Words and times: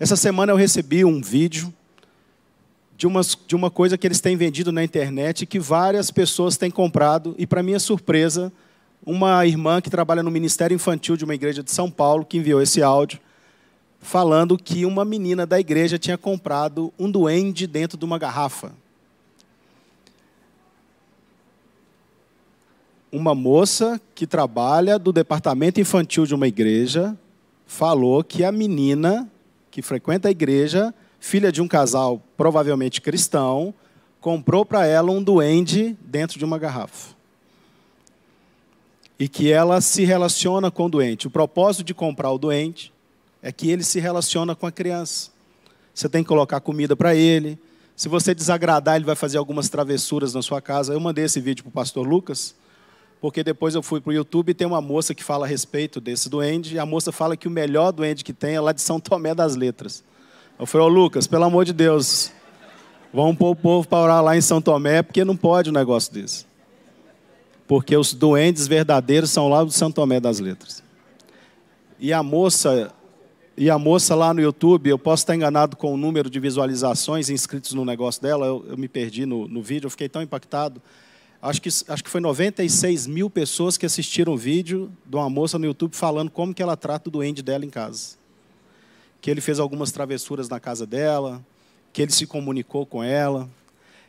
Essa 0.00 0.14
semana 0.14 0.52
eu 0.52 0.56
recebi 0.56 1.04
um 1.04 1.20
vídeo 1.20 1.74
de, 2.96 3.04
umas, 3.04 3.36
de 3.46 3.56
uma 3.56 3.68
coisa 3.68 3.98
que 3.98 4.06
eles 4.06 4.20
têm 4.20 4.36
vendido 4.36 4.70
na 4.70 4.84
internet 4.84 5.44
que 5.44 5.58
várias 5.58 6.08
pessoas 6.12 6.56
têm 6.56 6.70
comprado, 6.70 7.34
e, 7.36 7.44
para 7.44 7.64
minha 7.64 7.80
surpresa, 7.80 8.52
uma 9.04 9.44
irmã 9.44 9.80
que 9.80 9.90
trabalha 9.90 10.22
no 10.22 10.30
Ministério 10.30 10.74
Infantil 10.74 11.16
de 11.16 11.24
uma 11.24 11.34
igreja 11.34 11.64
de 11.64 11.72
São 11.72 11.90
Paulo, 11.90 12.24
que 12.24 12.36
enviou 12.38 12.62
esse 12.62 12.80
áudio, 12.80 13.18
falando 13.98 14.56
que 14.56 14.86
uma 14.86 15.04
menina 15.04 15.44
da 15.44 15.58
igreja 15.58 15.98
tinha 15.98 16.16
comprado 16.16 16.92
um 16.96 17.10
duende 17.10 17.66
dentro 17.66 17.98
de 17.98 18.04
uma 18.04 18.18
garrafa. 18.18 18.72
Uma 23.10 23.34
moça 23.34 24.00
que 24.14 24.28
trabalha 24.28 24.96
do 24.96 25.12
departamento 25.12 25.80
infantil 25.80 26.24
de 26.24 26.36
uma 26.36 26.46
igreja 26.46 27.16
falou 27.66 28.22
que 28.22 28.44
a 28.44 28.52
menina 28.52 29.28
que 29.78 29.82
frequenta 29.82 30.26
a 30.26 30.30
igreja, 30.32 30.92
filha 31.20 31.52
de 31.52 31.62
um 31.62 31.68
casal 31.68 32.20
provavelmente 32.36 33.00
cristão, 33.00 33.72
comprou 34.20 34.66
para 34.66 34.84
ela 34.84 35.12
um 35.12 35.22
duende 35.22 35.96
dentro 36.00 36.36
de 36.36 36.44
uma 36.44 36.58
garrafa. 36.58 37.14
E 39.16 39.28
que 39.28 39.52
ela 39.52 39.80
se 39.80 40.04
relaciona 40.04 40.68
com 40.68 40.86
o 40.86 40.88
doente. 40.88 41.28
O 41.28 41.30
propósito 41.30 41.84
de 41.84 41.94
comprar 41.94 42.32
o 42.32 42.38
doente 42.38 42.92
é 43.40 43.52
que 43.52 43.70
ele 43.70 43.84
se 43.84 44.00
relaciona 44.00 44.56
com 44.56 44.66
a 44.66 44.72
criança. 44.72 45.30
Você 45.94 46.08
tem 46.08 46.24
que 46.24 46.28
colocar 46.28 46.58
comida 46.58 46.96
para 46.96 47.14
ele. 47.14 47.56
Se 47.94 48.08
você 48.08 48.34
desagradar, 48.34 48.96
ele 48.96 49.04
vai 49.04 49.14
fazer 49.14 49.38
algumas 49.38 49.68
travessuras 49.68 50.34
na 50.34 50.42
sua 50.42 50.60
casa. 50.60 50.92
Eu 50.92 50.98
mandei 50.98 51.24
esse 51.24 51.40
vídeo 51.40 51.62
para 51.62 51.70
o 51.70 51.72
pastor 51.72 52.04
Lucas, 52.04 52.52
porque 53.20 53.42
depois 53.42 53.74
eu 53.74 53.82
fui 53.82 54.00
para 54.00 54.10
o 54.10 54.12
YouTube 54.12 54.50
e 54.50 54.54
tem 54.54 54.66
uma 54.66 54.80
moça 54.80 55.14
que 55.14 55.24
fala 55.24 55.46
a 55.46 55.48
respeito 55.48 56.00
desse 56.00 56.28
duende, 56.28 56.74
e 56.74 56.78
a 56.78 56.86
moça 56.86 57.10
fala 57.10 57.36
que 57.36 57.48
o 57.48 57.50
melhor 57.50 57.92
duende 57.92 58.24
que 58.24 58.32
tem 58.32 58.54
é 58.54 58.60
lá 58.60 58.72
de 58.72 58.80
São 58.80 59.00
Tomé 59.00 59.34
das 59.34 59.56
Letras. 59.56 60.04
Eu 60.58 60.66
falei, 60.66 60.86
ô 60.86 60.90
Lucas, 60.90 61.26
pelo 61.26 61.44
amor 61.44 61.64
de 61.64 61.72
Deus, 61.72 62.32
vamos 63.12 63.36
pôr 63.36 63.50
o 63.50 63.56
povo 63.56 63.88
para 63.88 63.98
orar 63.98 64.22
lá 64.22 64.36
em 64.36 64.40
São 64.40 64.60
Tomé, 64.60 65.02
porque 65.02 65.24
não 65.24 65.36
pode 65.36 65.70
um 65.70 65.72
negócio 65.72 66.12
desse. 66.12 66.46
Porque 67.66 67.96
os 67.96 68.14
duendes 68.14 68.66
verdadeiros 68.66 69.30
são 69.30 69.48
lá 69.48 69.62
do 69.62 69.70
São 69.70 69.90
Tomé 69.90 70.20
das 70.20 70.40
Letras. 70.40 70.82
E 71.98 72.12
a 72.12 72.22
moça 72.22 72.92
e 73.60 73.68
a 73.68 73.76
moça 73.76 74.14
lá 74.14 74.32
no 74.32 74.40
YouTube, 74.40 74.88
eu 74.88 74.96
posso 74.96 75.24
estar 75.24 75.34
enganado 75.34 75.76
com 75.76 75.92
o 75.92 75.96
número 75.96 76.30
de 76.30 76.38
visualizações 76.38 77.28
inscritos 77.28 77.72
no 77.72 77.84
negócio 77.84 78.22
dela, 78.22 78.46
eu, 78.46 78.64
eu 78.68 78.76
me 78.78 78.86
perdi 78.86 79.26
no, 79.26 79.48
no, 79.48 79.60
vídeo, 79.60 79.86
eu 79.86 79.90
fiquei 79.90 80.08
tão 80.08 80.22
impactado. 80.22 80.80
Acho 81.40 81.62
que, 81.62 81.68
acho 81.68 82.04
que 82.04 82.10
foi 82.10 82.20
96 82.20 83.06
mil 83.06 83.30
pessoas 83.30 83.76
que 83.76 83.86
assistiram 83.86 84.32
o 84.32 84.36
vídeo 84.36 84.90
de 85.06 85.14
uma 85.14 85.30
moça 85.30 85.56
no 85.56 85.66
YouTube 85.66 85.94
falando 85.94 86.30
como 86.30 86.52
que 86.52 86.62
ela 86.62 86.76
trata 86.76 87.08
o 87.08 87.12
doente 87.12 87.42
dela 87.42 87.64
em 87.64 87.70
casa. 87.70 88.16
Que 89.20 89.30
ele 89.30 89.40
fez 89.40 89.60
algumas 89.60 89.92
travessuras 89.92 90.48
na 90.48 90.58
casa 90.58 90.84
dela, 90.84 91.44
que 91.92 92.02
ele 92.02 92.10
se 92.10 92.26
comunicou 92.26 92.84
com 92.84 93.04
ela. 93.04 93.48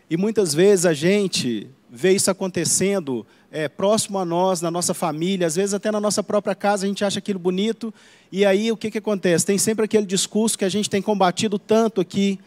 E 0.09 0.17
muitas 0.17 0.55
vezes 0.55 0.87
a 0.87 0.93
gente 0.93 1.69
vê 1.87 2.13
isso 2.13 2.31
acontecendo 2.31 3.25
é, 3.51 3.67
próximo 3.67 4.17
a 4.17 4.25
nós, 4.25 4.59
na 4.59 4.71
nossa 4.71 4.95
família, 4.95 5.45
às 5.45 5.55
vezes 5.55 5.75
até 5.75 5.91
na 5.91 5.99
nossa 5.99 6.23
própria 6.23 6.55
casa, 6.55 6.85
a 6.85 6.87
gente 6.87 7.05
acha 7.05 7.19
aquilo 7.19 7.39
bonito, 7.39 7.93
e 8.31 8.45
aí 8.45 8.71
o 8.71 8.77
que, 8.77 8.91
que 8.91 8.97
acontece? 8.97 9.45
Tem 9.45 9.57
sempre 9.57 9.85
aquele 9.85 10.05
discurso 10.05 10.57
que 10.57 10.65
a 10.65 10.69
gente 10.69 10.89
tem 10.89 11.01
combatido 11.01 11.57
tanto 11.57 11.99
aqui, 11.99 12.39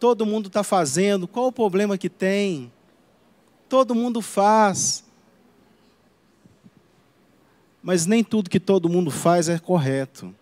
todo 0.00 0.26
mundo 0.26 0.48
está 0.48 0.64
fazendo, 0.64 1.28
qual 1.28 1.46
o 1.46 1.52
problema 1.52 1.96
que 1.96 2.08
tem? 2.08 2.70
Todo 3.72 3.94
mundo 3.94 4.20
faz. 4.20 5.02
Mas 7.82 8.04
nem 8.04 8.22
tudo 8.22 8.50
que 8.50 8.60
todo 8.60 8.86
mundo 8.86 9.10
faz 9.10 9.48
é 9.48 9.58
correto. 9.58 10.34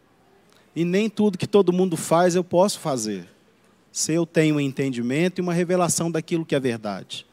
E 0.75 0.85
nem 0.85 1.09
tudo 1.09 1.39
que 1.39 1.47
todo 1.47 1.73
mundo 1.73 1.97
faz 1.97 2.35
eu 2.35 2.43
posso 2.43 2.81
fazer. 2.81 3.29
Se 3.93 4.13
eu 4.13 4.27
tenho 4.27 4.57
um 4.57 4.61
entendimento 4.61 5.39
e 5.39 5.43
uma 5.43 5.55
revelação 5.55 6.11
daquilo 6.11 6.45
que 6.45 6.57
é 6.57 6.59
verdade. 6.59 7.25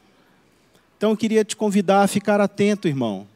Então 0.96 1.10
eu 1.10 1.16
queria 1.16 1.44
te 1.44 1.56
convidar 1.56 2.04
a 2.04 2.06
ficar 2.06 2.40
atento, 2.40 2.86
irmão, 2.86 3.26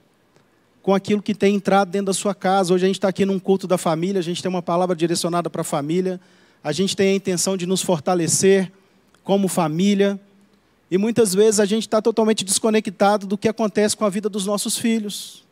com 0.84 0.94
aquilo 0.94 1.20
que 1.20 1.34
tem 1.34 1.56
entrado 1.56 1.90
dentro 1.90 2.06
da 2.06 2.14
sua 2.14 2.32
casa. 2.32 2.72
Hoje 2.72 2.84
a 2.84 2.86
gente 2.86 2.98
está 2.98 3.08
aqui 3.08 3.26
num 3.26 3.40
culto 3.40 3.66
da 3.66 3.76
família, 3.76 4.20
a 4.20 4.22
gente 4.22 4.40
tem 4.40 4.48
uma 4.48 4.62
palavra 4.62 4.94
direcionada 4.94 5.50
para 5.50 5.62
a 5.62 5.64
família, 5.64 6.20
a 6.62 6.70
gente 6.70 6.94
tem 6.94 7.08
a 7.08 7.16
intenção 7.16 7.56
de 7.56 7.66
nos 7.66 7.82
fortalecer 7.82 8.70
como 9.24 9.48
família. 9.48 10.20
E 10.92 10.98
muitas 10.98 11.34
vezes 11.34 11.58
a 11.58 11.64
gente 11.64 11.84
está 11.84 12.02
totalmente 12.02 12.44
desconectado 12.44 13.26
do 13.26 13.38
que 13.38 13.48
acontece 13.48 13.96
com 13.96 14.04
a 14.04 14.10
vida 14.10 14.28
dos 14.28 14.44
nossos 14.44 14.76
filhos. 14.76 15.42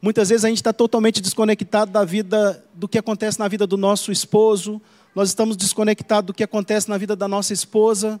Muitas 0.00 0.30
vezes 0.30 0.46
a 0.46 0.48
gente 0.48 0.56
está 0.56 0.72
totalmente 0.72 1.20
desconectado 1.20 1.90
da 1.90 2.06
vida, 2.06 2.64
do 2.72 2.88
que 2.88 2.96
acontece 2.96 3.38
na 3.38 3.48
vida 3.48 3.66
do 3.66 3.76
nosso 3.76 4.10
esposo. 4.10 4.80
Nós 5.14 5.28
estamos 5.28 5.58
desconectados 5.58 6.28
do 6.28 6.32
que 6.32 6.42
acontece 6.42 6.88
na 6.88 6.96
vida 6.96 7.14
da 7.14 7.28
nossa 7.28 7.52
esposa. 7.52 8.18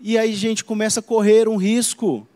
E 0.00 0.16
aí 0.16 0.32
a 0.32 0.34
gente 0.34 0.64
começa 0.64 1.00
a 1.00 1.02
correr 1.02 1.46
um 1.46 1.58
risco. 1.58 2.26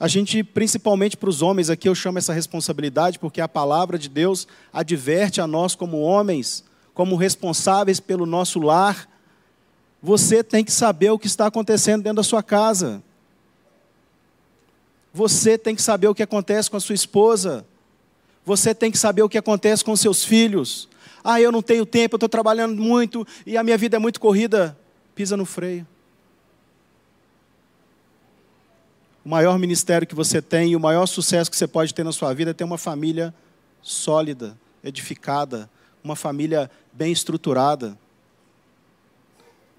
A 0.00 0.08
gente, 0.08 0.42
principalmente 0.42 1.16
para 1.16 1.30
os 1.30 1.42
homens, 1.42 1.70
aqui 1.70 1.88
eu 1.88 1.94
chamo 1.94 2.18
essa 2.18 2.32
responsabilidade, 2.32 3.20
porque 3.20 3.40
a 3.40 3.46
palavra 3.46 3.96
de 3.96 4.08
Deus 4.08 4.48
adverte 4.72 5.40
a 5.40 5.46
nós, 5.46 5.76
como 5.76 6.00
homens, 6.00 6.64
como 6.92 7.14
responsáveis 7.14 8.00
pelo 8.00 8.26
nosso 8.26 8.58
lar. 8.58 9.11
Você 10.02 10.42
tem 10.42 10.64
que 10.64 10.72
saber 10.72 11.10
o 11.10 11.18
que 11.18 11.26
está 11.26 11.46
acontecendo 11.46 12.02
dentro 12.02 12.16
da 12.16 12.22
sua 12.22 12.42
casa. 12.42 13.02
Você 15.14 15.56
tem 15.56 15.74
que 15.74 15.82
saber 15.82 16.08
o 16.08 16.14
que 16.14 16.22
acontece 16.22 16.70
com 16.70 16.76
a 16.76 16.80
sua 16.80 16.94
esposa. 16.94 17.64
Você 18.44 18.74
tem 18.74 18.90
que 18.90 18.98
saber 18.98 19.22
o 19.22 19.28
que 19.28 19.38
acontece 19.38 19.84
com 19.84 19.94
seus 19.94 20.24
filhos. 20.24 20.88
Ah, 21.22 21.40
eu 21.40 21.52
não 21.52 21.62
tenho 21.62 21.86
tempo, 21.86 22.14
eu 22.14 22.16
estou 22.16 22.28
trabalhando 22.28 22.82
muito 22.82 23.24
e 23.46 23.56
a 23.56 23.62
minha 23.62 23.78
vida 23.78 23.96
é 23.96 24.00
muito 24.00 24.18
corrida. 24.18 24.76
Pisa 25.14 25.36
no 25.36 25.44
freio. 25.44 25.86
o 29.24 29.28
maior 29.28 29.58
ministério 29.58 30.06
que 30.06 30.14
você 30.14 30.42
tem 30.42 30.72
e 30.72 30.76
o 30.76 30.80
maior 30.80 31.06
sucesso 31.06 31.50
que 31.50 31.56
você 31.56 31.66
pode 31.66 31.94
ter 31.94 32.04
na 32.04 32.12
sua 32.12 32.34
vida 32.34 32.50
é 32.50 32.54
ter 32.54 32.64
uma 32.64 32.78
família 32.78 33.32
sólida, 33.80 34.58
edificada, 34.82 35.70
uma 36.02 36.16
família 36.16 36.70
bem 36.92 37.12
estruturada. 37.12 37.96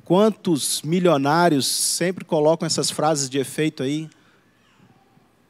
Quantos 0.06 0.82
milionários 0.82 1.66
sempre 1.66 2.26
colocam 2.26 2.66
essas 2.66 2.92
frases 2.92 3.30
de 3.30 3.38
efeito 3.38 3.84
aí? 3.84 4.10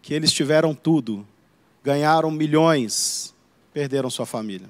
Que 0.02 0.14
eles 0.14 0.32
tiveram 0.32 0.76
tudo, 0.76 1.26
ganharam 1.84 2.30
milhões, 2.30 3.34
perderam 3.74 4.10
sua 4.10 4.26
família. 4.26 4.70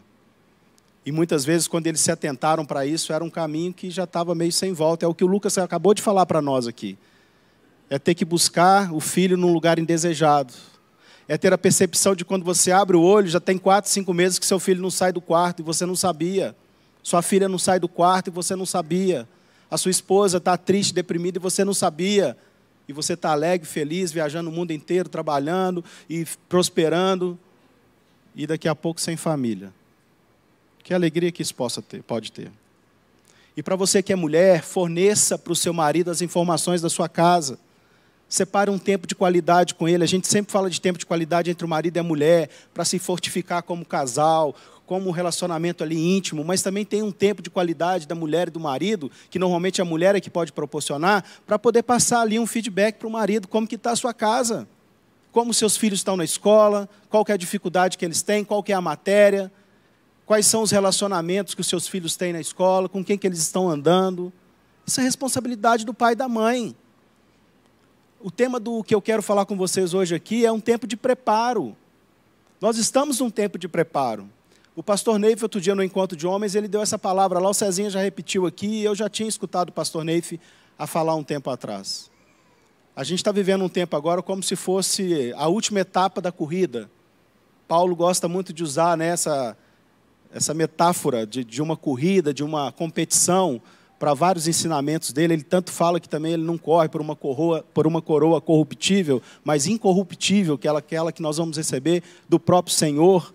E 1.05 1.11
muitas 1.11 1.43
vezes, 1.43 1.67
quando 1.67 1.87
eles 1.87 1.99
se 1.99 2.11
atentaram 2.11 2.65
para 2.65 2.85
isso, 2.85 3.11
era 3.11 3.23
um 3.23 3.29
caminho 3.29 3.73
que 3.73 3.89
já 3.89 4.05
estava 4.05 4.33
meio 4.33 4.53
sem 4.53 4.71
volta. 4.71 5.05
É 5.05 5.07
o 5.07 5.13
que 5.13 5.23
o 5.23 5.27
Lucas 5.27 5.57
acabou 5.57 5.93
de 5.93 6.01
falar 6.01 6.25
para 6.25 6.41
nós 6.41 6.65
aqui 6.65 6.97
é 7.93 7.99
ter 7.99 8.15
que 8.15 8.25
buscar 8.25 8.91
o 8.91 8.99
filho 8.99 9.37
num 9.37 9.53
lugar 9.53 9.77
indesejado. 9.77 10.51
É 11.27 11.37
ter 11.37 11.53
a 11.53 11.57
percepção 11.59 12.15
de 12.15 12.25
quando 12.25 12.43
você 12.43 12.71
abre 12.71 12.97
o 12.97 13.01
olho, 13.01 13.27
já 13.27 13.39
tem 13.39 13.55
quatro, 13.55 13.89
cinco 13.89 14.11
meses 14.13 14.39
que 14.39 14.47
seu 14.47 14.59
filho 14.59 14.81
não 14.81 14.89
sai 14.89 15.11
do 15.11 15.21
quarto 15.21 15.59
e 15.59 15.63
você 15.63 15.85
não 15.85 15.95
sabia. 15.95 16.55
Sua 17.03 17.21
filha 17.21 17.47
não 17.47 17.59
sai 17.59 17.79
do 17.79 17.87
quarto 17.87 18.29
e 18.29 18.31
você 18.31 18.55
não 18.55 18.65
sabia. 18.65 19.27
A 19.73 19.77
sua 19.79 19.89
esposa 19.89 20.37
está 20.37 20.55
triste, 20.55 20.93
deprimida 20.93 21.39
e 21.39 21.41
você 21.41 21.65
não 21.65 21.73
sabia. 21.73 22.37
E 22.87 22.93
você 22.93 23.13
está 23.13 23.31
alegre, 23.31 23.67
feliz, 23.67 24.11
viajando 24.11 24.51
o 24.51 24.53
mundo 24.53 24.69
inteiro, 24.69 25.09
trabalhando 25.09 25.83
e 26.07 26.27
prosperando. 26.47 27.39
E 28.35 28.45
daqui 28.45 28.67
a 28.67 28.75
pouco 28.75 29.01
sem 29.01 29.17
família. 29.17 29.73
Que 30.83 30.93
alegria 30.93 31.31
que 31.31 31.41
isso 31.41 31.55
possa 31.55 31.81
ter, 31.81 32.03
pode 32.03 32.31
ter. 32.31 32.51
E 33.57 33.63
para 33.63 33.75
você 33.75 34.03
que 34.03 34.13
é 34.13 34.15
mulher, 34.15 34.61
forneça 34.61 35.39
para 35.39 35.53
o 35.53 35.55
seu 35.55 35.73
marido 35.73 36.11
as 36.11 36.21
informações 36.21 36.79
da 36.79 36.89
sua 36.89 37.09
casa. 37.09 37.57
Separe 38.29 38.69
um 38.69 38.77
tempo 38.77 39.07
de 39.07 39.15
qualidade 39.15 39.73
com 39.73 39.89
ele. 39.89 40.03
A 40.03 40.07
gente 40.07 40.27
sempre 40.27 40.51
fala 40.51 40.69
de 40.69 40.79
tempo 40.79 40.99
de 40.99 41.05
qualidade 41.07 41.49
entre 41.49 41.65
o 41.65 41.67
marido 41.67 41.97
e 41.97 41.99
a 41.99 42.03
mulher, 42.03 42.47
para 42.75 42.85
se 42.85 42.99
fortificar 42.99 43.63
como 43.63 43.83
casal, 43.83 44.55
como 44.85 45.09
um 45.09 45.11
relacionamento 45.11 45.83
ali 45.83 45.97
íntimo, 45.97 46.43
mas 46.43 46.61
também 46.61 46.85
tem 46.85 47.01
um 47.01 47.11
tempo 47.11 47.41
de 47.41 47.49
qualidade 47.49 48.07
da 48.07 48.15
mulher 48.15 48.47
e 48.47 48.51
do 48.51 48.59
marido, 48.59 49.11
que 49.29 49.39
normalmente 49.39 49.81
a 49.81 49.85
mulher 49.85 50.15
é 50.15 50.19
que 50.19 50.29
pode 50.29 50.51
proporcionar, 50.51 51.23
para 51.45 51.57
poder 51.57 51.83
passar 51.83 52.21
ali 52.21 52.37
um 52.37 52.45
feedback 52.45 52.97
para 52.97 53.07
o 53.07 53.11
marido, 53.11 53.47
como 53.47 53.67
que 53.67 53.75
está 53.75 53.91
a 53.91 53.95
sua 53.95 54.13
casa, 54.13 54.67
como 55.31 55.53
seus 55.53 55.77
filhos 55.77 55.99
estão 55.99 56.17
na 56.17 56.23
escola, 56.23 56.87
qual 57.09 57.23
é 57.27 57.33
a 57.33 57.37
dificuldade 57.37 57.97
que 57.97 58.05
eles 58.05 58.21
têm, 58.21 58.43
qual 58.43 58.63
é 58.67 58.73
a 58.73 58.81
matéria, 58.81 59.51
quais 60.25 60.45
são 60.45 60.61
os 60.61 60.71
relacionamentos 60.71 61.55
que 61.55 61.61
os 61.61 61.67
seus 61.67 61.87
filhos 61.87 62.15
têm 62.15 62.33
na 62.33 62.41
escola, 62.41 62.87
com 62.87 63.03
quem 63.03 63.17
que 63.17 63.25
eles 63.25 63.39
estão 63.39 63.69
andando. 63.69 64.31
Isso 64.85 64.99
é 64.99 65.03
responsabilidade 65.03 65.85
do 65.85 65.93
pai 65.93 66.13
e 66.13 66.15
da 66.15 66.27
mãe 66.27 66.75
o 68.23 68.31
tema 68.31 68.57
do 68.57 68.81
que 68.81 68.95
eu 68.95 69.01
quero 69.01 69.21
falar 69.21 69.45
com 69.45 69.57
vocês 69.57 69.93
hoje 69.93 70.15
aqui 70.15 70.45
é 70.45 70.51
um 70.51 70.59
tempo 70.59 70.87
de 70.87 70.95
preparo. 70.95 71.75
Nós 72.61 72.77
estamos 72.77 73.19
num 73.19 73.29
tempo 73.29 73.59
de 73.59 73.67
preparo. 73.67 74.29
O 74.75 74.81
pastor 74.81 75.19
Neif, 75.19 75.43
outro 75.43 75.61
dia 75.61 75.75
no 75.75 75.83
encontro 75.83 76.17
de 76.17 76.25
homens, 76.25 76.55
ele 76.55 76.67
deu 76.67 76.81
essa 76.81 76.97
palavra 76.97 77.37
lá, 77.39 77.47
o 77.47 77.53
Cezinha 77.53 77.91
já 77.91 78.01
repetiu 78.01 78.47
aqui, 78.47 78.67
e 78.67 78.83
eu 78.83 78.95
já 78.95 79.07
tinha 79.07 79.29
escutado 79.29 79.69
o 79.69 79.71
pastor 79.71 80.03
Neif 80.03 80.39
a 80.79 80.87
falar 80.87 81.15
um 81.15 81.23
tempo 81.23 81.51
atrás. 81.51 82.09
A 82.95 83.03
gente 83.03 83.19
está 83.19 83.31
vivendo 83.31 83.63
um 83.63 83.69
tempo 83.69 83.95
agora 83.95 84.23
como 84.23 84.41
se 84.41 84.55
fosse 84.55 85.31
a 85.35 85.47
última 85.47 85.79
etapa 85.79 86.19
da 86.19 86.31
corrida. 86.31 86.89
Paulo 87.67 87.95
gosta 87.95 88.27
muito 88.27 88.51
de 88.51 88.63
usar 88.63 88.97
né, 88.97 89.09
essa, 89.09 89.55
essa 90.33 90.55
metáfora 90.55 91.25
de, 91.25 91.43
de 91.43 91.61
uma 91.61 91.77
corrida, 91.77 92.33
de 92.33 92.43
uma 92.43 92.71
competição, 92.71 93.61
para 93.99 94.13
vários 94.13 94.47
ensinamentos 94.47 95.13
dele. 95.13 95.35
Ele 95.35 95.43
tanto 95.43 95.71
fala 95.71 95.99
que 95.99 96.09
também 96.09 96.33
ele 96.33 96.43
não 96.43 96.57
corre 96.57 96.89
por 96.89 96.99
uma 96.99 97.15
coroa, 97.15 97.63
por 97.73 97.85
uma 97.85 98.01
coroa 98.01 98.41
corruptível, 98.41 99.21
mas 99.43 99.65
incorruptível, 99.67 100.57
que 100.57 100.67
é 100.67 100.71
aquela 100.71 101.11
que 101.11 101.21
nós 101.21 101.37
vamos 101.37 101.57
receber 101.57 102.03
do 102.27 102.39
próprio 102.39 102.75
Senhor. 102.75 103.33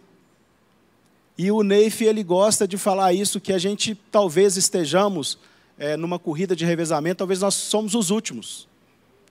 E 1.39 1.53
o 1.53 1.63
Neif, 1.63 2.03
ele 2.03 2.25
gosta 2.25 2.67
de 2.67 2.77
falar 2.77 3.13
isso, 3.13 3.41
que 3.41 3.53
a 3.53 3.59
gente 3.59 3.95
talvez 4.11 4.57
estejamos 4.57 5.39
é, 5.79 5.97
numa 5.97 6.19
corrida 6.19 6.57
de 6.57 6.65
revezamento, 6.65 7.19
talvez 7.19 7.41
nós 7.41 7.55
somos 7.55 7.95
os 7.95 8.11
últimos. 8.11 8.67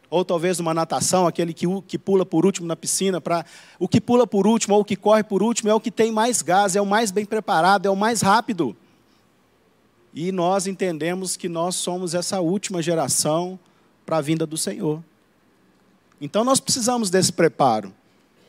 Ou 0.10 0.24
talvez 0.24 0.58
numa 0.58 0.74
natação, 0.74 1.28
aquele 1.28 1.54
que, 1.54 1.66
que 1.86 1.98
pula 1.98 2.26
por 2.26 2.46
último 2.46 2.66
na 2.66 2.78
piscina. 2.78 3.20
Pra, 3.20 3.46
o 3.78 3.90
que 3.90 4.00
pula 4.00 4.26
por 4.26 4.48
último 4.48 4.74
ou 4.74 4.82
o 4.82 4.86
que 4.86 4.96
corre 4.96 5.22
por 5.22 5.44
último 5.44 5.70
é 5.70 5.74
o 5.74 5.82
que 5.82 5.92
tem 5.92 6.10
mais 6.10 6.42
gás, 6.42 6.78
é 6.78 6.82
o 6.82 6.86
mais 6.86 7.12
bem 7.12 7.26
preparado, 7.26 7.86
é 7.86 7.90
o 7.90 7.96
mais 7.96 8.22
rápido. 8.22 8.74
E 10.14 10.32
nós 10.32 10.66
entendemos 10.66 11.36
que 11.36 11.50
nós 11.50 11.76
somos 11.76 12.14
essa 12.16 12.40
última 12.40 12.82
geração 12.82 13.60
para 14.06 14.18
a 14.18 14.22
vinda 14.22 14.46
do 14.48 14.56
Senhor. 14.56 15.04
Então 16.22 16.46
nós 16.46 16.62
precisamos 16.62 17.10
desse 17.10 17.34
preparo. 17.34 17.94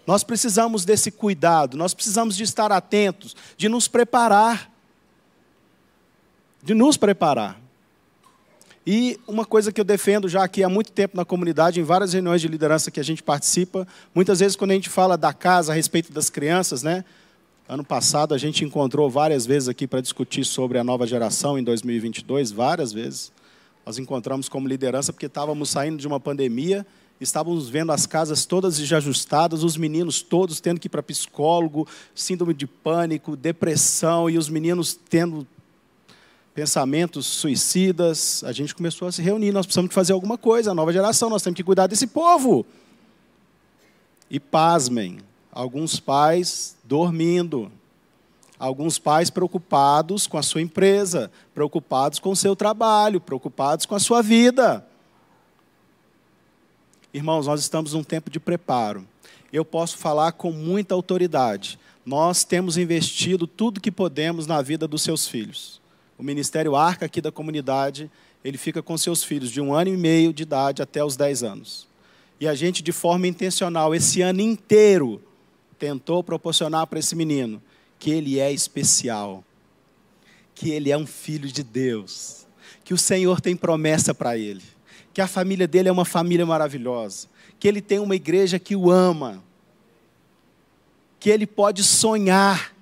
Nós 0.09 0.25
precisamos 0.25 0.87
desse 0.87 1.11
cuidado, 1.11 1.77
nós 1.77 1.93
precisamos 1.93 2.35
de 2.35 2.43
estar 2.43 2.73
atentos, 2.73 3.37
de 3.59 3.69
nos 3.69 3.89
preparar. 3.89 4.73
De 6.63 6.73
nos 6.73 6.97
preparar. 6.97 7.61
E 8.87 9.21
uma 9.29 9.45
coisa 9.45 9.71
que 9.71 9.79
eu 9.79 9.85
defendo 9.85 10.27
já 10.27 10.43
aqui 10.43 10.65
há 10.65 10.69
muito 10.71 10.93
tempo 10.93 11.15
na 11.15 11.27
comunidade, 11.27 11.79
em 11.79 11.83
várias 11.83 12.15
reuniões 12.15 12.41
de 12.41 12.49
liderança 12.49 12.91
que 12.91 12.99
a 12.99 13.03
gente 13.03 13.23
participa, 13.23 13.87
muitas 14.15 14.41
vezes 14.41 14.57
quando 14.57 14.71
a 14.71 14.75
gente 14.75 14.89
fala 14.89 15.15
da 15.15 15.35
casa 15.35 15.73
a 15.73 15.75
respeito 15.75 16.11
das 16.11 16.31
crianças, 16.31 16.83
né? 16.83 17.05
Ano 17.69 17.85
passado 17.85 18.33
a 18.33 18.39
gente 18.39 18.65
encontrou 18.65 19.11
várias 19.11 19.45
vezes 19.45 19.69
aqui 19.69 19.87
para 19.87 20.01
discutir 20.01 20.47
sobre 20.47 20.79
a 20.79 20.85
nova 20.85 21.07
geração 21.07 21.59
em 21.59 21.63
2022, 21.63 22.51
várias 22.51 22.95
vezes. 22.95 23.31
Nós 23.85 23.99
encontramos 23.99 24.49
como 24.49 24.67
liderança 24.67 25.13
porque 25.13 25.27
estávamos 25.27 25.69
saindo 25.69 25.99
de 25.99 26.07
uma 26.07 26.19
pandemia, 26.19 26.87
estávamos 27.21 27.69
vendo 27.69 27.93
as 27.93 28.07
casas 28.07 28.47
todas 28.47 28.79
desajustadas, 28.79 29.65
os 29.65 29.77
meninos 29.77 30.23
todos 30.23 30.61
tendo 30.61 30.79
que 30.79 30.87
ir 30.87 30.91
para 30.91 31.03
psicólogo, 31.03 31.87
síndrome 32.15 32.55
de 32.55 32.67
pânico, 32.67 33.37
depressão 33.37 34.31
e 34.31 34.39
os 34.39 34.49
meninos 34.49 34.99
tendo 35.09 35.47
pensamentos 36.55 37.27
suicidas. 37.27 38.43
A 38.45 38.53
gente 38.53 38.75
começou 38.75 39.09
a 39.09 39.13
se 39.13 39.23
reunir, 39.23 39.53
nós 39.53 39.67
precisamos 39.67 39.95
fazer 39.95 40.13
alguma 40.13 40.39
coisa, 40.39 40.71
a 40.71 40.75
nova 40.75 40.93
geração, 40.93 41.31
nós 41.31 41.43
temos 41.43 41.57
que 41.57 41.65
cuidar 41.65 41.87
desse 41.87 42.07
povo. 42.07 42.67
E 44.31 44.39
pasmem, 44.39 45.19
alguns 45.53 45.99
pais 45.99 46.77
dormindo, 46.85 47.71
alguns 48.59 48.99
pais 48.99 49.31
preocupados 49.31 50.27
com 50.27 50.37
a 50.37 50.43
sua 50.43 50.61
empresa, 50.61 51.31
preocupados 51.55 52.19
com 52.19 52.31
o 52.31 52.37
seu 52.37 52.57
trabalho, 52.57 53.21
preocupados 53.21 53.87
com 53.87 53.95
a 53.95 54.01
sua 54.01 54.23
vida. 54.23 54.87
Irmãos, 57.13 57.47
nós 57.47 57.61
estamos 57.61 57.95
num 57.95 58.05
tempo 58.05 58.29
de 58.29 58.39
preparo. 58.39 59.07
Eu 59.51 59.65
posso 59.65 59.97
falar 59.97 60.33
com 60.33 60.53
muita 60.53 60.95
autoridade. 60.95 61.79
Nós 62.05 62.45
temos 62.45 62.77
investido 62.77 63.47
tudo 63.47 63.81
que 63.81 63.91
podemos 63.91 64.47
na 64.47 64.61
vida 64.61 64.87
dos 64.87 65.03
seus 65.03 65.27
filhos. 65.27 65.81
O 66.19 66.23
Ministério 66.23 66.77
Arca 66.77 67.07
aqui 67.07 67.23
da 67.23 67.33
comunidade, 67.33 68.11
ele 68.45 68.59
fica 68.59 68.83
com 68.83 68.99
seus 68.99 69.25
filhos 69.25 69.51
de 69.51 69.59
um 69.59 69.73
ano 69.73 69.91
e 69.91 69.97
meio 69.97 70.35
de 70.35 70.43
idade 70.43 70.83
até 70.83 71.03
os 71.03 71.17
dez 71.17 71.43
anos. 71.43 71.89
E 72.39 72.47
a 72.47 72.55
gente, 72.55 72.83
de 72.83 72.93
forma 72.93 73.27
intencional, 73.27 73.95
esse 73.95 74.21
ano 74.21 74.43
inteiro, 74.43 75.23
tentou 75.79 76.23
proporcionar 76.23 76.87
para 76.87 76.99
esse 76.99 77.17
menino 77.17 77.63
que 77.99 78.11
ele 78.11 78.39
é 78.39 78.53
especial, 78.53 79.43
que 80.55 80.71
ele 80.71 80.93
é 80.93 80.99
um 80.99 81.07
filho 81.07 81.51
de 81.51 81.63
Deus, 81.63 82.47
que 82.85 82.93
o 82.93 82.99
Senhor 82.99 83.41
tem 83.41 83.57
promessa 83.57 84.15
para 84.15 84.37
ele, 84.37 84.63
que 85.19 85.23
a 85.23 85.27
família 85.27 85.67
dele 85.67 85.89
é 85.89 85.91
uma 85.91 86.05
família 86.05 86.47
maravilhosa, 86.47 87.27
que 87.59 87.67
ele 87.67 87.83
tem 87.83 87.99
uma 87.99 88.15
igreja 88.15 88.57
que 88.57 88.77
o 88.77 88.89
ama, 88.89 89.43
que 91.19 91.29
ele 91.29 91.45
pode 91.45 91.83
sonhar, 91.83 92.73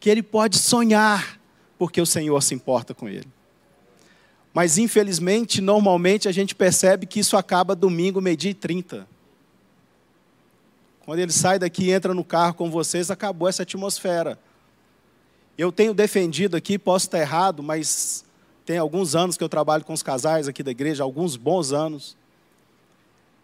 que 0.00 0.10
ele 0.10 0.24
pode 0.24 0.58
sonhar, 0.58 1.38
porque 1.78 2.00
o 2.00 2.04
Senhor 2.04 2.42
se 2.42 2.52
importa 2.52 2.92
com 2.92 3.08
ele. 3.08 3.28
Mas 4.52 4.76
infelizmente, 4.76 5.60
normalmente 5.60 6.28
a 6.28 6.32
gente 6.32 6.52
percebe 6.52 7.06
que 7.06 7.20
isso 7.20 7.36
acaba 7.36 7.76
domingo, 7.76 8.20
meio-dia 8.20 8.50
e 8.50 8.54
trinta. 8.54 9.06
Quando 11.06 11.20
ele 11.20 11.30
sai 11.30 11.60
daqui 11.60 11.84
e 11.84 11.92
entra 11.92 12.12
no 12.12 12.24
carro 12.24 12.54
com 12.54 12.68
vocês, 12.68 13.08
acabou 13.08 13.48
essa 13.48 13.62
atmosfera. 13.62 14.36
Eu 15.56 15.70
tenho 15.70 15.94
defendido 15.94 16.56
aqui, 16.56 16.76
posso 16.76 17.06
estar 17.06 17.20
errado, 17.20 17.62
mas 17.62 18.24
tem 18.64 18.78
alguns 18.78 19.14
anos 19.14 19.36
que 19.36 19.42
eu 19.42 19.48
trabalho 19.48 19.84
com 19.84 19.92
os 19.92 20.02
casais 20.02 20.46
aqui 20.46 20.62
da 20.62 20.70
igreja, 20.70 21.02
alguns 21.02 21.36
bons 21.36 21.72
anos. 21.72 22.16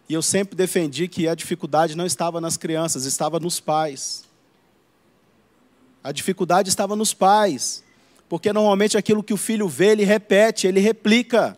E 0.07 0.13
eu 0.13 0.21
sempre 0.21 0.55
defendi 0.55 1.07
que 1.07 1.27
a 1.27 1.35
dificuldade 1.35 1.95
não 1.95 2.05
estava 2.05 2.39
nas 2.39 2.57
crianças, 2.57 3.05
estava 3.05 3.39
nos 3.39 3.59
pais. 3.59 4.23
A 6.03 6.11
dificuldade 6.11 6.69
estava 6.69 6.95
nos 6.95 7.13
pais. 7.13 7.83
Porque 8.29 8.53
normalmente 8.53 8.97
aquilo 8.97 9.23
que 9.23 9.33
o 9.33 9.37
filho 9.37 9.67
vê, 9.67 9.87
ele 9.87 10.03
repete, 10.03 10.67
ele 10.67 10.79
replica. 10.79 11.57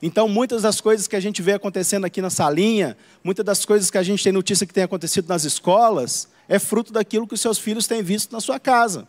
Então, 0.00 0.28
muitas 0.28 0.62
das 0.62 0.80
coisas 0.80 1.08
que 1.08 1.16
a 1.16 1.20
gente 1.20 1.40
vê 1.40 1.52
acontecendo 1.52 2.04
aqui 2.04 2.20
na 2.20 2.30
salinha, 2.30 2.96
muitas 3.24 3.44
das 3.44 3.64
coisas 3.64 3.90
que 3.90 3.98
a 3.98 4.02
gente 4.02 4.22
tem 4.22 4.32
notícia 4.32 4.66
que 4.66 4.74
tem 4.74 4.84
acontecido 4.84 5.28
nas 5.28 5.44
escolas, 5.44 6.28
é 6.48 6.58
fruto 6.58 6.92
daquilo 6.92 7.26
que 7.26 7.34
os 7.34 7.40
seus 7.40 7.58
filhos 7.58 7.86
têm 7.86 8.02
visto 8.02 8.32
na 8.32 8.40
sua 8.40 8.60
casa. 8.60 9.08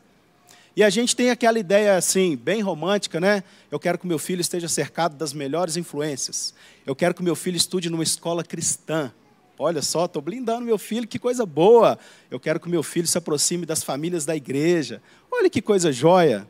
E 0.76 0.84
a 0.84 0.90
gente 0.90 1.16
tem 1.16 1.30
aquela 1.30 1.60
ideia 1.60 1.98
assim, 1.98 2.36
bem 2.36 2.62
romântica, 2.62 3.20
né? 3.20 3.44
Eu 3.72 3.80
quero 3.80 3.98
que 3.98 4.08
meu 4.08 4.20
filho 4.20 4.42
esteja 4.42 4.68
cercado 4.68 5.16
das 5.16 5.34
melhores 5.34 5.76
influências. 5.78 6.54
Eu 6.86 6.96
quero 6.96 7.14
que 7.14 7.24
meu 7.24 7.36
filho 7.36 7.58
estude 7.58 7.90
numa 7.90 8.04
escola 8.04 8.44
cristã. 8.44 9.12
Olha 9.58 9.82
só, 9.82 10.06
estou 10.06 10.22
blindando 10.22 10.62
meu 10.62 10.78
filho, 10.78 11.06
que 11.08 11.20
coisa 11.20 11.46
boa. 11.46 12.00
Eu 12.32 12.40
quero 12.40 12.60
que 12.60 12.70
meu 12.70 12.82
filho 12.82 13.08
se 13.08 13.18
aproxime 13.18 13.66
das 13.66 13.84
famílias 13.84 14.26
da 14.26 14.36
igreja. 14.36 15.02
Olha 15.30 15.50
que 15.50 15.62
coisa 15.62 15.92
joia. 15.92 16.48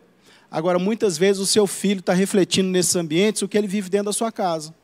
Agora, 0.52 0.78
muitas 0.78 1.18
vezes 1.18 1.42
o 1.42 1.46
seu 1.46 1.66
filho 1.66 2.00
está 2.00 2.14
refletindo 2.14 2.70
nesses 2.70 2.96
ambientes 2.96 3.42
o 3.42 3.48
que 3.48 3.58
ele 3.58 3.68
vive 3.68 3.90
dentro 3.90 4.08
da 4.08 4.14
sua 4.14 4.32
casa. 4.32 4.76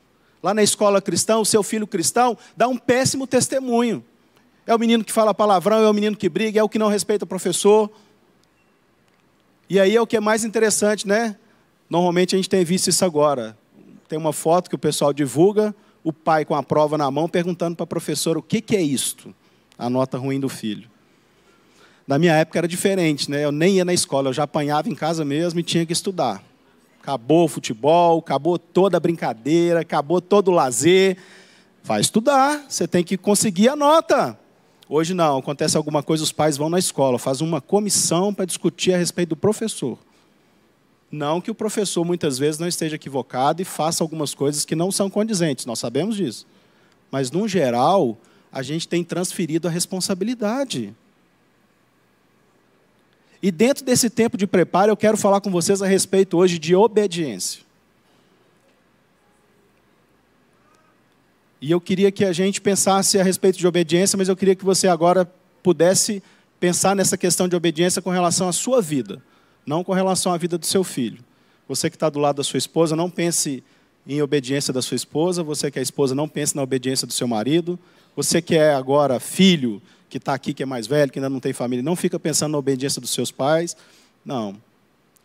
Lá 0.41 0.53
na 0.53 0.63
escola 0.63 1.01
cristã, 1.01 1.37
o 1.37 1.45
seu 1.45 1.61
filho 1.63 1.87
cristão 1.87 2.37
dá 2.55 2.67
um 2.67 2.77
péssimo 2.77 3.27
testemunho. 3.27 4.03
É 4.65 4.73
o 4.73 4.79
menino 4.79 5.03
que 5.03 5.11
fala 5.11 5.33
palavrão, 5.33 5.83
é 5.83 5.89
o 5.89 5.93
menino 5.93 6.15
que 6.15 6.29
briga, 6.29 6.59
é 6.59 6.63
o 6.63 6.69
que 6.69 6.79
não 6.79 6.87
respeita 6.87 7.25
o 7.25 7.27
professor. 7.27 7.91
E 9.69 9.79
aí 9.79 9.95
é 9.95 10.01
o 10.01 10.07
que 10.07 10.17
é 10.17 10.19
mais 10.19 10.43
interessante, 10.43 11.07
né? 11.07 11.35
Normalmente 11.89 12.35
a 12.35 12.37
gente 12.37 12.49
tem 12.49 12.63
visto 12.63 12.89
isso 12.89 13.03
agora. 13.03 13.57
Tem 14.07 14.17
uma 14.17 14.33
foto 14.33 14.69
que 14.69 14.75
o 14.75 14.79
pessoal 14.79 15.11
divulga, 15.11 15.73
o 16.03 16.13
pai 16.13 16.45
com 16.45 16.53
a 16.53 16.61
prova 16.61 16.97
na 16.97 17.09
mão, 17.09 17.27
perguntando 17.27 17.75
para 17.75 17.83
a 17.83 17.87
professora 17.87 18.37
o 18.37 18.43
que, 18.43 18.61
que 18.61 18.75
é 18.75 18.81
isto, 18.81 19.33
a 19.77 19.89
nota 19.89 20.17
ruim 20.17 20.39
do 20.39 20.47
filho. 20.47 20.89
Na 22.07 22.19
minha 22.19 22.33
época 22.33 22.59
era 22.59 22.67
diferente, 22.67 23.31
né? 23.31 23.43
Eu 23.43 23.51
nem 23.51 23.77
ia 23.77 23.85
na 23.85 23.93
escola, 23.93 24.29
eu 24.29 24.33
já 24.33 24.43
apanhava 24.43 24.87
em 24.89 24.93
casa 24.93 25.25
mesmo 25.25 25.59
e 25.59 25.63
tinha 25.63 25.85
que 25.85 25.93
estudar. 25.93 26.43
Acabou 27.01 27.45
o 27.45 27.47
futebol, 27.47 28.19
acabou 28.19 28.59
toda 28.59 28.97
a 28.97 28.99
brincadeira, 28.99 29.79
acabou 29.79 30.21
todo 30.21 30.49
o 30.49 30.51
lazer. 30.51 31.17
Vai 31.83 32.01
estudar, 32.01 32.65
você 32.67 32.87
tem 32.87 33.03
que 33.03 33.17
conseguir 33.17 33.69
a 33.69 33.75
nota. 33.75 34.37
Hoje 34.87 35.13
não, 35.13 35.39
acontece 35.39 35.75
alguma 35.75 36.03
coisa, 36.03 36.23
os 36.23 36.31
pais 36.31 36.57
vão 36.57 36.69
na 36.69 36.77
escola, 36.77 37.17
fazem 37.17 37.47
uma 37.47 37.59
comissão 37.59 38.33
para 38.33 38.45
discutir 38.45 38.93
a 38.93 38.97
respeito 38.97 39.29
do 39.29 39.35
professor. 39.35 39.97
Não 41.11 41.41
que 41.41 41.49
o 41.49 41.55
professor 41.55 42.05
muitas 42.05 42.37
vezes 42.37 42.59
não 42.59 42.67
esteja 42.67 42.95
equivocado 42.95 43.61
e 43.61 43.65
faça 43.65 44.03
algumas 44.03 44.33
coisas 44.35 44.63
que 44.63 44.75
não 44.75 44.91
são 44.91 45.09
condizentes, 45.09 45.65
nós 45.65 45.79
sabemos 45.79 46.15
disso. 46.15 46.45
Mas, 47.09 47.31
no 47.31 47.47
geral, 47.47 48.17
a 48.51 48.61
gente 48.61 48.87
tem 48.87 49.03
transferido 49.03 49.67
a 49.67 49.71
responsabilidade. 49.71 50.93
E 53.41 53.51
dentro 53.51 53.83
desse 53.83 54.09
tempo 54.09 54.37
de 54.37 54.45
preparo, 54.45 54.91
eu 54.91 54.97
quero 54.97 55.17
falar 55.17 55.41
com 55.41 55.51
vocês 55.51 55.81
a 55.81 55.87
respeito 55.87 56.37
hoje 56.37 56.59
de 56.59 56.75
obediência. 56.75 57.64
E 61.61 61.71
eu 61.71 61.79
queria 61.79 62.11
que 62.11 62.25
a 62.25 62.33
gente 62.33 62.61
pensasse 62.61 63.19
a 63.19 63.23
respeito 63.23 63.57
de 63.57 63.67
obediência, 63.67 64.17
mas 64.17 64.27
eu 64.27 64.35
queria 64.35 64.55
que 64.55 64.65
você 64.65 64.87
agora 64.87 65.29
pudesse 65.63 66.21
pensar 66.59 66.95
nessa 66.95 67.17
questão 67.17 67.47
de 67.47 67.55
obediência 67.55 68.01
com 68.01 68.09
relação 68.09 68.47
à 68.47 68.51
sua 68.51 68.81
vida, 68.81 69.21
não 69.65 69.83
com 69.83 69.93
relação 69.93 70.33
à 70.33 70.37
vida 70.37 70.57
do 70.57 70.65
seu 70.65 70.83
filho. 70.83 71.23
Você 71.67 71.89
que 71.89 71.95
está 71.95 72.09
do 72.09 72.19
lado 72.19 72.37
da 72.37 72.43
sua 72.43 72.57
esposa, 72.57 72.95
não 72.95 73.09
pense 73.09 73.63
em 74.07 74.21
obediência 74.21 74.71
da 74.71 74.81
sua 74.81 74.95
esposa. 74.95 75.43
Você 75.43 75.71
que 75.71 75.79
é 75.79 75.81
esposa, 75.81 76.13
não 76.13 76.27
pense 76.27 76.55
na 76.55 76.61
obediência 76.61 77.07
do 77.07 77.13
seu 77.13 77.27
marido. 77.27 77.79
Você 78.15 78.41
que 78.41 78.55
é 78.55 78.73
agora 78.73 79.19
filho, 79.19 79.81
que 80.09 80.17
está 80.17 80.33
aqui, 80.33 80.53
que 80.53 80.63
é 80.63 80.65
mais 80.65 80.87
velho, 80.87 81.11
que 81.11 81.19
ainda 81.19 81.29
não 81.29 81.39
tem 81.39 81.53
família, 81.53 81.83
não 81.83 81.95
fica 81.95 82.19
pensando 82.19 82.51
na 82.51 82.57
obediência 82.57 83.01
dos 83.01 83.09
seus 83.09 83.31
pais. 83.31 83.75
Não. 84.23 84.55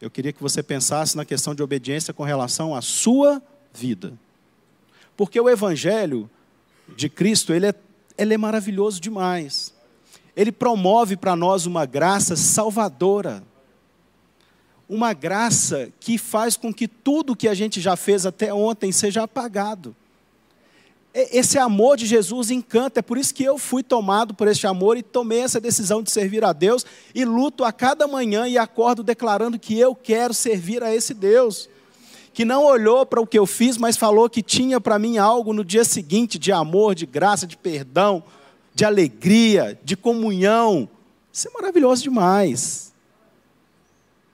Eu 0.00 0.10
queria 0.10 0.32
que 0.32 0.42
você 0.42 0.62
pensasse 0.62 1.16
na 1.16 1.24
questão 1.24 1.54
de 1.54 1.62
obediência 1.62 2.14
com 2.14 2.22
relação 2.22 2.74
à 2.74 2.80
sua 2.80 3.42
vida. 3.72 4.14
Porque 5.16 5.40
o 5.40 5.48
Evangelho 5.48 6.30
de 6.96 7.08
Cristo, 7.08 7.52
ele 7.52 7.66
é, 7.66 7.74
ele 8.16 8.34
é 8.34 8.38
maravilhoso 8.38 9.00
demais. 9.00 9.72
ele 10.36 10.52
promove 10.52 11.16
para 11.16 11.36
nós 11.36 11.66
uma 11.66 11.84
graça 11.84 12.36
salvadora. 12.36 13.42
Uma 14.88 15.12
graça 15.12 15.90
que 16.00 16.18
faz 16.18 16.56
com 16.56 16.72
que 16.72 16.88
tudo 16.88 17.36
que 17.36 17.46
a 17.48 17.54
gente 17.54 17.80
já 17.80 17.94
fez 17.96 18.26
até 18.26 18.52
ontem 18.52 18.90
seja 18.90 19.22
apagado. 19.22 19.94
Esse 21.12 21.58
amor 21.58 21.96
de 21.96 22.06
Jesus 22.06 22.50
encanta, 22.52 23.00
é 23.00 23.02
por 23.02 23.18
isso 23.18 23.34
que 23.34 23.42
eu 23.42 23.58
fui 23.58 23.82
tomado 23.82 24.32
por 24.32 24.46
este 24.46 24.66
amor 24.66 24.96
e 24.96 25.02
tomei 25.02 25.40
essa 25.40 25.60
decisão 25.60 26.02
de 26.02 26.10
servir 26.10 26.44
a 26.44 26.52
Deus 26.52 26.86
e 27.12 27.24
luto 27.24 27.64
a 27.64 27.72
cada 27.72 28.06
manhã 28.06 28.46
e 28.46 28.56
acordo 28.56 29.02
declarando 29.02 29.58
que 29.58 29.76
eu 29.76 29.94
quero 29.94 30.32
servir 30.32 30.84
a 30.84 30.94
esse 30.94 31.12
Deus. 31.12 31.68
Que 32.32 32.44
não 32.44 32.64
olhou 32.64 33.04
para 33.04 33.20
o 33.20 33.26
que 33.26 33.38
eu 33.38 33.46
fiz, 33.46 33.76
mas 33.76 33.96
falou 33.96 34.30
que 34.30 34.42
tinha 34.42 34.80
para 34.80 34.98
mim 34.98 35.18
algo 35.18 35.52
no 35.52 35.64
dia 35.64 35.84
seguinte 35.84 36.38
de 36.38 36.52
amor, 36.52 36.94
de 36.94 37.06
graça, 37.06 37.46
de 37.46 37.56
perdão, 37.56 38.22
de 38.74 38.84
alegria, 38.84 39.78
de 39.82 39.96
comunhão. 39.96 40.88
Isso 41.32 41.48
é 41.48 41.50
maravilhoso 41.52 42.02
demais. 42.02 42.92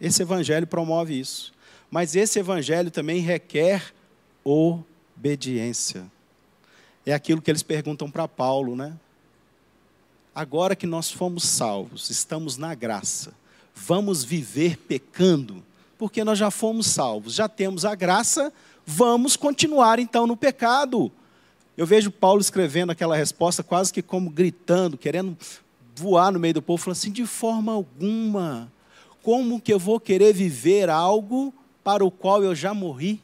Esse 0.00 0.22
evangelho 0.22 0.66
promove 0.66 1.18
isso. 1.18 1.52
Mas 1.90 2.14
esse 2.14 2.38
evangelho 2.38 2.90
também 2.90 3.20
requer 3.20 3.94
obediência. 4.44 6.04
É 7.04 7.14
aquilo 7.14 7.40
que 7.40 7.50
eles 7.50 7.62
perguntam 7.62 8.10
para 8.10 8.28
Paulo, 8.28 8.76
né? 8.76 8.94
Agora 10.34 10.76
que 10.76 10.86
nós 10.86 11.10
fomos 11.10 11.44
salvos, 11.44 12.10
estamos 12.10 12.58
na 12.58 12.74
graça, 12.74 13.32
vamos 13.74 14.22
viver 14.22 14.76
pecando, 14.76 15.64
porque 15.98 16.24
nós 16.24 16.38
já 16.38 16.50
fomos 16.50 16.86
salvos, 16.86 17.34
já 17.34 17.48
temos 17.48 17.84
a 17.84 17.94
graça, 17.94 18.52
vamos 18.84 19.36
continuar 19.36 19.98
então 19.98 20.26
no 20.26 20.36
pecado. 20.36 21.10
Eu 21.76 21.86
vejo 21.86 22.10
Paulo 22.10 22.40
escrevendo 22.40 22.90
aquela 22.90 23.16
resposta 23.16 23.62
quase 23.62 23.92
que 23.92 24.02
como 24.02 24.30
gritando, 24.30 24.96
querendo 24.96 25.36
voar 25.94 26.32
no 26.32 26.38
meio 26.38 26.54
do 26.54 26.62
povo, 26.62 26.82
falando 26.82 26.96
assim: 26.96 27.10
de 27.10 27.26
forma 27.26 27.72
alguma, 27.72 28.72
como 29.22 29.60
que 29.60 29.72
eu 29.72 29.78
vou 29.78 30.00
querer 30.00 30.32
viver 30.32 30.88
algo 30.88 31.52
para 31.82 32.04
o 32.04 32.10
qual 32.10 32.42
eu 32.42 32.54
já 32.54 32.72
morri? 32.72 33.20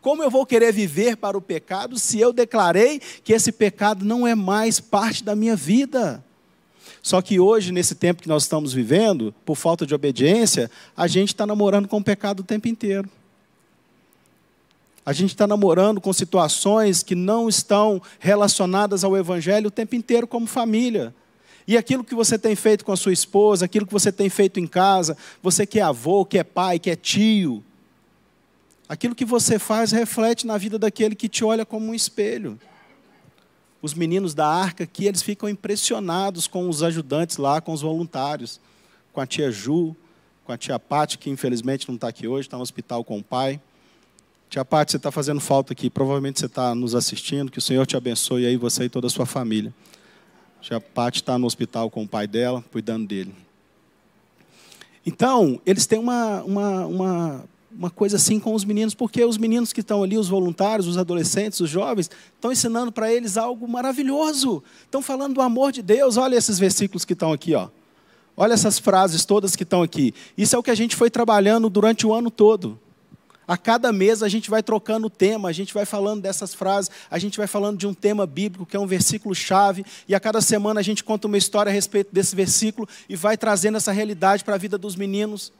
Como 0.00 0.22
eu 0.22 0.30
vou 0.30 0.46
querer 0.46 0.72
viver 0.72 1.16
para 1.16 1.36
o 1.36 1.42
pecado 1.42 1.98
se 1.98 2.20
eu 2.20 2.32
declarei 2.32 3.00
que 3.22 3.32
esse 3.32 3.50
pecado 3.50 4.04
não 4.04 4.26
é 4.26 4.34
mais 4.34 4.78
parte 4.78 5.24
da 5.24 5.34
minha 5.34 5.56
vida? 5.56 6.24
Só 7.08 7.22
que 7.22 7.40
hoje, 7.40 7.72
nesse 7.72 7.94
tempo 7.94 8.20
que 8.20 8.28
nós 8.28 8.42
estamos 8.42 8.74
vivendo, 8.74 9.34
por 9.42 9.56
falta 9.56 9.86
de 9.86 9.94
obediência, 9.94 10.70
a 10.94 11.06
gente 11.06 11.30
está 11.30 11.46
namorando 11.46 11.88
com 11.88 11.96
o 11.96 12.04
pecado 12.04 12.40
o 12.40 12.44
tempo 12.44 12.68
inteiro. 12.68 13.08
A 15.06 15.14
gente 15.14 15.30
está 15.30 15.46
namorando 15.46 16.02
com 16.02 16.12
situações 16.12 17.02
que 17.02 17.14
não 17.14 17.48
estão 17.48 18.02
relacionadas 18.18 19.04
ao 19.04 19.16
Evangelho 19.16 19.68
o 19.68 19.70
tempo 19.70 19.94
inteiro, 19.94 20.26
como 20.26 20.46
família. 20.46 21.14
E 21.66 21.78
aquilo 21.78 22.04
que 22.04 22.14
você 22.14 22.38
tem 22.38 22.54
feito 22.54 22.84
com 22.84 22.92
a 22.92 22.96
sua 22.96 23.14
esposa, 23.14 23.64
aquilo 23.64 23.86
que 23.86 23.92
você 23.94 24.12
tem 24.12 24.28
feito 24.28 24.60
em 24.60 24.66
casa, 24.66 25.16
você 25.42 25.64
que 25.64 25.80
é 25.80 25.82
avô, 25.82 26.26
que 26.26 26.36
é 26.36 26.44
pai, 26.44 26.78
que 26.78 26.90
é 26.90 26.94
tio, 26.94 27.64
Aquilo 28.86 29.14
que 29.14 29.24
você 29.24 29.58
faz 29.58 29.92
reflete 29.92 30.46
na 30.46 30.58
vida 30.58 30.78
daquele 30.78 31.14
que 31.14 31.28
te 31.28 31.42
olha 31.42 31.64
como 31.64 31.86
um 31.86 31.94
espelho. 31.94 32.58
Os 33.80 33.94
meninos 33.94 34.34
da 34.34 34.46
arca 34.46 34.84
aqui, 34.84 35.06
eles 35.06 35.22
ficam 35.22 35.48
impressionados 35.48 36.46
com 36.46 36.68
os 36.68 36.82
ajudantes 36.82 37.36
lá, 37.36 37.60
com 37.60 37.72
os 37.72 37.82
voluntários, 37.82 38.60
com 39.12 39.20
a 39.20 39.26
tia 39.26 39.50
Ju, 39.50 39.94
com 40.44 40.52
a 40.52 40.58
tia 40.58 40.78
Pati, 40.78 41.18
que 41.18 41.30
infelizmente 41.30 41.86
não 41.86 41.94
está 41.94 42.08
aqui 42.08 42.26
hoje, 42.26 42.48
está 42.48 42.56
no 42.56 42.62
hospital 42.62 43.04
com 43.04 43.18
o 43.18 43.22
pai. 43.22 43.60
Tia 44.50 44.64
Pati, 44.64 44.92
você 44.92 44.96
está 44.96 45.12
fazendo 45.12 45.40
falta 45.40 45.72
aqui, 45.74 45.90
provavelmente 45.90 46.40
você 46.40 46.46
está 46.46 46.74
nos 46.74 46.94
assistindo, 46.94 47.52
que 47.52 47.58
o 47.58 47.62
Senhor 47.62 47.86
te 47.86 47.96
abençoe 47.96 48.46
aí, 48.46 48.56
você 48.56 48.84
e 48.84 48.88
toda 48.88 49.06
a 49.06 49.10
sua 49.10 49.26
família. 49.26 49.72
Tia 50.60 50.80
Pati 50.80 51.20
está 51.20 51.38
no 51.38 51.46
hospital 51.46 51.90
com 51.90 52.02
o 52.02 52.08
pai 52.08 52.26
dela, 52.26 52.64
cuidando 52.72 53.06
dele. 53.06 53.34
Então, 55.06 55.60
eles 55.64 55.86
têm 55.86 55.98
uma, 55.98 56.42
uma, 56.42 56.86
uma 56.86 57.44
uma 57.70 57.90
coisa 57.90 58.16
assim 58.16 58.40
com 58.40 58.54
os 58.54 58.64
meninos, 58.64 58.94
porque 58.94 59.24
os 59.24 59.36
meninos 59.36 59.72
que 59.72 59.80
estão 59.80 60.02
ali, 60.02 60.16
os 60.16 60.28
voluntários, 60.28 60.86
os 60.86 60.96
adolescentes, 60.96 61.60
os 61.60 61.68
jovens, 61.68 62.10
estão 62.34 62.50
ensinando 62.50 62.90
para 62.90 63.12
eles 63.12 63.36
algo 63.36 63.68
maravilhoso. 63.68 64.62
Estão 64.82 65.02
falando 65.02 65.34
do 65.34 65.42
amor 65.42 65.72
de 65.72 65.82
Deus. 65.82 66.16
Olha 66.16 66.36
esses 66.36 66.58
versículos 66.58 67.04
que 67.04 67.12
estão 67.12 67.32
aqui, 67.32 67.54
ó. 67.54 67.68
Olha 68.36 68.54
essas 68.54 68.78
frases 68.78 69.24
todas 69.24 69.56
que 69.56 69.64
estão 69.64 69.82
aqui. 69.82 70.14
Isso 70.36 70.54
é 70.54 70.58
o 70.58 70.62
que 70.62 70.70
a 70.70 70.74
gente 70.74 70.94
foi 70.94 71.10
trabalhando 71.10 71.68
durante 71.68 72.06
o 72.06 72.14
ano 72.14 72.30
todo. 72.30 72.78
A 73.48 73.56
cada 73.56 73.90
mês 73.92 74.22
a 74.22 74.28
gente 74.28 74.50
vai 74.50 74.62
trocando 74.62 75.06
o 75.06 75.10
tema, 75.10 75.48
a 75.48 75.52
gente 75.52 75.72
vai 75.72 75.86
falando 75.86 76.20
dessas 76.20 76.54
frases, 76.54 76.90
a 77.10 77.18
gente 77.18 77.38
vai 77.38 77.46
falando 77.46 77.78
de 77.78 77.86
um 77.86 77.94
tema 77.94 78.26
bíblico, 78.26 78.66
que 78.66 78.76
é 78.76 78.80
um 78.80 78.86
versículo 78.86 79.34
chave, 79.34 79.86
e 80.06 80.14
a 80.14 80.20
cada 80.20 80.42
semana 80.42 80.80
a 80.80 80.82
gente 80.82 81.02
conta 81.02 81.26
uma 81.26 81.38
história 81.38 81.70
a 81.70 81.72
respeito 81.72 82.10
desse 82.12 82.36
versículo 82.36 82.86
e 83.08 83.16
vai 83.16 83.38
trazendo 83.38 83.78
essa 83.78 83.90
realidade 83.90 84.44
para 84.44 84.54
a 84.54 84.58
vida 84.58 84.76
dos 84.76 84.94
meninos. 84.94 85.50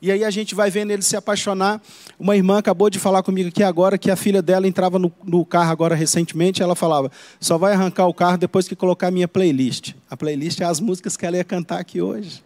E 0.00 0.12
aí 0.12 0.24
a 0.24 0.30
gente 0.30 0.54
vai 0.54 0.70
vendo 0.70 0.90
ele 0.90 1.02
se 1.02 1.16
apaixonar. 1.16 1.80
Uma 2.18 2.36
irmã 2.36 2.58
acabou 2.58 2.90
de 2.90 2.98
falar 2.98 3.22
comigo 3.22 3.48
aqui 3.48 3.62
agora 3.62 3.96
que 3.96 4.10
a 4.10 4.16
filha 4.16 4.42
dela 4.42 4.68
entrava 4.68 4.98
no, 4.98 5.12
no, 5.24 5.44
carro 5.44 5.70
agora 5.70 5.94
recentemente. 5.94 6.62
Ela 6.62 6.74
falava: 6.74 7.10
só 7.40 7.56
vai 7.56 7.72
arrancar 7.72 8.06
o 8.06 8.14
carro 8.14 8.36
depois 8.36 8.68
que 8.68 8.76
colocar 8.76 9.08
a 9.08 9.10
minha 9.10 9.26
playlist. 9.26 9.94
A 10.10 10.16
playlist 10.16 10.60
é 10.60 10.64
as 10.64 10.80
músicas 10.80 11.16
que 11.16 11.24
ela 11.24 11.36
ia 11.36 11.44
cantar 11.44 11.80
aqui 11.80 12.02
hoje. 12.02 12.44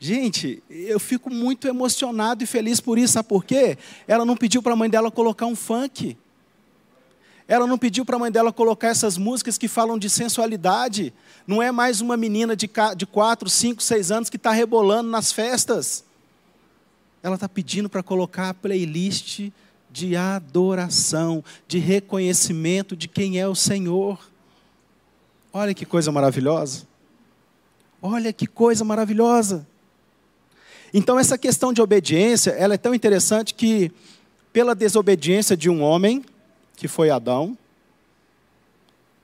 Gente, 0.00 0.62
eu 0.68 1.00
fico 1.00 1.30
muito 1.32 1.66
emocionado 1.66 2.42
e 2.42 2.46
feliz 2.46 2.80
por 2.80 2.98
isso. 2.98 3.14
Sabe 3.14 3.28
por 3.28 3.44
quê? 3.44 3.78
Ela 4.06 4.24
não 4.24 4.36
pediu 4.36 4.62
para 4.62 4.72
a 4.72 4.76
mãe 4.76 4.90
dela 4.90 5.10
colocar 5.10 5.46
um 5.46 5.56
funk. 5.56 6.16
Ela 7.46 7.66
não 7.66 7.76
pediu 7.76 8.04
para 8.04 8.16
a 8.16 8.18
mãe 8.18 8.32
dela 8.32 8.52
colocar 8.52 8.88
essas 8.88 9.18
músicas 9.18 9.58
que 9.58 9.68
falam 9.68 9.98
de 9.98 10.08
sensualidade. 10.08 11.12
Não 11.46 11.62
é 11.62 11.70
mais 11.70 12.00
uma 12.00 12.16
menina 12.16 12.56
de, 12.56 12.70
de 12.96 13.06
4, 13.06 13.50
5, 13.50 13.82
6 13.82 14.10
anos 14.10 14.30
que 14.30 14.36
está 14.36 14.50
rebolando 14.50 15.10
nas 15.10 15.30
festas. 15.30 16.04
Ela 17.22 17.34
está 17.34 17.48
pedindo 17.48 17.88
para 17.88 18.02
colocar 18.02 18.50
a 18.50 18.54
playlist 18.54 19.50
de 19.90 20.16
adoração, 20.16 21.44
de 21.68 21.78
reconhecimento 21.78 22.96
de 22.96 23.08
quem 23.08 23.38
é 23.38 23.46
o 23.46 23.54
Senhor. 23.54 24.18
Olha 25.52 25.74
que 25.74 25.86
coisa 25.86 26.10
maravilhosa. 26.10 26.82
Olha 28.02 28.32
que 28.32 28.46
coisa 28.46 28.84
maravilhosa. 28.84 29.66
Então 30.92 31.18
essa 31.18 31.38
questão 31.38 31.72
de 31.72 31.80
obediência, 31.80 32.50
ela 32.52 32.74
é 32.74 32.78
tão 32.78 32.94
interessante 32.94 33.54
que 33.54 33.92
pela 34.52 34.74
desobediência 34.74 35.56
de 35.56 35.68
um 35.68 35.82
homem, 35.82 36.24
que 36.76 36.88
foi 36.88 37.10
Adão, 37.10 37.56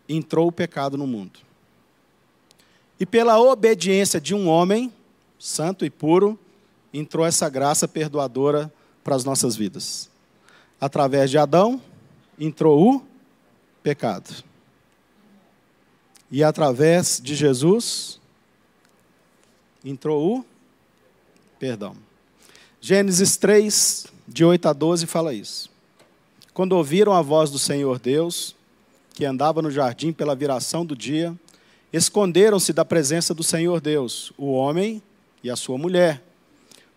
entrou 0.08 0.48
o 0.48 0.52
pecado 0.52 0.96
no 0.96 1.06
mundo. 1.06 1.40
E 2.98 3.06
pela 3.06 3.40
obediência 3.40 4.20
de 4.20 4.34
um 4.34 4.48
homem, 4.48 4.92
santo 5.38 5.84
e 5.84 5.90
puro, 5.90 6.38
entrou 6.92 7.24
essa 7.24 7.48
graça 7.48 7.88
perdoadora 7.88 8.72
para 9.02 9.16
as 9.16 9.24
nossas 9.24 9.56
vidas. 9.56 10.10
Através 10.80 11.30
de 11.30 11.38
Adão, 11.38 11.80
entrou 12.38 12.96
o 12.96 13.02
pecado. 13.82 14.44
E 16.30 16.44
através 16.44 17.20
de 17.22 17.34
Jesus, 17.34 18.20
entrou 19.84 20.38
o 20.38 20.44
perdão. 21.58 21.96
Gênesis 22.80 23.36
3, 23.36 24.06
de 24.26 24.44
8 24.44 24.68
a 24.68 24.72
12, 24.72 25.06
fala 25.06 25.34
isso. 25.34 25.70
Quando 26.60 26.74
ouviram 26.74 27.14
a 27.14 27.22
voz 27.22 27.48
do 27.48 27.58
Senhor 27.58 27.98
Deus, 27.98 28.54
que 29.14 29.24
andava 29.24 29.62
no 29.62 29.70
jardim 29.70 30.12
pela 30.12 30.36
viração 30.36 30.84
do 30.84 30.94
dia, 30.94 31.34
esconderam-se 31.90 32.74
da 32.74 32.84
presença 32.84 33.32
do 33.32 33.42
Senhor 33.42 33.80
Deus, 33.80 34.30
o 34.36 34.52
homem 34.52 35.02
e 35.42 35.48
a 35.48 35.56
sua 35.56 35.78
mulher, 35.78 36.22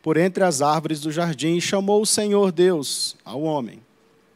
por 0.02 0.18
entre 0.18 0.44
as 0.44 0.62
árvores 0.62 1.00
do 1.00 1.14
jardim, 1.14 1.56
e 1.56 1.62
chamou 1.62 2.02
o 2.02 2.06
Senhor 2.06 2.52
Deus 2.52 3.16
ao 3.24 3.42
homem. 3.44 3.80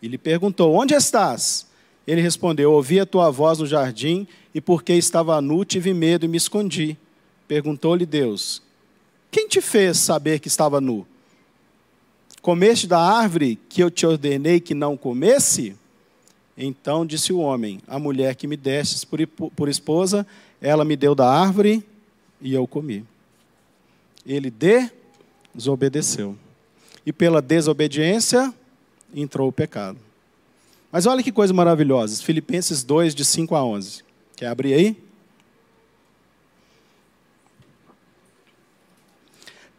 E 0.02 0.08
lhe 0.08 0.18
perguntou: 0.18 0.74
Onde 0.74 0.94
estás? 0.94 1.68
Ele 2.08 2.22
respondeu: 2.22 2.72
Ouvi 2.72 2.98
a 2.98 3.06
tua 3.06 3.30
voz 3.30 3.60
no 3.60 3.68
jardim, 3.68 4.26
e 4.56 4.62
porque 4.62 4.94
estava 4.94 5.42
nu, 5.42 5.66
tive 5.66 5.94
medo 5.94 6.24
e 6.24 6.30
me 6.30 6.38
escondi. 6.38 6.98
Perguntou-lhe 7.50 8.06
Deus: 8.06 8.62
Quem 9.30 9.46
te 9.50 9.60
fez 9.60 9.98
saber 9.98 10.40
que 10.40 10.48
estava 10.48 10.80
nu? 10.80 11.06
Comeste 12.48 12.88
da 12.88 12.98
árvore 12.98 13.60
que 13.68 13.84
eu 13.84 13.92
te 13.92 14.06
ordenei 14.06 14.62
que 14.62 14.74
não 14.74 14.96
comesse? 14.96 15.75
Então 16.58 17.06
disse 17.06 17.34
o 17.34 17.39
homem: 17.39 17.82
A 17.86 18.00
mulher 18.00 18.36
que 18.36 18.48
me 18.48 18.56
destes 18.56 19.04
por, 19.04 19.20
por 19.27 19.68
esposa, 19.68 20.25
ela 20.62 20.86
me 20.86 20.96
deu 20.96 21.13
da 21.13 21.30
árvore 21.30 21.84
e 22.39 22.54
eu 22.54 22.66
comi. 22.66 23.06
Ele 24.25 24.50
desobedeceu. 25.54 26.38
E 27.06 27.12
pela 27.12 27.42
desobediência 27.42 28.54
entrou 29.13 29.50
o 29.50 29.51
pecado. 29.51 30.00
Mas 30.89 31.06
olha 31.06 31.22
que 31.22 31.34
coisa 31.34 31.54
maravilhosa. 31.54 32.24
Filipenses 32.24 32.82
2, 32.82 33.13
de 33.13 33.25
5 33.25 33.56
a 33.58 33.66
11. 33.66 34.06
Quer 34.38 34.48
abrir 34.48 34.74
aí? 34.74 34.98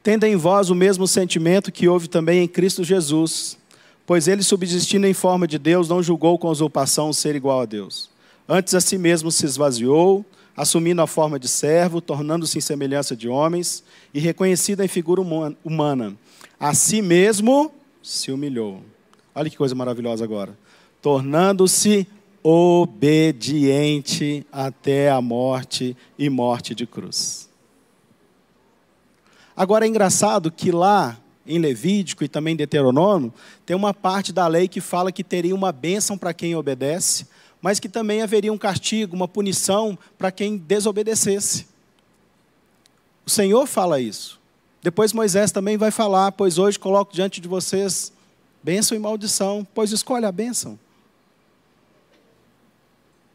Tendo 0.02 0.24
em 0.24 0.36
vós 0.36 0.70
o 0.70 0.74
mesmo 0.74 1.06
sentimento 1.06 1.72
que 1.72 1.88
houve 1.88 2.08
também 2.08 2.42
em 2.42 2.48
Cristo 2.48 2.84
Jesus, 2.84 3.58
pois 4.06 4.28
ele, 4.28 4.42
subsistindo 4.42 5.06
em 5.06 5.14
forma 5.14 5.46
de 5.46 5.58
Deus, 5.58 5.88
não 5.88 6.02
julgou 6.02 6.38
com 6.38 6.48
usurpação 6.48 7.12
ser 7.12 7.34
igual 7.36 7.60
a 7.60 7.66
Deus. 7.66 8.08
Antes 8.48 8.74
a 8.74 8.80
si 8.80 8.96
mesmo 8.96 9.30
se 9.30 9.44
esvaziou, 9.44 10.24
assumindo 10.56 11.02
a 11.02 11.06
forma 11.06 11.38
de 11.38 11.46
servo, 11.46 12.00
tornando-se 12.00 12.56
em 12.58 12.60
semelhança 12.60 13.14
de 13.14 13.28
homens 13.28 13.84
e 14.12 14.18
reconhecido 14.18 14.82
em 14.82 14.88
figura 14.88 15.20
humana. 15.64 16.16
A 16.58 16.74
si 16.74 17.02
mesmo 17.02 17.70
se 18.02 18.32
humilhou. 18.32 18.82
Olha 19.34 19.50
que 19.50 19.56
coisa 19.56 19.74
maravilhosa 19.74 20.24
agora. 20.24 20.58
Tornando-se 21.02 22.06
obediente 22.42 23.66
até 24.50 25.10
a 25.10 25.20
morte 25.20 25.96
e 26.18 26.30
morte 26.30 26.74
de 26.74 26.86
cruz. 26.86 27.47
Agora 29.58 29.84
é 29.84 29.88
engraçado 29.88 30.52
que 30.52 30.70
lá 30.70 31.18
em 31.44 31.58
Levítico 31.58 32.22
e 32.22 32.28
também 32.28 32.54
em 32.54 32.56
Deuteronômio, 32.56 33.34
tem 33.66 33.74
uma 33.74 33.92
parte 33.92 34.32
da 34.32 34.46
lei 34.46 34.68
que 34.68 34.80
fala 34.80 35.10
que 35.10 35.24
teria 35.24 35.52
uma 35.52 35.72
bênção 35.72 36.16
para 36.16 36.32
quem 36.32 36.54
obedece, 36.54 37.26
mas 37.60 37.80
que 37.80 37.88
também 37.88 38.22
haveria 38.22 38.52
um 38.52 38.56
castigo, 38.56 39.16
uma 39.16 39.26
punição 39.26 39.98
para 40.16 40.30
quem 40.30 40.56
desobedecesse. 40.56 41.66
O 43.26 43.30
Senhor 43.30 43.66
fala 43.66 43.98
isso. 43.98 44.38
Depois 44.80 45.12
Moisés 45.12 45.50
também 45.50 45.76
vai 45.76 45.90
falar: 45.90 46.30
Pois 46.30 46.56
hoje 46.56 46.78
coloco 46.78 47.12
diante 47.12 47.40
de 47.40 47.48
vocês 47.48 48.12
bênção 48.62 48.96
e 48.96 49.00
maldição, 49.00 49.66
pois 49.74 49.90
escolhe 49.90 50.24
a 50.24 50.30
bênção. 50.30 50.78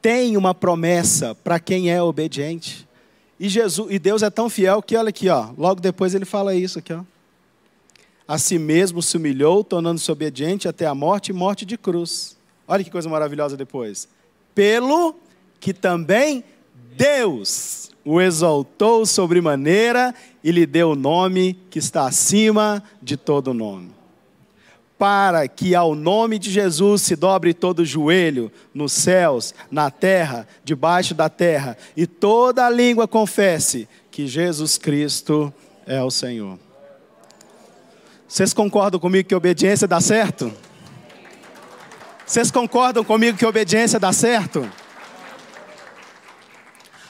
Tem 0.01 0.37
uma 0.37 0.53
promessa 0.55 1.35
para 1.35 1.59
quem 1.59 1.91
é 1.91 2.01
obediente. 2.01 2.87
E, 3.43 3.49
Jesus, 3.49 3.89
e 3.91 3.99
Deus 3.99 4.23
é 4.23 4.29
tão 4.29 4.49
fiel 4.49 4.81
que, 4.81 4.95
olha 4.95 5.09
aqui, 5.09 5.27
ó, 5.27 5.49
logo 5.57 5.81
depois 5.81 6.15
ele 6.15 6.23
fala 6.23 6.55
isso 6.55 6.79
aqui. 6.79 6.93
Ó. 6.93 7.01
A 8.25 8.37
si 8.37 8.57
mesmo 8.57 9.01
se 9.01 9.17
humilhou, 9.17 9.65
tornando-se 9.65 10.09
obediente 10.09 10.65
até 10.65 10.85
a 10.85 10.95
morte 10.95 11.31
e 11.31 11.33
morte 11.33 11.65
de 11.65 11.77
cruz. 11.77 12.37
Olha 12.65 12.85
que 12.85 12.89
coisa 12.89 13.09
maravilhosa 13.09 13.57
depois. 13.57 14.07
Pelo 14.55 15.15
que 15.59 15.73
também 15.73 16.41
Deus 16.95 17.91
o 18.05 18.21
exaltou 18.21 19.05
sobremaneira 19.05 20.15
e 20.41 20.49
lhe 20.49 20.65
deu 20.65 20.91
o 20.91 20.95
nome 20.95 21.59
que 21.69 21.79
está 21.79 22.07
acima 22.07 22.81
de 23.01 23.17
todo 23.17 23.53
nome. 23.53 23.91
Para 25.03 25.49
que 25.49 25.75
ao 25.75 25.95
nome 25.95 26.39
de 26.39 26.49
Jesus 26.49 27.01
se 27.01 27.13
dobre 27.13 27.53
todo 27.53 27.83
joelho, 27.83 28.49
nos 28.73 28.93
céus, 28.93 29.53
na 29.69 29.91
terra, 29.91 30.47
debaixo 30.63 31.13
da 31.13 31.27
terra, 31.27 31.75
e 31.93 32.07
toda 32.07 32.65
a 32.65 32.69
língua 32.69 33.05
confesse 33.05 33.85
que 34.09 34.25
Jesus 34.25 34.77
Cristo 34.77 35.53
é 35.85 36.01
o 36.01 36.09
Senhor. 36.09 36.57
Vocês 38.25 38.53
concordam 38.53 38.97
comigo 38.97 39.27
que 39.27 39.35
obediência 39.35 39.85
dá 39.85 39.99
certo? 39.99 40.53
Vocês 42.25 42.49
concordam 42.49 43.03
comigo 43.03 43.37
que 43.37 43.45
obediência 43.45 43.99
dá 43.99 44.13
certo? 44.13 44.65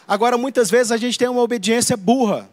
Agora, 0.08 0.36
muitas 0.36 0.72
vezes 0.72 0.92
a 0.92 0.98
gente 0.98 1.20
tem 1.20 1.28
uma 1.28 1.44
obediência 1.44 1.96
burra. 1.96 2.50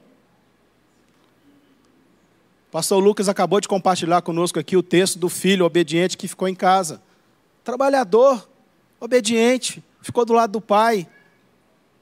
Pastor 2.70 3.02
Lucas 3.02 3.28
acabou 3.28 3.60
de 3.60 3.66
compartilhar 3.66 4.22
conosco 4.22 4.58
aqui 4.58 4.76
o 4.76 4.82
texto 4.82 5.18
do 5.18 5.28
filho 5.28 5.64
obediente 5.64 6.16
que 6.16 6.28
ficou 6.28 6.46
em 6.46 6.54
casa. 6.54 7.02
Trabalhador, 7.64 8.48
obediente, 9.00 9.82
ficou 10.00 10.24
do 10.24 10.32
lado 10.32 10.52
do 10.52 10.60
pai, 10.60 11.08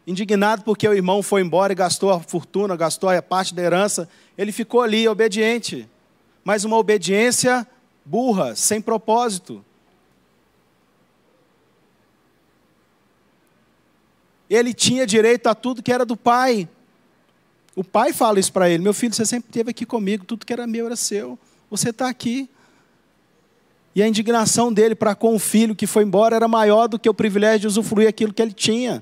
indignado 0.06 0.62
porque 0.64 0.86
o 0.86 0.92
irmão 0.92 1.22
foi 1.22 1.40
embora 1.40 1.72
e 1.72 1.76
gastou 1.76 2.10
a 2.10 2.20
fortuna, 2.20 2.76
gastou 2.76 3.08
a 3.08 3.22
parte 3.22 3.54
da 3.54 3.62
herança. 3.62 4.08
Ele 4.36 4.52
ficou 4.52 4.82
ali, 4.82 5.08
obediente, 5.08 5.88
mas 6.44 6.64
uma 6.64 6.76
obediência 6.76 7.66
burra, 8.04 8.54
sem 8.54 8.78
propósito. 8.78 9.64
Ele 14.50 14.74
tinha 14.74 15.06
direito 15.06 15.46
a 15.46 15.54
tudo 15.54 15.82
que 15.82 15.92
era 15.92 16.04
do 16.04 16.16
pai. 16.16 16.68
O 17.78 17.84
pai 17.84 18.12
fala 18.12 18.40
isso 18.40 18.52
para 18.52 18.68
ele: 18.68 18.82
Meu 18.82 18.92
filho, 18.92 19.14
você 19.14 19.24
sempre 19.24 19.50
esteve 19.50 19.70
aqui 19.70 19.86
comigo, 19.86 20.24
tudo 20.24 20.44
que 20.44 20.52
era 20.52 20.66
meu 20.66 20.86
era 20.86 20.96
seu. 20.96 21.38
Você 21.70 21.90
está 21.90 22.08
aqui. 22.08 22.50
E 23.94 24.02
a 24.02 24.08
indignação 24.08 24.72
dele 24.72 24.96
para 24.96 25.14
com 25.14 25.36
o 25.36 25.38
filho 25.38 25.76
que 25.76 25.86
foi 25.86 26.02
embora 26.02 26.34
era 26.34 26.48
maior 26.48 26.88
do 26.88 26.98
que 26.98 27.08
o 27.08 27.14
privilégio 27.14 27.60
de 27.60 27.66
usufruir 27.68 28.08
aquilo 28.08 28.34
que 28.34 28.42
ele 28.42 28.52
tinha. 28.52 29.00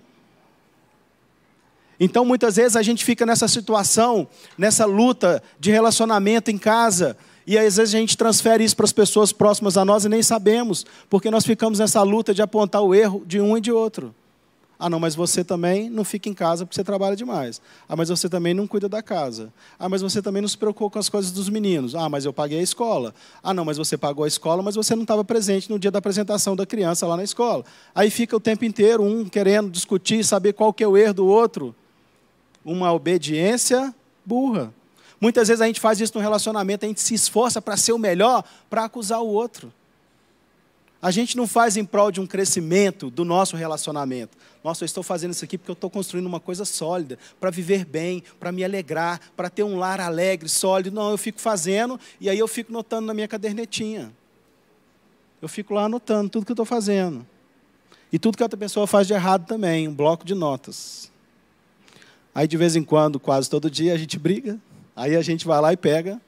Então, 1.98 2.22
muitas 2.22 2.56
vezes 2.56 2.76
a 2.76 2.82
gente 2.82 3.02
fica 3.02 3.24
nessa 3.24 3.48
situação, 3.48 4.28
nessa 4.58 4.84
luta 4.84 5.42
de 5.58 5.70
relacionamento 5.70 6.50
em 6.50 6.58
casa, 6.58 7.16
e 7.46 7.56
às 7.56 7.78
vezes 7.78 7.94
a 7.94 7.98
gente 7.98 8.14
transfere 8.14 8.62
isso 8.62 8.76
para 8.76 8.84
as 8.84 8.92
pessoas 8.92 9.32
próximas 9.32 9.78
a 9.78 9.86
nós 9.86 10.04
e 10.04 10.08
nem 10.10 10.22
sabemos, 10.22 10.84
porque 11.08 11.30
nós 11.30 11.46
ficamos 11.46 11.78
nessa 11.78 12.02
luta 12.02 12.34
de 12.34 12.42
apontar 12.42 12.82
o 12.82 12.94
erro 12.94 13.24
de 13.26 13.40
um 13.40 13.56
e 13.56 13.60
de 13.62 13.72
outro. 13.72 14.14
Ah, 14.78 14.90
não, 14.90 15.00
mas 15.00 15.14
você 15.14 15.42
também 15.42 15.88
não 15.88 16.04
fica 16.04 16.28
em 16.28 16.34
casa 16.34 16.66
porque 16.66 16.74
você 16.74 16.84
trabalha 16.84 17.16
demais. 17.16 17.62
Ah, 17.88 17.96
mas 17.96 18.10
você 18.10 18.28
também 18.28 18.52
não 18.52 18.66
cuida 18.66 18.88
da 18.88 19.02
casa. 19.02 19.50
Ah, 19.78 19.88
mas 19.88 20.02
você 20.02 20.20
também 20.20 20.42
não 20.42 20.48
se 20.48 20.58
preocupa 20.58 20.94
com 20.94 20.98
as 20.98 21.08
coisas 21.08 21.30
dos 21.32 21.48
meninos. 21.48 21.94
Ah, 21.94 22.08
mas 22.08 22.26
eu 22.26 22.32
paguei 22.32 22.58
a 22.60 22.62
escola. 22.62 23.14
Ah, 23.42 23.54
não, 23.54 23.64
mas 23.64 23.78
você 23.78 23.96
pagou 23.96 24.24
a 24.24 24.28
escola, 24.28 24.62
mas 24.62 24.74
você 24.74 24.94
não 24.94 25.02
estava 25.02 25.24
presente 25.24 25.70
no 25.70 25.78
dia 25.78 25.90
da 25.90 25.98
apresentação 25.98 26.54
da 26.54 26.66
criança 26.66 27.06
lá 27.06 27.16
na 27.16 27.24
escola. 27.24 27.64
Aí 27.94 28.10
fica 28.10 28.36
o 28.36 28.40
tempo 28.40 28.66
inteiro 28.66 29.02
um 29.02 29.24
querendo 29.24 29.70
discutir, 29.70 30.22
saber 30.24 30.52
qual 30.52 30.72
que 30.74 30.84
é 30.84 30.88
o 30.88 30.96
erro 30.96 31.14
do 31.14 31.26
outro. 31.26 31.74
Uma 32.62 32.92
obediência 32.92 33.94
burra. 34.24 34.74
Muitas 35.18 35.48
vezes 35.48 35.62
a 35.62 35.66
gente 35.66 35.80
faz 35.80 35.98
isso 36.00 36.12
no 36.14 36.20
relacionamento, 36.20 36.84
a 36.84 36.88
gente 36.88 37.00
se 37.00 37.14
esforça 37.14 37.62
para 37.62 37.76
ser 37.76 37.92
o 37.92 37.98
melhor, 37.98 38.44
para 38.68 38.84
acusar 38.84 39.22
o 39.22 39.28
outro. 39.28 39.72
A 41.00 41.10
gente 41.10 41.36
não 41.36 41.46
faz 41.46 41.76
em 41.76 41.84
prol 41.84 42.10
de 42.10 42.20
um 42.20 42.26
crescimento 42.26 43.10
do 43.10 43.24
nosso 43.24 43.56
relacionamento. 43.56 44.36
Nossa, 44.64 44.82
eu 44.82 44.86
estou 44.86 45.02
fazendo 45.02 45.32
isso 45.32 45.44
aqui 45.44 45.56
porque 45.56 45.70
eu 45.70 45.74
estou 45.74 45.90
construindo 45.90 46.26
uma 46.26 46.40
coisa 46.40 46.64
sólida, 46.64 47.18
para 47.38 47.50
viver 47.50 47.84
bem, 47.84 48.22
para 48.40 48.50
me 48.50 48.64
alegrar, 48.64 49.20
para 49.36 49.48
ter 49.48 49.62
um 49.62 49.78
lar 49.78 50.00
alegre, 50.00 50.48
sólido. 50.48 50.94
Não, 50.94 51.10
eu 51.10 51.18
fico 51.18 51.40
fazendo 51.40 52.00
e 52.20 52.28
aí 52.28 52.38
eu 52.38 52.48
fico 52.48 52.72
notando 52.72 53.06
na 53.06 53.14
minha 53.14 53.28
cadernetinha. 53.28 54.12
Eu 55.40 55.48
fico 55.48 55.74
lá 55.74 55.84
anotando 55.84 56.30
tudo 56.30 56.46
que 56.46 56.52
eu 56.52 56.54
estou 56.54 56.66
fazendo. 56.66 57.24
E 58.10 58.18
tudo 58.18 58.36
que 58.36 58.42
outra 58.42 58.58
pessoa 58.58 58.86
faz 58.86 59.06
de 59.06 59.12
errado 59.12 59.46
também, 59.46 59.86
um 59.86 59.94
bloco 59.94 60.24
de 60.24 60.34
notas. 60.34 61.10
Aí 62.34 62.48
de 62.48 62.56
vez 62.56 62.74
em 62.74 62.82
quando, 62.82 63.20
quase 63.20 63.48
todo 63.48 63.70
dia, 63.70 63.92
a 63.92 63.98
gente 63.98 64.18
briga. 64.18 64.58
Aí 64.94 65.14
a 65.14 65.22
gente 65.22 65.46
vai 65.46 65.60
lá 65.60 65.72
e 65.72 65.76
pega, 65.76 66.20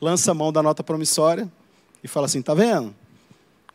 lança 0.00 0.32
a 0.32 0.34
mão 0.34 0.52
da 0.52 0.62
nota 0.62 0.82
promissória 0.82 1.50
e 2.02 2.08
fala 2.08 2.26
assim: 2.26 2.42
tá 2.42 2.54
vendo? 2.54 2.94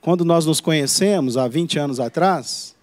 Quando 0.02 0.26
nós 0.26 0.48
nos 0.48 0.60
conhecemos, 0.60 1.38
há 1.38 1.48
20 1.48 1.78
anos 1.78 2.00
atrás, 2.00 2.76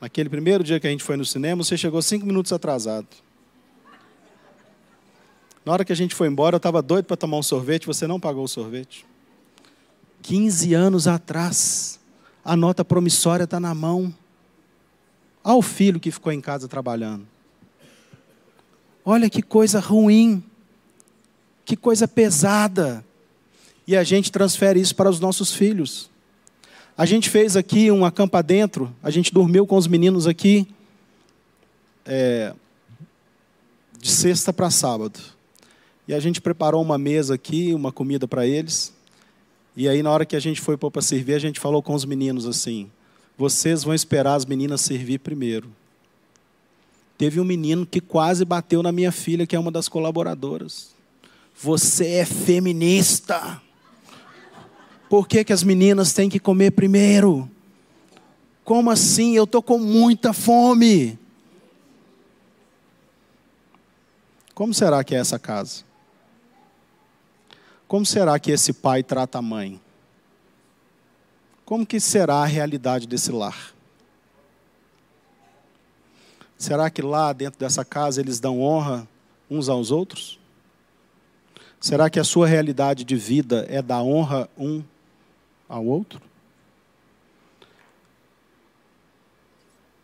naquele 0.00 0.28
primeiro 0.28 0.64
dia 0.64 0.80
que 0.80 0.86
a 0.86 0.90
gente 0.90 1.04
foi 1.04 1.16
no 1.16 1.24
cinema, 1.24 1.62
você 1.62 1.76
chegou 1.76 2.02
cinco 2.02 2.26
minutos 2.26 2.52
atrasado. 2.52 3.06
Na 5.64 5.72
hora 5.72 5.84
que 5.84 5.92
a 5.92 5.96
gente 5.96 6.12
foi 6.12 6.26
embora, 6.26 6.56
eu 6.56 6.58
estava 6.58 6.82
doido 6.82 7.04
para 7.04 7.16
tomar 7.16 7.38
um 7.38 7.42
sorvete, 7.42 7.86
você 7.86 8.04
não 8.08 8.18
pagou 8.18 8.44
o 8.44 8.48
sorvete. 8.48 9.06
15 10.22 10.74
anos 10.74 11.06
atrás, 11.06 12.00
a 12.44 12.56
nota 12.56 12.84
promissória 12.84 13.44
está 13.44 13.60
na 13.60 13.72
mão. 13.72 14.12
Olha 15.44 15.56
o 15.56 15.62
filho 15.62 16.00
que 16.00 16.10
ficou 16.10 16.32
em 16.32 16.40
casa 16.40 16.66
trabalhando. 16.66 17.26
Olha 19.04 19.30
que 19.30 19.40
coisa 19.40 19.78
ruim, 19.78 20.42
que 21.64 21.76
coisa 21.76 22.08
pesada. 22.08 23.04
E 23.86 23.96
a 23.96 24.02
gente 24.02 24.32
transfere 24.32 24.80
isso 24.80 24.96
para 24.96 25.08
os 25.08 25.20
nossos 25.20 25.54
filhos. 25.54 26.10
A 26.96 27.04
gente 27.04 27.28
fez 27.28 27.56
aqui 27.56 27.90
um 27.90 28.04
acampa 28.04 28.42
dentro, 28.42 28.94
a 29.02 29.10
gente 29.10 29.34
dormiu 29.34 29.66
com 29.66 29.76
os 29.76 29.88
meninos 29.88 30.28
aqui 30.28 30.66
é, 32.06 32.54
de 33.98 34.10
sexta 34.10 34.52
para 34.52 34.70
sábado. 34.70 35.18
E 36.06 36.14
a 36.14 36.20
gente 36.20 36.40
preparou 36.40 36.82
uma 36.82 36.96
mesa 36.98 37.34
aqui, 37.34 37.74
uma 37.74 37.90
comida 37.90 38.28
para 38.28 38.46
eles. 38.46 38.92
E 39.76 39.88
aí, 39.88 40.02
na 40.02 40.10
hora 40.10 40.24
que 40.24 40.36
a 40.36 40.40
gente 40.40 40.60
foi 40.60 40.76
para 40.76 41.02
servir, 41.02 41.34
a 41.34 41.38
gente 41.38 41.58
falou 41.58 41.82
com 41.82 41.94
os 41.94 42.04
meninos 42.04 42.46
assim: 42.46 42.88
vocês 43.36 43.82
vão 43.82 43.94
esperar 43.94 44.34
as 44.34 44.44
meninas 44.44 44.80
servir 44.80 45.18
primeiro. 45.18 45.68
Teve 47.18 47.40
um 47.40 47.44
menino 47.44 47.86
que 47.86 48.00
quase 48.00 48.44
bateu 48.44 48.82
na 48.82 48.92
minha 48.92 49.10
filha, 49.10 49.46
que 49.46 49.56
é 49.56 49.58
uma 49.58 49.70
das 49.70 49.88
colaboradoras. 49.88 50.94
Você 51.60 52.06
é 52.06 52.24
feminista. 52.24 53.60
Por 55.14 55.28
que, 55.28 55.44
que 55.44 55.52
as 55.52 55.62
meninas 55.62 56.12
têm 56.12 56.28
que 56.28 56.40
comer 56.40 56.72
primeiro? 56.72 57.48
Como 58.64 58.90
assim? 58.90 59.36
Eu 59.36 59.44
estou 59.44 59.62
com 59.62 59.78
muita 59.78 60.32
fome. 60.32 61.16
Como 64.52 64.74
será 64.74 65.04
que 65.04 65.14
é 65.14 65.18
essa 65.18 65.38
casa? 65.38 65.84
Como 67.86 68.04
será 68.04 68.40
que 68.40 68.50
esse 68.50 68.72
pai 68.72 69.04
trata 69.04 69.38
a 69.38 69.40
mãe? 69.40 69.80
Como 71.64 71.86
que 71.86 72.00
será 72.00 72.38
a 72.38 72.46
realidade 72.46 73.06
desse 73.06 73.30
lar? 73.30 73.72
Será 76.58 76.90
que 76.90 77.02
lá 77.02 77.32
dentro 77.32 77.60
dessa 77.60 77.84
casa 77.84 78.20
eles 78.20 78.40
dão 78.40 78.60
honra 78.60 79.06
uns 79.48 79.68
aos 79.68 79.92
outros? 79.92 80.40
Será 81.78 82.10
que 82.10 82.18
a 82.18 82.24
sua 82.24 82.48
realidade 82.48 83.04
de 83.04 83.14
vida 83.14 83.64
é 83.70 83.80
dar 83.80 84.02
honra 84.02 84.50
um 84.58 84.82
ao 85.74 85.84
outro? 85.84 86.20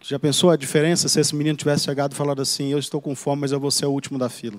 Já 0.00 0.18
pensou 0.18 0.50
a 0.50 0.56
diferença 0.56 1.09
se 1.09 1.20
esse 1.20 1.35
menino 1.35 1.56
tivesse 1.56 1.85
chegado 1.85 2.12
e 2.12 2.16
falado 2.16 2.42
assim: 2.42 2.72
Eu 2.72 2.78
estou 2.78 3.00
com 3.00 3.14
fome, 3.14 3.42
mas 3.42 3.52
eu 3.52 3.61
vou 3.61 3.70
ser 3.70 3.87
o 3.87 3.92
último 3.92 4.18
da 4.18 4.28
fila? 4.28 4.59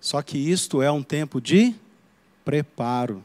Só 0.00 0.20
que 0.22 0.38
isto 0.38 0.82
é 0.82 0.90
um 0.90 1.02
tempo 1.02 1.40
de 1.40 1.74
preparo. 2.44 3.22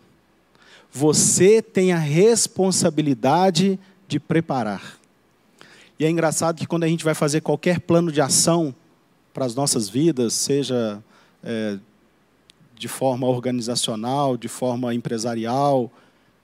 Você 0.91 1.61
tem 1.61 1.91
a 1.91 1.97
responsabilidade 1.97 3.79
de 4.07 4.19
preparar. 4.19 4.99
E 5.97 6.05
é 6.05 6.09
engraçado 6.09 6.57
que 6.57 6.67
quando 6.67 6.83
a 6.83 6.87
gente 6.87 7.03
vai 7.03 7.15
fazer 7.15 7.41
qualquer 7.41 7.79
plano 7.79 8.11
de 8.11 8.21
ação 8.21 8.75
para 9.33 9.45
as 9.45 9.55
nossas 9.55 9.89
vidas, 9.89 10.33
seja 10.33 11.01
é, 11.43 11.79
de 12.77 12.87
forma 12.87 13.27
organizacional, 13.27 14.37
de 14.37 14.47
forma 14.47 14.93
empresarial, 14.93 15.91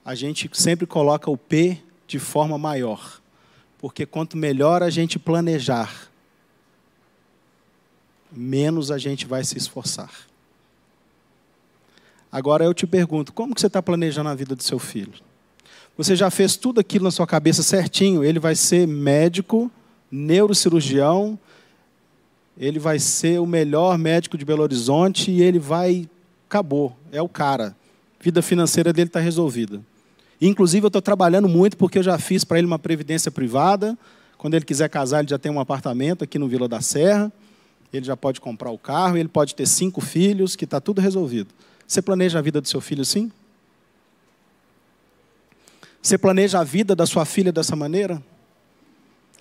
a 0.04 0.16
gente 0.16 0.50
sempre 0.54 0.86
coloca 0.86 1.30
o 1.30 1.38
P 1.38 1.78
de 2.08 2.20
forma 2.20 2.58
maior. 2.58 3.22
Porque 3.78 4.06
quanto 4.06 4.38
melhor 4.38 4.84
a 4.84 4.90
gente 4.90 5.20
planejar, 5.20 6.10
menos 8.32 8.92
a 8.92 8.98
gente 8.98 9.26
vai 9.26 9.44
se 9.44 9.58
esforçar. 9.58 10.12
Agora 12.32 12.64
eu 12.64 12.74
te 12.74 12.88
pergunto, 12.88 13.34
como 13.34 13.54
que 13.54 13.60
você 13.60 13.68
está 13.68 13.82
planejando 13.82 14.30
a 14.30 14.36
vida 14.36 14.56
do 14.56 14.64
seu 14.64 14.80
filho? 14.80 15.14
Você 15.98 16.16
já 16.16 16.32
fez 16.32 16.56
tudo 16.56 16.80
aquilo 16.80 17.04
na 17.04 17.12
sua 17.12 17.28
cabeça 17.28 17.62
certinho? 17.62 18.24
Ele 18.24 18.40
vai 18.40 18.56
ser 18.56 18.88
médico, 18.88 19.70
neurocirurgião, 20.10 21.38
ele 22.58 22.80
vai 22.80 23.00
ser 23.00 23.40
o 23.40 23.46
melhor 23.46 23.98
médico 23.98 24.38
de 24.38 24.46
Belo 24.46 24.64
Horizonte 24.64 25.32
e 25.32 25.42
ele 25.42 25.60
vai. 25.60 26.10
Acabou, 26.52 26.94
é 27.14 27.22
o 27.22 27.30
cara. 27.30 27.74
Vida 28.20 28.42
financeira 28.42 28.92
dele 28.92 29.08
está 29.08 29.22
resolvida. 29.22 29.82
Inclusive, 30.42 30.84
eu 30.84 30.90
estou 30.90 31.02
trabalhando 31.02 31.48
muito 31.48 31.78
porque 31.78 32.00
eu 32.00 32.04
já 32.04 32.18
fiz 32.20 32.44
para 32.44 32.58
ele 32.58 32.68
uma 32.68 32.78
previdência 32.78 33.32
privada. 33.32 33.98
Quando 34.38 34.56
ele 34.56 34.66
quiser 34.66 34.90
casar, 34.90 35.20
ele 35.20 35.30
já 35.30 35.40
tem 35.40 35.50
um 35.50 35.62
apartamento 35.62 36.26
aqui 36.26 36.38
no 36.38 36.50
Vila 36.50 36.68
da 36.68 36.82
Serra. 36.82 37.32
Ele 37.94 38.06
já 38.06 38.18
pode 38.18 38.42
comprar 38.42 38.70
o 38.70 38.78
carro, 38.78 39.16
ele 39.16 39.30
pode 39.30 39.56
ter 39.56 39.66
cinco 39.66 40.02
filhos, 40.02 40.58
que 40.58 40.66
está 40.66 40.82
tudo 40.82 41.00
resolvido. 41.00 41.54
Você 41.88 42.02
planeja 42.02 42.40
a 42.40 42.42
vida 42.42 42.60
do 42.60 42.68
seu 42.68 42.82
filho 42.82 43.04
assim? 43.04 43.32
Você 46.02 46.18
planeja 46.18 46.60
a 46.60 46.66
vida 46.66 46.94
da 46.94 47.06
sua 47.06 47.24
filha 47.24 47.54
dessa 47.54 47.78
maneira? 47.78 48.22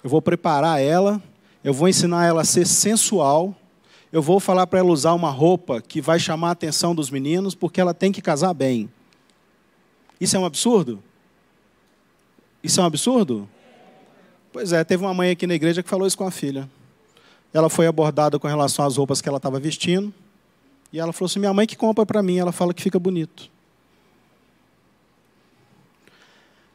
Eu 0.04 0.08
vou 0.08 0.22
preparar 0.22 0.80
ela, 0.80 1.20
eu 1.64 1.74
vou 1.74 1.88
ensinar 1.88 2.24
ela 2.24 2.42
a 2.42 2.44
ser 2.44 2.68
sensual, 2.68 3.59
eu 4.12 4.20
vou 4.20 4.40
falar 4.40 4.66
para 4.66 4.80
ela 4.80 4.90
usar 4.90 5.14
uma 5.14 5.30
roupa 5.30 5.80
que 5.80 6.00
vai 6.00 6.18
chamar 6.18 6.48
a 6.48 6.52
atenção 6.52 6.94
dos 6.94 7.10
meninos, 7.10 7.54
porque 7.54 7.80
ela 7.80 7.94
tem 7.94 8.10
que 8.10 8.20
casar 8.20 8.52
bem. 8.52 8.90
Isso 10.20 10.36
é 10.36 10.38
um 10.38 10.44
absurdo? 10.44 11.02
Isso 12.62 12.80
é 12.80 12.82
um 12.82 12.86
absurdo? 12.86 13.48
Pois 14.52 14.72
é, 14.72 14.82
teve 14.82 15.04
uma 15.04 15.14
mãe 15.14 15.30
aqui 15.30 15.46
na 15.46 15.54
igreja 15.54 15.82
que 15.82 15.88
falou 15.88 16.06
isso 16.06 16.18
com 16.18 16.26
a 16.26 16.30
filha. 16.30 16.68
Ela 17.52 17.70
foi 17.70 17.86
abordada 17.86 18.38
com 18.38 18.48
relação 18.48 18.84
às 18.84 18.96
roupas 18.96 19.20
que 19.20 19.28
ela 19.28 19.38
estava 19.38 19.60
vestindo. 19.60 20.12
E 20.92 20.98
ela 20.98 21.12
falou 21.12 21.26
assim: 21.26 21.38
minha 21.38 21.54
mãe 21.54 21.66
que 21.66 21.76
compra 21.76 22.04
para 22.04 22.22
mim, 22.22 22.38
ela 22.38 22.52
fala 22.52 22.74
que 22.74 22.82
fica 22.82 22.98
bonito. 22.98 23.48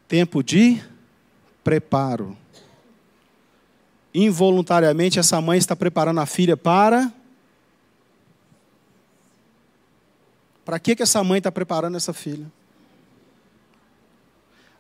Tempo 0.08 0.42
de 0.42 0.82
preparo. 1.64 2.38
Involuntariamente, 4.14 5.20
essa 5.20 5.42
mãe 5.42 5.58
está 5.58 5.76
preparando 5.76 6.22
a 6.22 6.26
filha 6.26 6.56
para. 6.56 7.12
Para 10.66 10.80
que, 10.80 10.96
que 10.96 11.04
essa 11.04 11.24
mãe 11.24 11.38
está 11.38 11.52
preparando 11.52 11.96
essa 11.96 12.12
filha? 12.12 12.52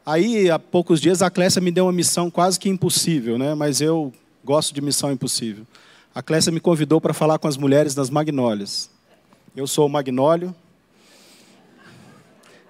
Aí, 0.04 0.50
há 0.50 0.58
poucos 0.58 1.00
dias, 1.00 1.22
a 1.22 1.30
Clécia 1.30 1.62
me 1.62 1.72
deu 1.72 1.86
uma 1.86 1.92
missão 1.92 2.30
quase 2.30 2.60
que 2.60 2.68
impossível, 2.68 3.38
né? 3.38 3.54
mas 3.54 3.82
eu 3.82 4.12
gosto 4.44 4.74
de 4.74 4.82
missão 4.82 5.12
impossível. 5.12 5.66
A 6.14 6.22
Clécia 6.22 6.52
me 6.52 6.60
convidou 6.60 7.00
para 7.00 7.14
falar 7.14 7.38
com 7.38 7.48
as 7.48 7.58
mulheres 7.58 7.94
das 7.94 8.10
Magnólias. 8.10 8.90
Eu 9.56 9.68
sou 9.68 9.86
o 9.86 9.90
Magnólio. 9.90 10.56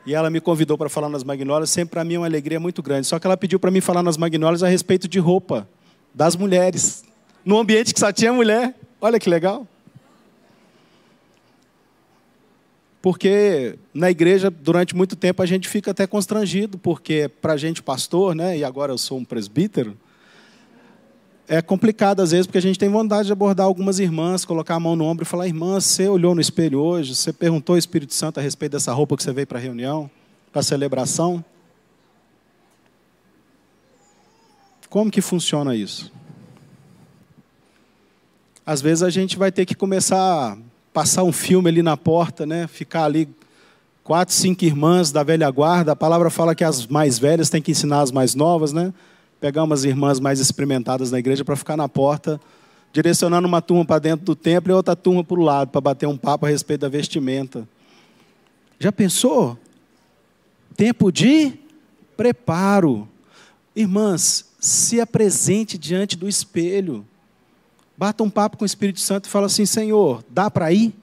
E 0.05 0.13
ela 0.13 0.29
me 0.29 0.39
convidou 0.39 0.77
para 0.77 0.89
falar 0.89 1.09
nas 1.09 1.23
Magnólias. 1.23 1.69
Sempre 1.69 1.91
para 1.91 2.03
mim 2.03 2.15
é 2.15 2.19
uma 2.19 2.27
alegria 2.27 2.59
muito 2.59 2.81
grande. 2.83 3.07
Só 3.07 3.17
que 3.17 3.25
ela 3.25 3.35
pediu 3.35 3.59
para 3.59 3.71
mim 3.71 3.81
falar 3.81 4.03
nas 4.03 4.17
Magnólias 4.17 4.61
a 4.61 4.67
respeito 4.67 5.07
de 5.07 5.19
roupa 5.19 5.67
das 6.13 6.35
mulheres. 6.35 7.03
Num 7.43 7.59
ambiente 7.59 7.93
que 7.93 7.99
só 7.99 8.11
tinha 8.11 8.31
mulher. 8.31 8.75
Olha 9.01 9.19
que 9.19 9.29
legal. 9.29 9.67
Porque 13.05 13.77
na 13.93 14.09
igreja, 14.09 14.49
durante 14.49 14.95
muito 14.95 15.15
tempo, 15.15 15.43
a 15.43 15.45
gente 15.45 15.69
fica 15.69 15.91
até 15.91 16.07
constrangido, 16.07 16.75
porque 16.75 17.29
para 17.39 17.53
a 17.53 17.57
gente, 17.57 17.83
pastor, 17.83 18.33
né, 18.33 18.57
e 18.57 18.63
agora 18.63 18.91
eu 18.91 18.97
sou 18.97 19.19
um 19.19 19.23
presbítero, 19.23 19.95
é 21.47 21.61
complicado 21.61 22.21
às 22.21 22.31
vezes, 22.31 22.47
porque 22.47 22.57
a 22.57 22.61
gente 22.61 22.79
tem 22.79 22.89
vontade 22.89 23.27
de 23.27 23.31
abordar 23.31 23.67
algumas 23.67 23.99
irmãs, 23.99 24.43
colocar 24.43 24.73
a 24.73 24.79
mão 24.79 24.95
no 24.95 25.03
ombro 25.03 25.21
e 25.23 25.27
falar: 25.27 25.45
irmã, 25.45 25.79
você 25.79 26.07
olhou 26.09 26.33
no 26.33 26.41
espelho 26.41 26.79
hoje, 26.79 27.15
você 27.15 27.31
perguntou 27.31 27.75
ao 27.75 27.77
Espírito 27.77 28.11
Santo 28.11 28.39
a 28.39 28.41
respeito 28.41 28.71
dessa 28.71 28.91
roupa 28.91 29.15
que 29.15 29.21
você 29.21 29.31
veio 29.31 29.45
para 29.45 29.59
a 29.59 29.61
reunião, 29.61 30.09
para 30.51 30.61
a 30.61 30.63
celebração? 30.63 31.45
Como 34.89 35.11
que 35.11 35.21
funciona 35.21 35.75
isso? 35.75 36.11
Às 38.65 38.81
vezes 38.81 39.03
a 39.03 39.11
gente 39.11 39.37
vai 39.37 39.51
ter 39.51 39.63
que 39.63 39.75
começar 39.75 40.57
passar 40.95 41.25
um 41.25 41.31
filme 41.33 41.67
ali 41.67 41.81
na 41.81 41.97
porta, 41.97 42.45
né? 42.45 42.67
Ficar 42.67 43.03
ali 43.03 43.27
quatro, 44.01 44.33
cinco 44.33 44.63
irmãs 44.63 45.11
da 45.11 45.23
velha 45.23 45.51
guarda. 45.51 45.91
A 45.91 45.95
palavra 45.95 46.29
fala 46.29 46.55
que 46.55 46.63
as 46.63 46.87
mais 46.87 47.19
velhas 47.19 47.49
têm 47.49 47.61
que 47.61 47.71
ensinar 47.71 47.99
as 47.99 48.11
mais 48.11 48.33
novas, 48.33 48.71
né? 48.71 48.93
Pegar 49.41 49.65
umas 49.65 49.83
irmãs 49.83 50.21
mais 50.21 50.39
experimentadas 50.39 51.11
na 51.11 51.19
igreja 51.19 51.43
para 51.43 51.57
ficar 51.57 51.75
na 51.75 51.89
porta, 51.89 52.39
direcionando 52.93 53.45
uma 53.45 53.61
turma 53.61 53.83
para 53.83 53.99
dentro 53.99 54.25
do 54.25 54.37
templo 54.37 54.71
e 54.71 54.73
outra 54.73 54.95
turma 54.95 55.21
para 55.21 55.37
o 55.37 55.43
lado, 55.43 55.69
para 55.69 55.81
bater 55.81 56.07
um 56.07 56.15
papo 56.15 56.45
a 56.45 56.49
respeito 56.49 56.79
da 56.79 56.87
vestimenta. 56.87 57.67
Já 58.79 58.89
pensou? 58.89 59.57
Tempo 60.77 61.11
de 61.11 61.59
preparo. 62.15 63.05
Irmãs, 63.75 64.45
se 64.61 65.01
apresente 65.01 65.77
diante 65.77 66.15
do 66.15 66.29
espelho. 66.29 67.05
Bata 67.97 68.23
um 68.23 68.29
papo 68.29 68.57
com 68.57 68.63
o 68.63 68.65
Espírito 68.65 68.99
Santo 68.99 69.25
e 69.25 69.29
fala 69.29 69.45
assim: 69.45 69.65
Senhor, 69.65 70.23
dá 70.29 70.51
para 70.51 70.71
ir? 70.71 70.93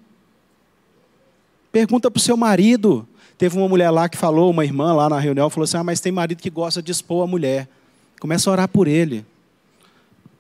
Pergunta 1.71 2.11
para 2.11 2.19
o 2.19 2.23
seu 2.23 2.37
marido. 2.37 3.09
Teve 3.39 3.57
uma 3.57 3.69
mulher 3.69 3.91
lá 3.91 4.09
que 4.09 4.17
falou, 4.17 4.51
uma 4.51 4.65
irmã 4.65 4.93
lá 4.93 5.09
na 5.09 5.19
reunião, 5.19 5.49
falou 5.49 5.65
assim: 5.65 5.79
Ah, 5.79 5.85
mas 5.85 6.01
tem 6.01 6.13
marido 6.13 6.41
que 6.41 6.51
gosta 6.51 6.83
de 6.83 6.93
expor 6.93 7.25
a 7.25 7.27
mulher. 7.27 7.69
Começa 8.21 8.49
a 8.49 8.53
orar 8.53 8.69
por 8.69 8.87
ele. 8.87 9.25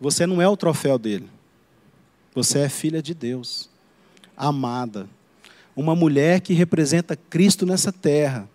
Você 0.00 0.26
não 0.26 0.42
é 0.42 0.48
o 0.48 0.56
troféu 0.56 0.98
dele. 0.98 1.28
Você 2.34 2.60
é 2.60 2.68
filha 2.68 3.02
de 3.02 3.14
Deus, 3.14 3.68
amada. 4.36 5.08
Uma 5.74 5.94
mulher 5.94 6.40
que 6.40 6.52
representa 6.52 7.16
Cristo 7.16 7.64
nessa 7.64 7.92
terra. 7.92 8.48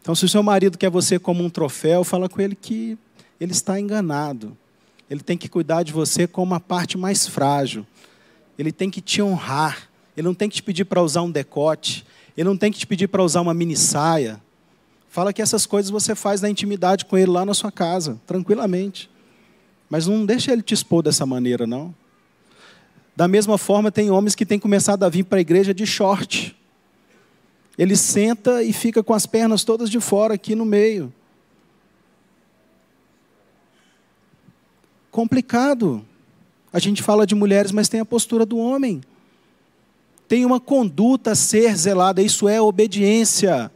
Então, 0.00 0.14
se 0.14 0.24
o 0.24 0.28
seu 0.28 0.42
marido 0.42 0.76
quer 0.76 0.90
você 0.90 1.18
como 1.18 1.44
um 1.44 1.50
troféu, 1.50 2.02
fala 2.02 2.28
com 2.28 2.40
ele 2.40 2.54
que 2.54 2.98
ele 3.40 3.52
está 3.52 3.78
enganado. 3.78 4.56
Ele 5.12 5.20
tem 5.20 5.36
que 5.36 5.46
cuidar 5.46 5.82
de 5.82 5.92
você 5.92 6.26
como 6.26 6.54
a 6.54 6.58
parte 6.58 6.96
mais 6.96 7.26
frágil. 7.26 7.86
Ele 8.58 8.72
tem 8.72 8.88
que 8.88 9.02
te 9.02 9.20
honrar. 9.20 9.90
Ele 10.16 10.26
não 10.26 10.32
tem 10.32 10.48
que 10.48 10.54
te 10.56 10.62
pedir 10.62 10.86
para 10.86 11.02
usar 11.02 11.20
um 11.20 11.30
decote. 11.30 12.06
Ele 12.34 12.48
não 12.48 12.56
tem 12.56 12.72
que 12.72 12.78
te 12.78 12.86
pedir 12.86 13.08
para 13.08 13.22
usar 13.22 13.42
uma 13.42 13.52
mini 13.52 13.76
saia. 13.76 14.40
Fala 15.10 15.30
que 15.30 15.42
essas 15.42 15.66
coisas 15.66 15.90
você 15.90 16.14
faz 16.14 16.40
na 16.40 16.48
intimidade 16.48 17.04
com 17.04 17.18
ele 17.18 17.30
lá 17.30 17.44
na 17.44 17.52
sua 17.52 17.70
casa, 17.70 18.18
tranquilamente. 18.26 19.10
Mas 19.90 20.06
não 20.06 20.24
deixa 20.24 20.50
ele 20.50 20.62
te 20.62 20.72
expor 20.72 21.02
dessa 21.02 21.26
maneira, 21.26 21.66
não. 21.66 21.94
Da 23.14 23.28
mesma 23.28 23.58
forma, 23.58 23.92
tem 23.92 24.10
homens 24.10 24.34
que 24.34 24.46
têm 24.46 24.58
começado 24.58 25.04
a 25.04 25.10
vir 25.10 25.24
para 25.24 25.36
a 25.36 25.42
igreja 25.42 25.74
de 25.74 25.84
short. 25.84 26.56
Ele 27.76 27.96
senta 27.96 28.62
e 28.62 28.72
fica 28.72 29.02
com 29.02 29.12
as 29.12 29.26
pernas 29.26 29.62
todas 29.62 29.90
de 29.90 30.00
fora 30.00 30.32
aqui 30.32 30.54
no 30.54 30.64
meio. 30.64 31.12
Complicado. 35.12 36.02
A 36.72 36.78
gente 36.78 37.02
fala 37.02 37.26
de 37.26 37.34
mulheres, 37.34 37.70
mas 37.70 37.88
tem 37.88 38.00
a 38.00 38.04
postura 38.04 38.44
do 38.46 38.58
homem. 38.58 39.02
Tem 40.26 40.46
uma 40.46 40.58
conduta 40.58 41.32
a 41.32 41.36
ser 41.36 41.76
zelada, 41.76 42.22
isso 42.22 42.48
é 42.48 42.60
obediência. 42.60 43.70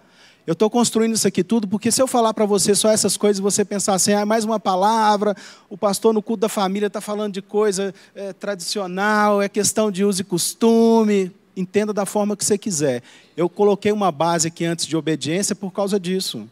Eu 0.46 0.54
estou 0.54 0.70
construindo 0.70 1.14
isso 1.14 1.28
aqui 1.28 1.44
tudo 1.44 1.68
porque 1.68 1.92
se 1.92 2.00
eu 2.00 2.06
falar 2.06 2.32
para 2.32 2.46
você 2.46 2.74
só 2.74 2.88
essas 2.88 3.16
coisas, 3.16 3.40
você 3.40 3.64
pensar 3.64 3.94
assim, 3.94 4.12
ah, 4.12 4.24
mais 4.24 4.44
uma 4.44 4.58
palavra, 4.58 5.36
o 5.68 5.76
pastor 5.76 6.14
no 6.14 6.22
culto 6.22 6.42
da 6.42 6.48
família 6.48 6.86
está 6.86 7.00
falando 7.00 7.34
de 7.34 7.42
coisa 7.42 7.92
é, 8.14 8.32
tradicional, 8.32 9.42
é 9.42 9.48
questão 9.48 9.90
de 9.90 10.04
uso 10.04 10.22
e 10.22 10.24
costume. 10.24 11.30
Entenda 11.54 11.92
da 11.92 12.06
forma 12.06 12.36
que 12.36 12.44
você 12.44 12.56
quiser. 12.56 13.02
Eu 13.36 13.48
coloquei 13.48 13.90
uma 13.92 14.12
base 14.12 14.48
aqui 14.48 14.64
antes 14.64 14.86
de 14.86 14.96
obediência 14.96 15.54
por 15.54 15.72
causa 15.72 15.98
disso. 15.98 16.48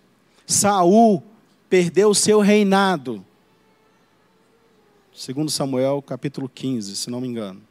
Saul 0.47 1.23
perdeu 1.71 2.11
o 2.11 2.15
seu 2.15 2.41
reinado 2.41 3.25
Segundo 5.15 5.49
Samuel, 5.49 6.03
capítulo 6.03 6.49
15, 6.53 6.97
se 6.97 7.09
não 7.09 7.21
me 7.21 7.29
engano. 7.29 7.63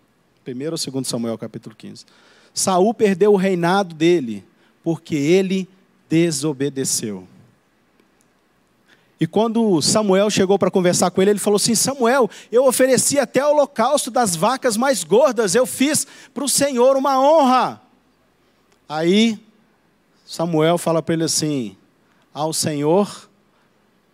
Primeiro 0.45 0.75
ou 0.75 0.77
segundo 0.77 1.05
Samuel, 1.05 1.37
capítulo 1.37 1.75
15. 1.75 2.05
Saul 2.53 2.93
perdeu 2.93 3.33
o 3.33 3.37
reinado 3.37 3.93
dele 3.93 4.45
porque 4.81 5.13
ele 5.15 5.67
desobedeceu. 6.07 7.27
E 9.19 9.27
quando 9.27 9.81
Samuel 9.81 10.29
chegou 10.29 10.57
para 10.57 10.71
conversar 10.71 11.11
com 11.11 11.21
ele, 11.21 11.31
ele 11.31 11.39
falou 11.39 11.57
assim: 11.57 11.75
Samuel, 11.75 12.29
eu 12.49 12.65
ofereci 12.65 13.19
até 13.19 13.45
o 13.45 13.51
holocausto 13.51 14.09
das 14.09 14.37
vacas 14.37 14.77
mais 14.77 15.03
gordas, 15.03 15.53
eu 15.53 15.65
fiz 15.65 16.07
para 16.33 16.45
o 16.45 16.49
Senhor 16.49 16.95
uma 16.95 17.19
honra. 17.19 17.81
Aí 18.87 19.37
Samuel 20.25 20.77
fala 20.77 21.01
para 21.01 21.15
ele 21.15 21.23
assim: 21.25 21.75
Ao 22.33 22.53
Senhor 22.53 23.29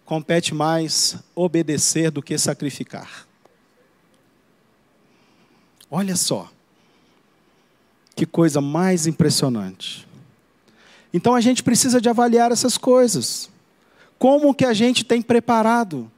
compete 0.10 0.56
mais 0.56 1.18
obedecer 1.36 2.10
do 2.10 2.20
que 2.20 2.36
sacrificar. 2.36 3.28
Olha 5.92 6.16
só, 6.16 6.50
que 8.16 8.26
coisa 8.26 8.60
mais 8.60 9.06
impressionante. 9.06 10.08
Então 11.14 11.36
a 11.36 11.42
gente 11.42 11.62
precisa 11.62 12.02
de 12.02 12.10
avaliar 12.10 12.52
essas 12.52 12.76
coisas. 12.76 13.52
Como 14.18 14.52
que 14.52 14.66
a 14.66 14.74
gente 14.74 15.06
tem 15.06 15.22
preparado? 15.22 16.12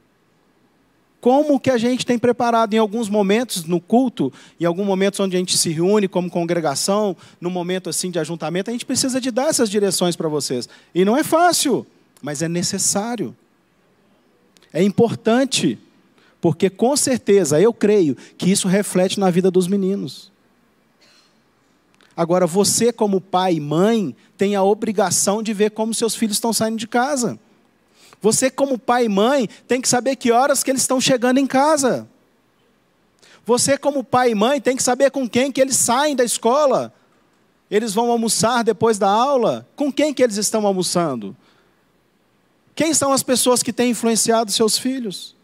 Como 1.20 1.60
que 1.60 1.68
a 1.68 1.76
gente 1.76 2.06
tem 2.06 2.18
preparado 2.18 2.72
em 2.72 2.78
alguns 2.78 3.10
momentos 3.10 3.64
no 3.64 3.78
culto, 3.78 4.32
em 4.58 4.64
alguns 4.64 4.86
momentos 4.86 5.20
onde 5.20 5.36
a 5.36 5.38
gente 5.38 5.58
se 5.58 5.68
reúne 5.68 6.08
como 6.08 6.30
congregação, 6.30 7.14
no 7.38 7.50
momento 7.50 7.90
assim 7.90 8.10
de 8.10 8.18
ajuntamento, 8.18 8.70
a 8.70 8.72
gente 8.72 8.86
precisa 8.86 9.20
de 9.20 9.30
dar 9.30 9.48
essas 9.48 9.68
direções 9.68 10.16
para 10.16 10.30
vocês. 10.30 10.66
E 10.94 11.04
não 11.04 11.14
é 11.14 11.22
fácil, 11.22 11.86
mas 12.22 12.40
é 12.40 12.48
necessário. 12.48 13.36
É 14.72 14.82
importante, 14.82 15.78
porque 16.40 16.70
com 16.70 16.96
certeza 16.96 17.60
eu 17.60 17.72
creio 17.72 18.16
que 18.36 18.50
isso 18.50 18.68
reflete 18.68 19.20
na 19.20 19.30
vida 19.30 19.50
dos 19.50 19.68
meninos. 19.68 20.32
Agora, 22.16 22.46
você, 22.46 22.92
como 22.92 23.20
pai 23.20 23.54
e 23.54 23.60
mãe, 23.60 24.14
tem 24.36 24.54
a 24.54 24.62
obrigação 24.62 25.42
de 25.42 25.52
ver 25.52 25.70
como 25.70 25.94
seus 25.94 26.14
filhos 26.14 26.36
estão 26.36 26.52
saindo 26.52 26.76
de 26.76 26.86
casa. 26.86 27.38
Você, 28.20 28.50
como 28.50 28.78
pai 28.78 29.06
e 29.06 29.08
mãe, 29.08 29.48
tem 29.66 29.80
que 29.80 29.88
saber 29.88 30.16
que 30.16 30.30
horas 30.30 30.62
que 30.62 30.70
eles 30.70 30.82
estão 30.82 31.00
chegando 31.00 31.38
em 31.38 31.46
casa. 31.46 32.06
Você, 33.44 33.76
como 33.76 34.04
pai 34.04 34.30
e 34.30 34.34
mãe, 34.34 34.60
tem 34.60 34.76
que 34.76 34.82
saber 34.82 35.10
com 35.10 35.28
quem 35.28 35.50
que 35.50 35.60
eles 35.60 35.76
saem 35.76 36.14
da 36.14 36.22
escola. 36.22 36.92
Eles 37.70 37.94
vão 37.94 38.10
almoçar 38.10 38.62
depois 38.62 38.98
da 38.98 39.10
aula? 39.10 39.66
Com 39.74 39.90
quem 39.90 40.12
que 40.12 40.22
eles 40.22 40.36
estão 40.36 40.66
almoçando? 40.66 41.34
Quem 42.74 42.94
são 42.94 43.12
as 43.12 43.22
pessoas 43.22 43.62
que 43.62 43.72
têm 43.72 43.90
influenciado 43.90 44.50
seus 44.50 44.78
filhos? 44.78 45.36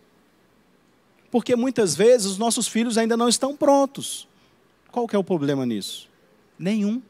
Porque 1.31 1.55
muitas 1.55 1.95
vezes 1.95 2.27
os 2.27 2.39
nossos 2.39 2.67
filhos 2.67 2.97
ainda 2.97 3.17
não 3.17 3.29
estão 3.29 3.57
prontos. 3.57 4.27
Qual 4.91 5.07
que 5.07 5.15
é 5.15 5.19
o 5.19 5.25
problema 5.25 5.67
nisso? 5.67 6.09
Nenhum. 6.59 7.03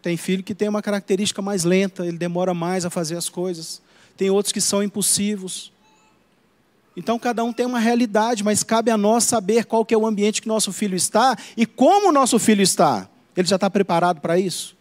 Tem 0.00 0.16
filho 0.16 0.42
que 0.42 0.54
tem 0.54 0.68
uma 0.68 0.82
característica 0.82 1.42
mais 1.42 1.64
lenta, 1.64 2.06
ele 2.06 2.16
demora 2.16 2.54
mais 2.54 2.84
a 2.84 2.90
fazer 2.90 3.16
as 3.16 3.28
coisas 3.28 3.82
tem 4.16 4.30
outros 4.30 4.52
que 4.52 4.60
são 4.60 4.82
impulsivos. 4.82 5.72
Então 6.96 7.18
cada 7.18 7.42
um 7.42 7.52
tem 7.52 7.64
uma 7.64 7.78
realidade, 7.78 8.44
mas 8.44 8.62
cabe 8.62 8.90
a 8.90 8.96
nós 8.96 9.24
saber 9.24 9.64
qual 9.64 9.84
que 9.84 9.94
é 9.94 9.98
o 9.98 10.06
ambiente 10.06 10.42
que 10.42 10.48
nosso 10.48 10.72
filho 10.72 10.94
está 10.94 11.36
e 11.56 11.64
como 11.64 12.10
o 12.10 12.12
nosso 12.12 12.38
filho 12.38 12.62
está. 12.62 13.08
Ele 13.36 13.48
já 13.48 13.56
está 13.56 13.70
preparado 13.70 14.20
para 14.20 14.38
isso? 14.38 14.76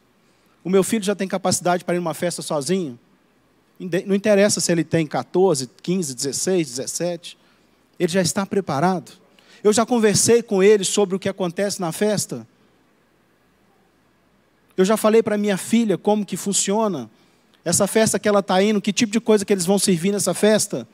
O 0.63 0.69
meu 0.69 0.83
filho 0.83 1.03
já 1.03 1.15
tem 1.15 1.27
capacidade 1.27 1.83
para 1.83 1.95
ir 1.95 1.99
numa 1.99 2.13
festa 2.13 2.41
sozinho? 2.41 2.99
Não 4.05 4.15
interessa 4.15 4.59
se 4.61 4.71
ele 4.71 4.83
tem 4.83 5.07
14, 5.07 5.69
15, 5.81 6.13
16, 6.13 6.67
17. 6.67 7.37
Ele 7.99 8.11
já 8.11 8.21
está 8.21 8.45
preparado? 8.45 9.11
Eu 9.63 9.73
já 9.73 9.85
conversei 9.85 10.41
com 10.41 10.61
ele 10.61 10.83
sobre 10.83 11.15
o 11.15 11.19
que 11.19 11.29
acontece 11.29 11.79
na 11.79 11.91
festa? 11.91 12.47
Eu 14.75 14.85
já 14.85 14.97
falei 14.97 15.21
para 15.21 15.37
minha 15.37 15.57
filha 15.57 15.97
como 15.97 16.25
que 16.25 16.37
funciona 16.37 17.09
essa 17.63 17.85
festa 17.85 18.17
que 18.17 18.27
ela 18.27 18.39
está 18.39 18.61
indo, 18.61 18.81
que 18.81 18.91
tipo 18.91 19.13
de 19.13 19.19
coisa 19.19 19.45
que 19.45 19.53
eles 19.53 19.65
vão 19.65 19.77
servir 19.77 20.11
nessa 20.11 20.33
festa? 20.33 20.87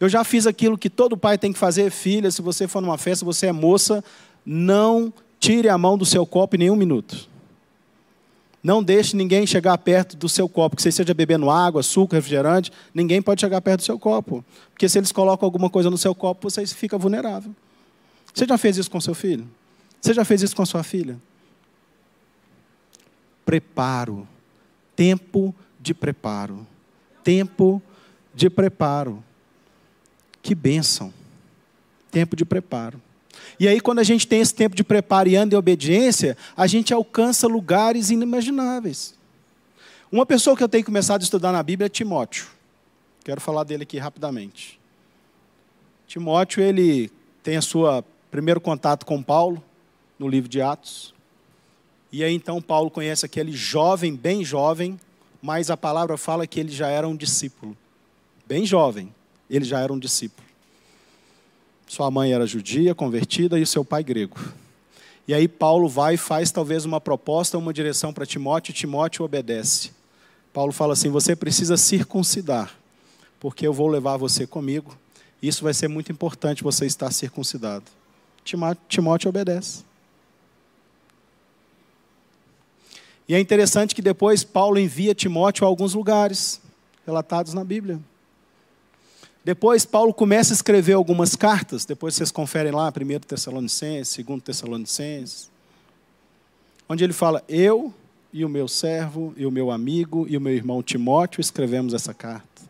Eu 0.00 0.08
já 0.08 0.24
fiz 0.24 0.46
aquilo 0.46 0.76
que 0.76 0.90
todo 0.90 1.16
pai 1.16 1.38
tem 1.38 1.52
que 1.52 1.58
fazer, 1.58 1.90
filha, 1.90 2.30
se 2.30 2.42
você 2.42 2.66
for 2.66 2.80
numa 2.80 2.98
festa, 2.98 3.24
você 3.24 3.46
é 3.46 3.52
moça, 3.52 4.02
não 4.44 5.12
tire 5.38 5.68
a 5.68 5.78
mão 5.78 5.96
do 5.96 6.04
seu 6.04 6.26
copo 6.26 6.56
em 6.56 6.60
nenhum 6.60 6.76
minuto. 6.76 7.28
Não 8.64 8.82
deixe 8.82 9.16
ninguém 9.16 9.46
chegar 9.46 9.76
perto 9.78 10.16
do 10.16 10.28
seu 10.28 10.48
copo, 10.48 10.74
que 10.74 10.82
você 10.82 10.88
esteja 10.88 11.14
bebendo 11.14 11.50
água, 11.50 11.80
açúcar, 11.80 12.16
refrigerante, 12.16 12.72
ninguém 12.92 13.20
pode 13.20 13.40
chegar 13.40 13.60
perto 13.60 13.80
do 13.80 13.84
seu 13.84 13.98
copo. 13.98 14.44
Porque 14.70 14.88
se 14.88 14.98
eles 14.98 15.12
colocam 15.12 15.46
alguma 15.46 15.68
coisa 15.68 15.90
no 15.90 15.98
seu 15.98 16.14
copo, 16.14 16.50
você 16.50 16.66
fica 16.66 16.96
vulnerável. 16.96 17.54
Você 18.32 18.46
já 18.46 18.56
fez 18.56 18.78
isso 18.78 18.90
com 18.90 19.00
seu 19.00 19.14
filho? 19.14 19.46
Você 20.00 20.14
já 20.14 20.24
fez 20.24 20.42
isso 20.42 20.56
com 20.56 20.64
sua 20.64 20.82
filha? 20.82 21.20
Preparo 23.44 24.26
tempo 24.96 25.54
de 25.80 25.92
preparo. 25.92 26.66
Tempo 27.22 27.82
de 28.34 28.48
preparo. 28.48 29.22
Que 30.42 30.54
bênção. 30.54 31.12
Tempo 32.10 32.36
de 32.36 32.44
preparo. 32.44 33.00
E 33.58 33.68
aí, 33.68 33.80
quando 33.80 33.98
a 33.98 34.02
gente 34.02 34.26
tem 34.26 34.40
esse 34.40 34.54
tempo 34.54 34.74
de 34.74 34.84
preparo 34.84 35.28
e 35.28 35.36
anda 35.36 35.54
em 35.54 35.58
obediência, 35.58 36.36
a 36.56 36.66
gente 36.66 36.92
alcança 36.92 37.46
lugares 37.46 38.10
inimagináveis. 38.10 39.14
Uma 40.10 40.24
pessoa 40.24 40.56
que 40.56 40.62
eu 40.62 40.68
tenho 40.68 40.84
começado 40.84 41.22
a 41.22 41.24
estudar 41.24 41.52
na 41.52 41.62
Bíblia 41.62 41.86
é 41.86 41.88
Timóteo. 41.88 42.46
Quero 43.24 43.40
falar 43.40 43.64
dele 43.64 43.82
aqui 43.82 43.98
rapidamente. 43.98 44.78
Timóteo, 46.06 46.62
ele 46.62 47.10
tem 47.42 47.56
a 47.56 47.62
sua 47.62 48.04
primeiro 48.30 48.60
contato 48.60 49.06
com 49.06 49.22
Paulo 49.22 49.62
no 50.18 50.28
livro 50.28 50.48
de 50.48 50.60
Atos. 50.60 51.14
E 52.12 52.22
aí 52.22 52.32
então 52.32 52.62
Paulo 52.62 52.90
conhece 52.90 53.26
aquele 53.26 53.50
jovem, 53.52 54.14
bem 54.14 54.44
jovem, 54.44 54.98
mas 55.42 55.70
a 55.70 55.76
palavra 55.76 56.16
fala 56.16 56.46
que 56.46 56.60
ele 56.60 56.70
já 56.70 56.88
era 56.88 57.08
um 57.08 57.16
discípulo. 57.16 57.76
Bem 58.46 58.64
jovem, 58.64 59.12
ele 59.48 59.64
já 59.64 59.80
era 59.80 59.92
um 59.92 59.98
discípulo. 59.98 60.43
Sua 61.94 62.10
mãe 62.10 62.32
era 62.32 62.44
judia, 62.44 62.92
convertida, 62.92 63.56
e 63.56 63.64
seu 63.64 63.84
pai 63.84 64.02
grego. 64.02 64.36
E 65.28 65.32
aí 65.32 65.46
Paulo 65.46 65.88
vai 65.88 66.14
e 66.14 66.16
faz 66.16 66.50
talvez 66.50 66.84
uma 66.84 67.00
proposta, 67.00 67.56
uma 67.56 67.72
direção 67.72 68.12
para 68.12 68.26
Timóteo, 68.26 68.72
e 68.72 68.74
Timóteo 68.74 69.24
obedece. 69.24 69.92
Paulo 70.52 70.72
fala 70.72 70.94
assim: 70.94 71.08
você 71.08 71.36
precisa 71.36 71.76
circuncidar, 71.76 72.76
porque 73.38 73.64
eu 73.64 73.72
vou 73.72 73.86
levar 73.86 74.16
você 74.16 74.44
comigo. 74.44 74.98
Isso 75.40 75.62
vai 75.62 75.72
ser 75.72 75.86
muito 75.86 76.10
importante 76.10 76.64
você 76.64 76.84
estar 76.84 77.12
circuncidado. 77.12 77.84
Timóteo 78.88 79.28
obedece. 79.28 79.84
E 83.28 83.36
é 83.36 83.38
interessante 83.38 83.94
que 83.94 84.02
depois 84.02 84.42
Paulo 84.42 84.80
envia 84.80 85.14
Timóteo 85.14 85.64
a 85.64 85.68
alguns 85.68 85.94
lugares 85.94 86.60
relatados 87.06 87.54
na 87.54 87.62
Bíblia. 87.62 88.00
Depois 89.44 89.84
Paulo 89.84 90.14
começa 90.14 90.54
a 90.54 90.56
escrever 90.56 90.94
algumas 90.94 91.36
cartas, 91.36 91.84
depois 91.84 92.14
vocês 92.14 92.30
conferem 92.30 92.72
lá, 92.72 92.88
1 92.88 93.18
Tessalonicenses, 93.20 94.24
2 94.24 94.42
Tessalonicenses, 94.42 95.50
onde 96.88 97.04
ele 97.04 97.12
fala: 97.12 97.44
Eu 97.46 97.92
e 98.32 98.42
o 98.42 98.48
meu 98.48 98.66
servo, 98.66 99.34
e 99.36 99.44
o 99.44 99.50
meu 99.50 99.70
amigo, 99.70 100.26
e 100.30 100.36
o 100.38 100.40
meu 100.40 100.54
irmão 100.54 100.82
Timóteo 100.82 101.42
escrevemos 101.42 101.92
essa 101.92 102.14
carta. 102.14 102.62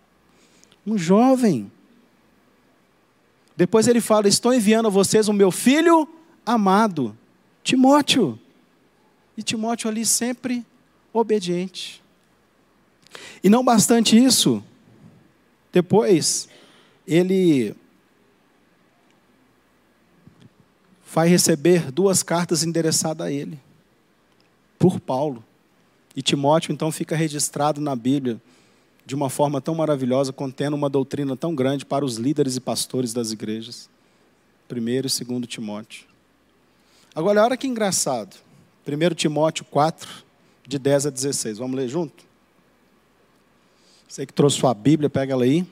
Um 0.85 0.99
jovem. 0.99 1.71
Depois 3.57 3.87
ele 3.87 4.01
fala: 4.01 4.27
Estou 4.27 4.53
enviando 4.53 4.87
a 4.87 4.91
vocês 4.91 5.29
o 5.29 5.33
meu 5.33 5.53
filho 5.53 6.09
amado, 6.45 7.17
Timóteo. 7.63 8.37
E 9.37 9.45
Timóteo 9.45 9.89
ali 9.89 10.05
sempre 10.05 10.67
obediente. 11.13 12.03
E 13.45 13.49
não 13.49 13.65
bastante 13.65 14.17
isso, 14.17 14.63
depois 15.73 16.49
ele 17.07 17.75
vai 21.15 21.29
receber 21.29 21.93
duas 21.93 22.23
cartas 22.23 22.65
endereçadas 22.65 23.27
a 23.27 23.31
ele, 23.31 23.59
por 24.79 24.99
Paulo. 24.99 25.45
E 26.17 26.23
Timóteo 26.23 26.73
então 26.73 26.91
fica 26.91 27.15
registrado 27.15 27.81
na 27.81 27.95
Bíblia 27.95 28.41
de 29.07 29.15
uma 29.15 29.29
forma 29.29 29.61
tão 29.61 29.75
maravilhosa, 29.75 30.33
contendo 30.33 30.75
uma 30.75 30.89
doutrina 30.89 31.37
tão 31.37 31.55
grande 31.55 31.85
para 31.85 32.05
os 32.05 32.17
líderes 32.17 32.57
e 32.57 32.61
pastores 32.61 33.13
das 33.13 33.33
igrejas. 33.33 33.89
Primeiro 34.67 35.07
e 35.07 35.11
segundo 35.11 35.47
Timóteo. 35.47 36.07
Agora, 37.15 37.45
olha 37.45 37.57
que 37.57 37.67
engraçado. 37.67 38.37
1 38.87 39.15
Timóteo 39.15 39.65
4, 39.67 40.09
de 40.67 40.79
10 40.79 41.07
a 41.07 41.11
16. 41.11 41.59
Vamos 41.59 41.77
ler 41.77 41.89
junto? 41.89 42.25
Você 44.09 44.25
que 44.27 44.33
trouxe 44.33 44.59
sua 44.59 44.75
Bíblia, 44.75 45.11
pega 45.11 45.33
ela 45.33 45.45
aí. 45.45 45.67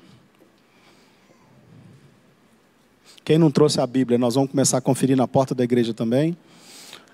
Quem 3.25 3.39
não 3.39 3.51
trouxe 3.51 3.81
a 3.81 3.87
Bíblia, 3.87 4.19
nós 4.19 4.35
vamos 4.35 4.51
começar 4.51 4.79
a 4.79 4.81
conferir 4.81 5.17
na 5.17 5.29
porta 5.29 5.55
da 5.55 5.63
igreja 5.63 5.95
também. 5.95 6.37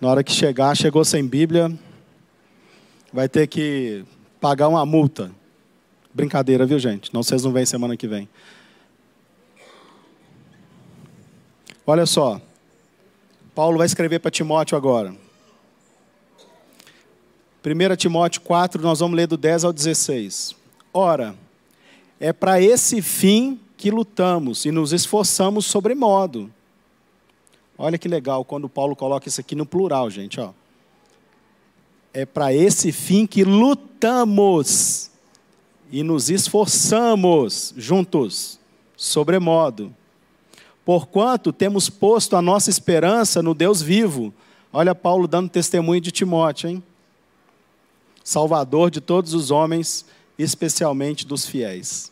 Na 0.00 0.08
hora 0.08 0.24
que 0.24 0.32
chegar, 0.32 0.74
chegou 0.74 1.04
sem 1.04 1.26
Bíblia, 1.26 1.70
vai 3.12 3.28
ter 3.28 3.46
que 3.46 4.04
pagar 4.40 4.68
uma 4.68 4.86
multa. 4.86 5.30
Brincadeira, 6.14 6.64
viu, 6.64 6.78
gente? 6.78 7.12
Não, 7.12 7.22
vocês 7.22 7.44
não 7.44 7.52
vêm 7.52 7.66
semana 7.66 7.96
que 7.96 8.08
vem. 8.08 8.28
Olha 11.86 12.06
só. 12.06 12.40
Paulo 13.54 13.76
vai 13.76 13.86
escrever 13.86 14.18
para 14.18 14.30
Timóteo 14.30 14.76
agora. 14.78 15.14
1 17.64 17.96
Timóteo 17.96 18.40
4, 18.40 18.80
nós 18.80 19.00
vamos 19.00 19.16
ler 19.16 19.26
do 19.26 19.36
10 19.36 19.64
ao 19.64 19.72
16. 19.72 20.56
Ora, 20.92 21.34
É 22.20 22.32
para 22.32 22.60
esse 22.60 23.00
fim 23.00 23.60
que 23.78 23.92
lutamos 23.92 24.64
e 24.64 24.72
nos 24.72 24.92
esforçamos 24.92 25.64
sobremodo. 25.64 26.52
Olha 27.78 27.96
que 27.96 28.08
legal 28.08 28.44
quando 28.44 28.68
Paulo 28.68 28.96
coloca 28.96 29.28
isso 29.28 29.40
aqui 29.40 29.54
no 29.54 29.64
plural, 29.64 30.10
gente. 30.10 30.40
Ó. 30.40 30.50
É 32.12 32.26
para 32.26 32.52
esse 32.52 32.90
fim 32.90 33.24
que 33.24 33.44
lutamos 33.44 35.12
e 35.92 36.02
nos 36.02 36.28
esforçamos 36.28 37.72
juntos, 37.76 38.58
sobremodo. 38.96 39.94
Porquanto 40.84 41.52
temos 41.52 41.88
posto 41.88 42.34
a 42.34 42.42
nossa 42.42 42.70
esperança 42.70 43.40
no 43.40 43.54
Deus 43.54 43.80
vivo. 43.80 44.34
Olha 44.72 44.94
Paulo 44.94 45.28
dando 45.28 45.48
testemunho 45.48 46.00
de 46.00 46.10
Timóteo, 46.10 46.68
hein? 46.68 46.82
Salvador 48.24 48.90
de 48.90 49.00
todos 49.00 49.34
os 49.34 49.52
homens, 49.52 50.04
especialmente 50.36 51.24
dos 51.24 51.46
fiéis. 51.46 52.10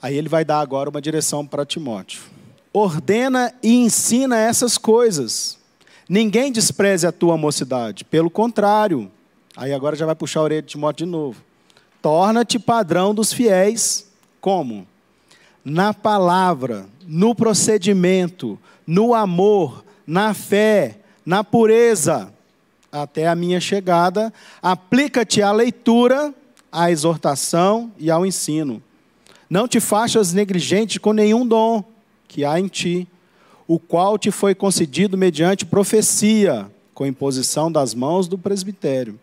Aí 0.00 0.16
ele 0.16 0.28
vai 0.28 0.44
dar 0.44 0.60
agora 0.60 0.90
uma 0.90 1.00
direção 1.00 1.46
para 1.46 1.64
Timóteo. 1.64 2.22
Ordena 2.72 3.54
e 3.62 3.74
ensina 3.74 4.38
essas 4.38 4.76
coisas. 4.76 5.58
Ninguém 6.08 6.52
despreze 6.52 7.06
a 7.06 7.12
tua 7.12 7.36
mocidade, 7.36 8.04
pelo 8.04 8.30
contrário. 8.30 9.10
Aí 9.56 9.72
agora 9.72 9.96
já 9.96 10.06
vai 10.06 10.14
puxar 10.14 10.40
a 10.40 10.42
orelha 10.44 10.62
de 10.62 10.68
Timóteo 10.68 11.06
de 11.06 11.10
novo. 11.10 11.42
Torna-te 12.02 12.58
padrão 12.58 13.14
dos 13.14 13.32
fiéis. 13.32 14.06
Como? 14.40 14.86
Na 15.64 15.92
palavra, 15.92 16.86
no 17.06 17.34
procedimento, 17.34 18.58
no 18.86 19.14
amor, 19.14 19.84
na 20.06 20.34
fé, 20.34 20.98
na 21.24 21.42
pureza. 21.42 22.32
Até 22.92 23.26
a 23.26 23.34
minha 23.34 23.58
chegada, 23.58 24.32
aplica-te 24.62 25.42
à 25.42 25.50
leitura, 25.50 26.32
à 26.70 26.90
exortação 26.90 27.90
e 27.98 28.10
ao 28.10 28.24
ensino. 28.24 28.80
Não 29.48 29.68
te 29.68 29.80
faças 29.80 30.32
negligente 30.32 30.98
com 30.98 31.12
nenhum 31.12 31.46
dom 31.46 31.84
que 32.26 32.44
há 32.44 32.58
em 32.58 32.66
ti, 32.66 33.06
o 33.66 33.78
qual 33.78 34.18
te 34.18 34.30
foi 34.30 34.54
concedido 34.54 35.16
mediante 35.16 35.64
profecia, 35.64 36.70
com 36.92 37.06
imposição 37.06 37.70
das 37.70 37.94
mãos 37.94 38.26
do 38.26 38.36
presbitério. 38.36 39.18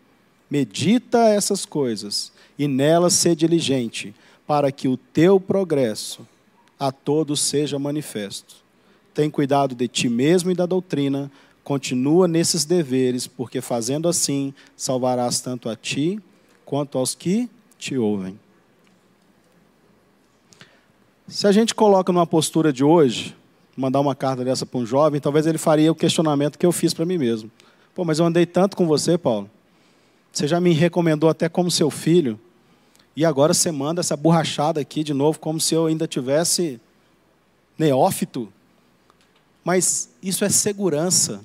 Medita 0.50 1.18
essas 1.28 1.66
coisas 1.66 2.32
e 2.58 2.68
nelas 2.68 3.14
ser 3.14 3.34
diligente, 3.34 4.14
para 4.46 4.70
que 4.70 4.88
o 4.88 4.96
teu 4.96 5.40
progresso 5.40 6.26
a 6.78 6.92
todos 6.92 7.40
seja 7.40 7.78
manifesto. 7.78 8.56
Tem 9.12 9.30
cuidado 9.30 9.74
de 9.74 9.88
ti 9.88 10.08
mesmo 10.08 10.50
e 10.50 10.54
da 10.54 10.66
doutrina, 10.66 11.30
continua 11.62 12.28
nesses 12.28 12.64
deveres, 12.64 13.26
porque 13.26 13.60
fazendo 13.60 14.08
assim 14.08 14.52
salvarás 14.76 15.40
tanto 15.40 15.68
a 15.68 15.76
ti 15.76 16.20
quanto 16.64 16.98
aos 16.98 17.14
que 17.14 17.48
te 17.78 17.96
ouvem. 17.96 18.38
Se 21.26 21.46
a 21.46 21.52
gente 21.52 21.74
coloca 21.74 22.12
numa 22.12 22.26
postura 22.26 22.70
de 22.70 22.84
hoje, 22.84 23.34
mandar 23.74 23.98
uma 24.00 24.14
carta 24.14 24.44
dessa 24.44 24.66
para 24.66 24.78
um 24.78 24.84
jovem, 24.84 25.20
talvez 25.20 25.46
ele 25.46 25.56
faria 25.56 25.90
o 25.90 25.94
questionamento 25.94 26.58
que 26.58 26.66
eu 26.66 26.72
fiz 26.72 26.92
para 26.92 27.06
mim 27.06 27.16
mesmo. 27.16 27.50
Pô, 27.94 28.04
mas 28.04 28.18
eu 28.18 28.26
andei 28.26 28.44
tanto 28.44 28.76
com 28.76 28.86
você, 28.86 29.16
Paulo. 29.16 29.50
Você 30.30 30.46
já 30.46 30.60
me 30.60 30.72
recomendou 30.72 31.30
até 31.30 31.48
como 31.48 31.70
seu 31.70 31.90
filho. 31.90 32.38
E 33.16 33.24
agora 33.24 33.54
você 33.54 33.70
manda 33.70 34.00
essa 34.00 34.16
borrachada 34.16 34.80
aqui 34.80 35.02
de 35.02 35.14
novo, 35.14 35.38
como 35.38 35.58
se 35.58 35.74
eu 35.74 35.86
ainda 35.86 36.06
tivesse 36.06 36.78
neófito. 37.78 38.52
Mas 39.64 40.10
isso 40.22 40.44
é 40.44 40.50
segurança. 40.50 41.42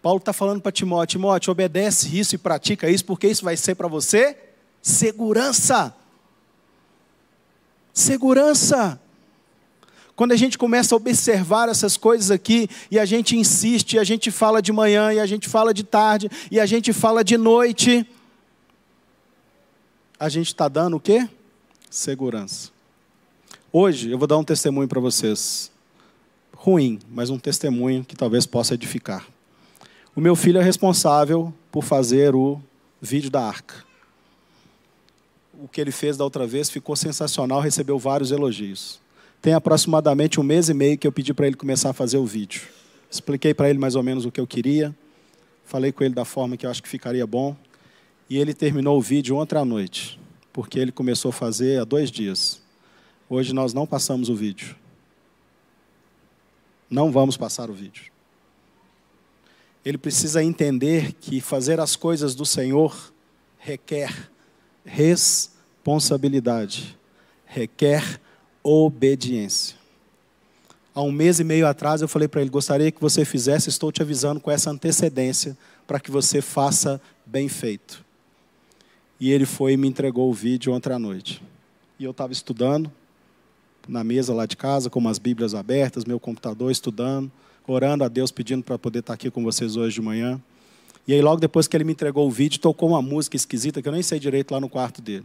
Paulo 0.00 0.18
está 0.18 0.32
falando 0.32 0.60
para 0.60 0.70
Timóteo: 0.70 1.18
Timóteo, 1.18 1.50
obedece 1.50 2.16
isso 2.16 2.36
e 2.36 2.38
pratica 2.38 2.88
isso, 2.88 3.04
porque 3.04 3.26
isso 3.26 3.44
vai 3.44 3.56
ser 3.56 3.74
para 3.74 3.88
você 3.88 4.36
segurança 4.80 5.92
segurança. 7.96 9.00
Quando 10.14 10.32
a 10.32 10.36
gente 10.36 10.58
começa 10.58 10.94
a 10.94 10.96
observar 10.96 11.68
essas 11.68 11.96
coisas 11.96 12.30
aqui, 12.30 12.68
e 12.90 12.98
a 12.98 13.06
gente 13.06 13.36
insiste, 13.36 13.94
e 13.94 13.98
a 13.98 14.04
gente 14.04 14.30
fala 14.30 14.60
de 14.60 14.70
manhã, 14.70 15.12
e 15.12 15.18
a 15.18 15.26
gente 15.26 15.48
fala 15.48 15.72
de 15.72 15.82
tarde, 15.82 16.30
e 16.50 16.60
a 16.60 16.66
gente 16.66 16.92
fala 16.92 17.24
de 17.24 17.38
noite, 17.38 18.06
a 20.20 20.28
gente 20.28 20.48
está 20.48 20.68
dando 20.68 20.96
o 20.96 21.00
quê? 21.00 21.28
Segurança. 21.90 22.70
Hoje 23.72 24.10
eu 24.10 24.18
vou 24.18 24.28
dar 24.28 24.36
um 24.36 24.44
testemunho 24.44 24.88
para 24.88 25.00
vocês. 25.00 25.70
Ruim, 26.54 26.98
mas 27.10 27.30
um 27.30 27.38
testemunho 27.38 28.04
que 28.04 28.16
talvez 28.16 28.46
possa 28.46 28.74
edificar. 28.74 29.26
O 30.14 30.20
meu 30.20 30.36
filho 30.36 30.58
é 30.58 30.62
responsável 30.62 31.52
por 31.70 31.82
fazer 31.82 32.34
o 32.34 32.60
vídeo 33.00 33.30
da 33.30 33.42
arca 33.42 33.85
o 35.62 35.68
que 35.68 35.80
ele 35.80 35.90
fez 35.90 36.16
da 36.16 36.24
outra 36.24 36.46
vez 36.46 36.68
ficou 36.68 36.96
sensacional, 36.96 37.60
recebeu 37.60 37.98
vários 37.98 38.30
elogios. 38.30 39.00
Tem 39.40 39.54
aproximadamente 39.54 40.40
um 40.40 40.42
mês 40.42 40.68
e 40.68 40.74
meio 40.74 40.98
que 40.98 41.06
eu 41.06 41.12
pedi 41.12 41.32
para 41.32 41.46
ele 41.46 41.56
começar 41.56 41.90
a 41.90 41.92
fazer 41.92 42.18
o 42.18 42.26
vídeo. 42.26 42.62
Expliquei 43.10 43.54
para 43.54 43.70
ele 43.70 43.78
mais 43.78 43.94
ou 43.94 44.02
menos 44.02 44.24
o 44.24 44.30
que 44.30 44.40
eu 44.40 44.46
queria, 44.46 44.94
falei 45.64 45.92
com 45.92 46.04
ele 46.04 46.14
da 46.14 46.24
forma 46.24 46.56
que 46.56 46.66
eu 46.66 46.70
acho 46.70 46.82
que 46.82 46.88
ficaria 46.88 47.26
bom, 47.26 47.56
e 48.28 48.38
ele 48.38 48.52
terminou 48.52 48.98
o 48.98 49.00
vídeo 49.00 49.36
ontem 49.36 49.56
à 49.56 49.64
noite, 49.64 50.18
porque 50.52 50.78
ele 50.78 50.90
começou 50.92 51.28
a 51.28 51.32
fazer 51.32 51.80
há 51.80 51.84
dois 51.84 52.10
dias. 52.10 52.60
Hoje 53.28 53.52
nós 53.52 53.72
não 53.72 53.86
passamos 53.86 54.28
o 54.28 54.34
vídeo. 54.34 54.76
Não 56.90 57.10
vamos 57.10 57.36
passar 57.36 57.70
o 57.70 57.72
vídeo. 57.74 58.04
Ele 59.84 59.98
precisa 59.98 60.42
entender 60.42 61.12
que 61.12 61.40
fazer 61.40 61.78
as 61.78 61.94
coisas 61.94 62.34
do 62.34 62.44
Senhor 62.44 63.12
requer 63.58 64.30
responsabilidade, 64.86 66.96
requer 67.44 68.20
obediência. 68.62 69.76
Há 70.94 71.02
um 71.02 71.12
mês 71.12 71.40
e 71.40 71.44
meio 71.44 71.66
atrás 71.66 72.00
eu 72.00 72.08
falei 72.08 72.28
para 72.28 72.40
ele: 72.40 72.48
gostaria 72.48 72.90
que 72.90 73.00
você 73.00 73.24
fizesse, 73.24 73.68
estou 73.68 73.92
te 73.92 74.00
avisando 74.00 74.40
com 74.40 74.50
essa 74.50 74.70
antecedência, 74.70 75.56
para 75.86 76.00
que 76.00 76.10
você 76.10 76.40
faça 76.40 77.00
bem 77.26 77.48
feito. 77.48 78.04
E 79.20 79.30
ele 79.30 79.44
foi 79.44 79.72
e 79.72 79.76
me 79.76 79.88
entregou 79.88 80.30
o 80.30 80.34
vídeo 80.34 80.72
ontem 80.72 80.92
à 80.92 80.98
noite. 80.98 81.42
E 81.98 82.04
eu 82.04 82.12
estava 82.12 82.32
estudando, 82.32 82.90
na 83.88 84.04
mesa 84.04 84.34
lá 84.34 84.46
de 84.46 84.56
casa, 84.56 84.88
com 84.88 84.98
umas 84.98 85.18
Bíblias 85.18 85.54
abertas, 85.54 86.04
meu 86.04 86.20
computador 86.20 86.70
estudando, 86.70 87.30
orando 87.66 88.04
a 88.04 88.08
Deus, 88.08 88.30
pedindo 88.30 88.62
para 88.62 88.78
poder 88.78 89.00
estar 89.00 89.14
aqui 89.14 89.30
com 89.30 89.42
vocês 89.42 89.76
hoje 89.76 89.94
de 89.94 90.02
manhã. 90.02 90.40
E 91.06 91.14
aí, 91.14 91.22
logo 91.22 91.40
depois 91.40 91.68
que 91.68 91.76
ele 91.76 91.84
me 91.84 91.92
entregou 91.92 92.26
o 92.26 92.30
vídeo, 92.30 92.58
tocou 92.58 92.88
uma 92.88 93.00
música 93.00 93.36
esquisita 93.36 93.80
que 93.80 93.88
eu 93.88 93.92
nem 93.92 94.02
sei 94.02 94.18
direito 94.18 94.50
lá 94.52 94.60
no 94.60 94.68
quarto 94.68 95.00
dele. 95.00 95.24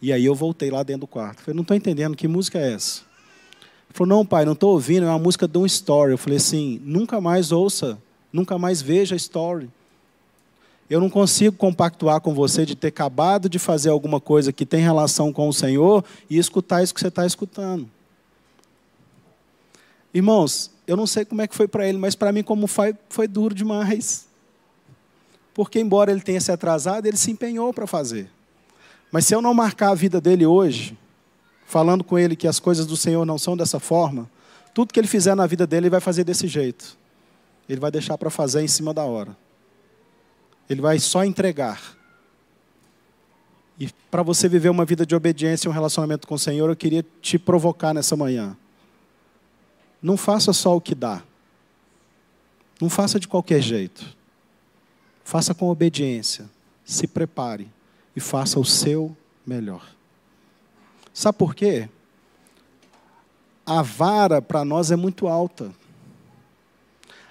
E 0.00 0.12
aí 0.12 0.24
eu 0.24 0.34
voltei 0.34 0.70
lá 0.70 0.82
dentro 0.82 1.02
do 1.02 1.06
quarto. 1.06 1.42
Falei, 1.42 1.54
não 1.54 1.62
estou 1.62 1.76
entendendo, 1.76 2.16
que 2.16 2.26
música 2.26 2.58
é 2.58 2.72
essa? 2.72 3.02
Ele 3.88 3.94
falou, 3.94 4.16
não, 4.16 4.26
pai, 4.26 4.44
não 4.44 4.54
estou 4.54 4.72
ouvindo, 4.72 5.04
é 5.04 5.08
uma 5.08 5.18
música 5.18 5.46
de 5.46 5.58
um 5.58 5.66
story. 5.66 6.12
Eu 6.12 6.18
falei 6.18 6.38
assim, 6.38 6.80
nunca 6.82 7.20
mais 7.20 7.52
ouça, 7.52 7.98
nunca 8.32 8.58
mais 8.58 8.80
veja 8.80 9.14
story. 9.14 9.70
Eu 10.88 11.00
não 11.00 11.08
consigo 11.08 11.56
compactuar 11.56 12.20
com 12.20 12.34
você 12.34 12.66
de 12.66 12.74
ter 12.74 12.88
acabado 12.88 13.48
de 13.48 13.58
fazer 13.58 13.90
alguma 13.90 14.20
coisa 14.20 14.52
que 14.52 14.66
tem 14.66 14.80
relação 14.80 15.32
com 15.32 15.48
o 15.48 15.52
Senhor 15.52 16.04
e 16.28 16.36
escutar 16.36 16.82
isso 16.82 16.92
que 16.92 17.00
você 17.00 17.08
está 17.08 17.24
escutando. 17.24 17.88
Irmãos, 20.12 20.70
eu 20.86 20.96
não 20.96 21.06
sei 21.06 21.24
como 21.24 21.40
é 21.40 21.46
que 21.46 21.54
foi 21.54 21.68
para 21.68 21.86
ele, 21.86 21.96
mas 21.96 22.14
para 22.14 22.32
mim, 22.32 22.42
como 22.42 22.66
foi, 22.66 22.94
foi 23.08 23.28
duro 23.28 23.54
demais. 23.54 24.26
Porque, 25.54 25.78
embora 25.78 26.10
ele 26.10 26.20
tenha 26.20 26.40
se 26.40 26.50
atrasado, 26.50 27.06
ele 27.06 27.16
se 27.16 27.30
empenhou 27.30 27.72
para 27.72 27.86
fazer. 27.86 28.30
Mas 29.10 29.26
se 29.26 29.34
eu 29.34 29.42
não 29.42 29.52
marcar 29.52 29.90
a 29.90 29.94
vida 29.94 30.20
dele 30.20 30.46
hoje, 30.46 30.96
falando 31.66 32.02
com 32.02 32.18
ele 32.18 32.34
que 32.34 32.48
as 32.48 32.58
coisas 32.58 32.86
do 32.86 32.96
Senhor 32.96 33.24
não 33.26 33.38
são 33.38 33.56
dessa 33.56 33.78
forma, 33.78 34.28
tudo 34.72 34.92
que 34.92 34.98
ele 34.98 35.06
fizer 35.06 35.34
na 35.34 35.46
vida 35.46 35.66
dele, 35.66 35.86
ele 35.86 35.90
vai 35.90 36.00
fazer 36.00 36.24
desse 36.24 36.46
jeito. 36.48 36.96
Ele 37.68 37.80
vai 37.80 37.90
deixar 37.90 38.16
para 38.16 38.30
fazer 38.30 38.62
em 38.62 38.68
cima 38.68 38.94
da 38.94 39.04
hora. 39.04 39.36
Ele 40.68 40.80
vai 40.80 40.98
só 40.98 41.24
entregar. 41.24 41.80
E 43.78 43.90
para 44.10 44.22
você 44.22 44.48
viver 44.48 44.70
uma 44.70 44.84
vida 44.84 45.04
de 45.04 45.14
obediência 45.14 45.68
e 45.68 45.70
um 45.70 45.72
relacionamento 45.72 46.26
com 46.26 46.34
o 46.34 46.38
Senhor, 46.38 46.68
eu 46.70 46.76
queria 46.76 47.04
te 47.20 47.38
provocar 47.38 47.92
nessa 47.92 48.16
manhã. 48.16 48.56
Não 50.02 50.16
faça 50.16 50.52
só 50.52 50.76
o 50.76 50.80
que 50.80 50.94
dá. 50.94 51.22
Não 52.80 52.88
faça 52.88 53.20
de 53.20 53.28
qualquer 53.28 53.60
jeito. 53.60 54.04
Faça 55.24 55.54
com 55.54 55.68
obediência. 55.68 56.48
Se 56.84 57.06
prepare 57.06 57.68
e 58.14 58.20
faça 58.20 58.58
o 58.58 58.64
seu 58.64 59.16
melhor. 59.46 59.86
Sabe 61.12 61.38
por 61.38 61.54
quê? 61.54 61.88
A 63.64 63.82
vara 63.82 64.42
para 64.42 64.64
nós 64.64 64.90
é 64.90 64.96
muito 64.96 65.28
alta. 65.28 65.72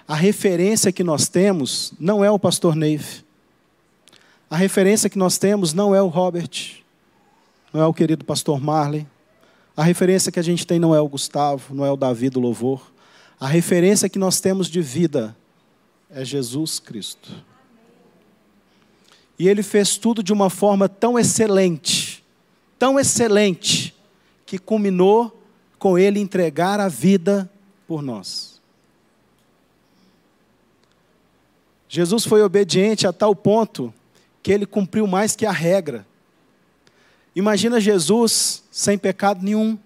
A 0.06 0.14
referência 0.14 0.92
que 0.92 1.04
nós 1.04 1.28
temos 1.28 1.92
não 1.98 2.24
é 2.24 2.30
o 2.30 2.38
pastor 2.38 2.74
Neve. 2.74 3.24
A 4.50 4.56
referência 4.56 5.08
que 5.08 5.18
nós 5.18 5.38
temos 5.38 5.72
não 5.72 5.94
é 5.94 6.02
o 6.02 6.08
Robert, 6.08 6.82
não 7.72 7.80
é 7.80 7.86
o 7.86 7.94
querido 7.94 8.24
pastor 8.24 8.60
Marley. 8.60 9.06
A 9.74 9.82
referência 9.82 10.30
que 10.30 10.38
a 10.38 10.42
gente 10.42 10.66
tem 10.66 10.78
não 10.78 10.94
é 10.94 11.00
o 11.00 11.08
Gustavo, 11.08 11.74
não 11.74 11.84
é 11.84 11.90
o 11.90 11.96
Davi 11.96 12.28
do 12.28 12.40
louvor. 12.40 12.92
A 13.40 13.46
referência 13.46 14.08
que 14.08 14.18
nós 14.18 14.40
temos 14.40 14.68
de 14.68 14.82
vida 14.82 15.34
é 16.10 16.24
Jesus 16.24 16.78
Cristo. 16.78 17.32
E 19.42 19.48
ele 19.48 19.64
fez 19.64 19.96
tudo 19.96 20.22
de 20.22 20.32
uma 20.32 20.48
forma 20.48 20.88
tão 20.88 21.18
excelente, 21.18 22.24
tão 22.78 22.96
excelente 22.96 23.92
que 24.46 24.56
culminou 24.56 25.36
com 25.80 25.98
ele 25.98 26.20
entregar 26.20 26.78
a 26.78 26.86
vida 26.86 27.50
por 27.84 28.02
nós. 28.02 28.60
Jesus 31.88 32.24
foi 32.24 32.40
obediente 32.40 33.04
a 33.04 33.12
tal 33.12 33.34
ponto 33.34 33.92
que 34.44 34.52
ele 34.52 34.64
cumpriu 34.64 35.08
mais 35.08 35.34
que 35.34 35.44
a 35.44 35.50
regra. 35.50 36.06
Imagina 37.34 37.80
Jesus 37.80 38.62
sem 38.70 38.96
pecado 38.96 39.42
nenhum, 39.42 39.76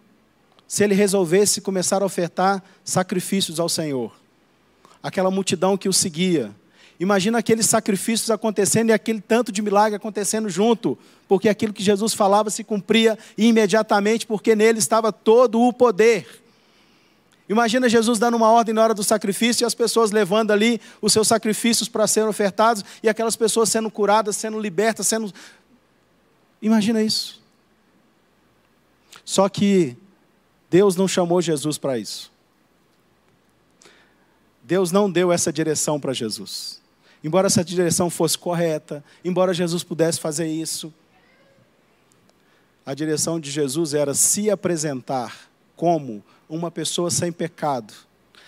se 0.68 0.84
ele 0.84 0.94
resolvesse 0.94 1.62
começar 1.62 2.02
a 2.02 2.04
ofertar 2.04 2.62
sacrifícios 2.84 3.58
ao 3.58 3.70
Senhor. 3.70 4.14
Aquela 5.02 5.30
multidão 5.30 5.78
que 5.78 5.88
o 5.88 5.94
seguia. 5.94 6.54
Imagina 6.98 7.38
aqueles 7.38 7.66
sacrifícios 7.66 8.30
acontecendo 8.30 8.88
e 8.88 8.92
aquele 8.92 9.20
tanto 9.20 9.52
de 9.52 9.60
milagre 9.60 9.96
acontecendo 9.96 10.48
junto, 10.48 10.96
porque 11.28 11.48
aquilo 11.48 11.72
que 11.72 11.82
Jesus 11.82 12.14
falava 12.14 12.48
se 12.48 12.64
cumpria 12.64 13.18
imediatamente, 13.36 14.26
porque 14.26 14.56
nele 14.56 14.78
estava 14.78 15.12
todo 15.12 15.60
o 15.60 15.72
poder. 15.72 16.26
Imagina 17.48 17.88
Jesus 17.88 18.18
dando 18.18 18.36
uma 18.36 18.50
ordem 18.50 18.74
na 18.74 18.82
hora 18.82 18.94
do 18.94 19.04
sacrifício 19.04 19.64
e 19.64 19.66
as 19.66 19.74
pessoas 19.74 20.10
levando 20.10 20.50
ali 20.50 20.80
os 21.00 21.12
seus 21.12 21.28
sacrifícios 21.28 21.88
para 21.88 22.06
serem 22.06 22.28
ofertados 22.28 22.84
e 23.02 23.08
aquelas 23.08 23.36
pessoas 23.36 23.68
sendo 23.68 23.90
curadas, 23.90 24.36
sendo 24.36 24.58
libertas, 24.58 25.06
sendo. 25.06 25.32
Imagina 26.60 27.02
isso. 27.02 27.40
Só 29.24 29.48
que 29.48 29.96
Deus 30.70 30.96
não 30.96 31.06
chamou 31.06 31.40
Jesus 31.40 31.78
para 31.78 31.98
isso. 31.98 32.32
Deus 34.64 34.90
não 34.90 35.08
deu 35.08 35.30
essa 35.30 35.52
direção 35.52 36.00
para 36.00 36.12
Jesus. 36.12 36.80
Embora 37.26 37.48
essa 37.48 37.64
direção 37.64 38.08
fosse 38.08 38.38
correta, 38.38 39.02
embora 39.24 39.52
Jesus 39.52 39.82
pudesse 39.82 40.20
fazer 40.20 40.46
isso, 40.46 40.94
a 42.86 42.94
direção 42.94 43.40
de 43.40 43.50
Jesus 43.50 43.94
era 43.94 44.14
se 44.14 44.48
apresentar 44.48 45.50
como 45.74 46.22
uma 46.48 46.70
pessoa 46.70 47.10
sem 47.10 47.32
pecado, 47.32 47.92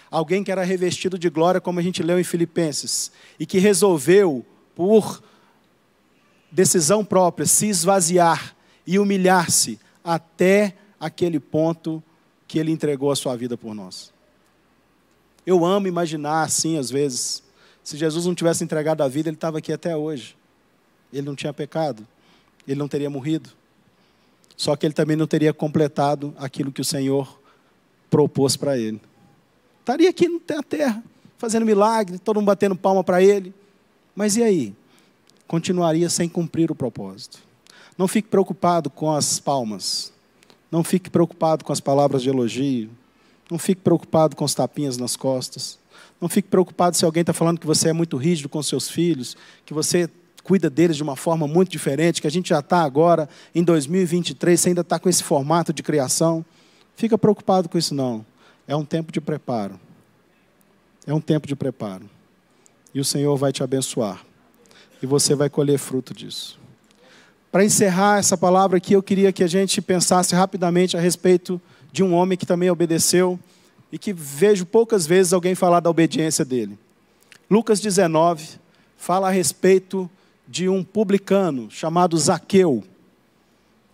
alguém 0.09 0.45
que 0.45 0.53
era 0.53 0.63
revestido 0.63 1.19
de 1.19 1.29
glória, 1.29 1.61
como 1.61 1.81
a 1.81 1.83
gente 1.83 2.05
leu 2.05 2.21
em 2.21 2.23
Filipenses, 2.23 3.11
e 3.37 3.45
que 3.45 3.59
resolveu, 3.59 4.47
por 4.77 5.25
decisão 6.49 7.05
própria, 7.05 7.47
se 7.47 7.67
esvaziar 7.67 8.55
e 8.87 8.97
humilhar-se 8.97 9.81
até 10.05 10.77
aquele 11.01 11.41
ponto 11.41 12.01
que 12.47 12.61
ele 12.61 12.71
entregou 12.71 13.11
a 13.11 13.17
sua 13.17 13.35
vida 13.35 13.57
por 13.57 13.75
nós. 13.75 14.13
Eu 15.45 15.65
amo 15.65 15.89
imaginar 15.89 16.45
assim, 16.45 16.79
às 16.79 16.93
vezes, 16.93 17.43
se 17.89 17.97
Jesus 17.97 18.27
não 18.27 18.35
tivesse 18.35 18.63
entregado 18.63 19.03
a 19.03 19.09
vida, 19.09 19.31
ele 19.31 19.37
estava 19.37 19.57
aqui 19.57 19.73
até 19.73 19.97
hoje. 19.97 20.37
Ele 21.11 21.27
não 21.27 21.35
tinha 21.35 21.55
pecado, 21.55 22.07
ele 22.67 22.79
não 22.79 22.87
teria 22.87 23.09
morrido. 23.09 23.49
Só 24.59 24.77
que 24.77 24.85
ele 24.85 24.93
também 24.93 25.17
não 25.17 25.27
teria 25.27 25.55
completado 25.55 26.35
aquilo 26.37 26.71
que 26.71 26.83
o 26.83 26.85
Senhor 26.85 27.41
propôs 28.11 28.59
para 28.59 28.77
ele. 28.77 29.01
Estaria 29.81 30.11
aqui 30.11 30.29
na 30.29 30.63
terra, 30.63 31.03
fazendo 31.39 31.65
milagre, 31.65 32.19
todo 32.19 32.37
mundo 32.37 32.45
batendo 32.45 32.77
palma 32.77 33.03
para 33.03 33.23
ele. 33.23 33.55
Mas 34.15 34.37
e 34.37 34.43
aí? 34.43 34.75
Continuaria 35.47 36.11
sem 36.11 36.29
cumprir 36.29 36.71
o 36.71 36.75
propósito. 36.75 37.39
Não 37.97 38.07
fique 38.07 38.29
preocupado 38.29 38.91
com 38.91 39.11
as 39.11 39.41
palmas. 39.41 40.13
Não 40.71 40.85
fique 40.85 41.09
preocupado 41.09 41.65
com 41.65 41.73
as 41.73 41.81
palavras 41.81 42.21
de 42.23 42.29
elogio. 42.29 42.91
Não 43.51 43.59
fique 43.59 43.81
preocupado 43.81 44.37
com 44.37 44.45
os 44.45 44.55
tapinhas 44.55 44.99
nas 44.99 45.17
costas. 45.17 45.78
Não 46.21 46.29
fique 46.29 46.49
preocupado 46.49 46.97
se 46.97 47.05
alguém 47.05 47.21
está 47.21 47.33
falando 47.33 47.61
que 47.61 47.67
você 47.67 47.91
é 47.91 47.93
muito 47.93 48.17
rígido 48.17 48.49
com 48.49 48.63
seus 48.63 48.91
filhos, 48.91 49.37
que 49.65 49.73
você 49.73 50.11
cuida 50.43 50.71
deles 50.71 50.97
de 50.97 51.03
uma 51.03 51.15
forma 51.15 51.47
muito 51.47 51.71
diferente, 51.71 52.21
que 52.21 52.27
a 52.27 52.31
gente 52.31 52.49
já 52.49 52.61
está 52.61 52.83
agora 52.83 53.29
em 53.55 53.63
2023, 53.63 54.59
você 54.59 54.69
ainda 54.71 54.81
está 54.81 54.99
com 54.99 55.09
esse 55.09 55.23
formato 55.23 55.73
de 55.73 55.83
criação. 55.83 56.45
Fica 56.97 57.19
preocupado 57.19 57.69
com 57.69 57.77
isso 57.77 57.95
não. 57.95 58.25
É 58.67 58.75
um 58.75 58.85
tempo 58.85 59.13
de 59.13 59.21
preparo. 59.21 59.79
É 61.07 61.15
um 61.15 61.21
tempo 61.21 61.47
de 61.47 61.55
preparo. 61.55 62.09
E 62.95 63.01
o 63.01 63.05
Senhor 63.05 63.37
vai 63.37 63.53
te 63.53 63.63
abençoar. 63.63 64.25
E 65.03 65.07
você 65.07 65.35
vai 65.35 65.49
colher 65.49 65.79
fruto 65.79 66.13
disso. 66.13 66.59
Para 67.53 67.65
encerrar 67.65 68.19
essa 68.19 68.37
palavra 68.37 68.79
aqui, 68.79 68.93
eu 68.93 69.03
queria 69.03 69.33
que 69.33 69.45
a 69.45 69.47
gente 69.47 69.81
pensasse 69.81 70.35
rapidamente 70.35 70.97
a 70.97 71.01
respeito 71.01 71.61
de 71.93 72.03
um 72.03 72.15
homem 72.15 72.37
que 72.37 72.45
também 72.45 72.71
obedeceu 72.71 73.39
e 73.93 73.99
que 73.99 74.13
vejo 74.13 74.67
poucas 74.67 75.07
vezes 75.07 75.33
alguém 75.33 75.55
falar 75.55 75.81
da 75.81 75.91
obediência 75.91 76.45
dele. 76.45 76.79
Lucas 77.51 77.81
19 77.81 78.59
fala 78.97 79.29
a 79.29 79.31
respeito 79.31 80.11
de 80.47 80.69
um 80.69 80.85
publicano 80.85 81.71
chamado 81.71 82.17
Zaqueu. 82.19 82.85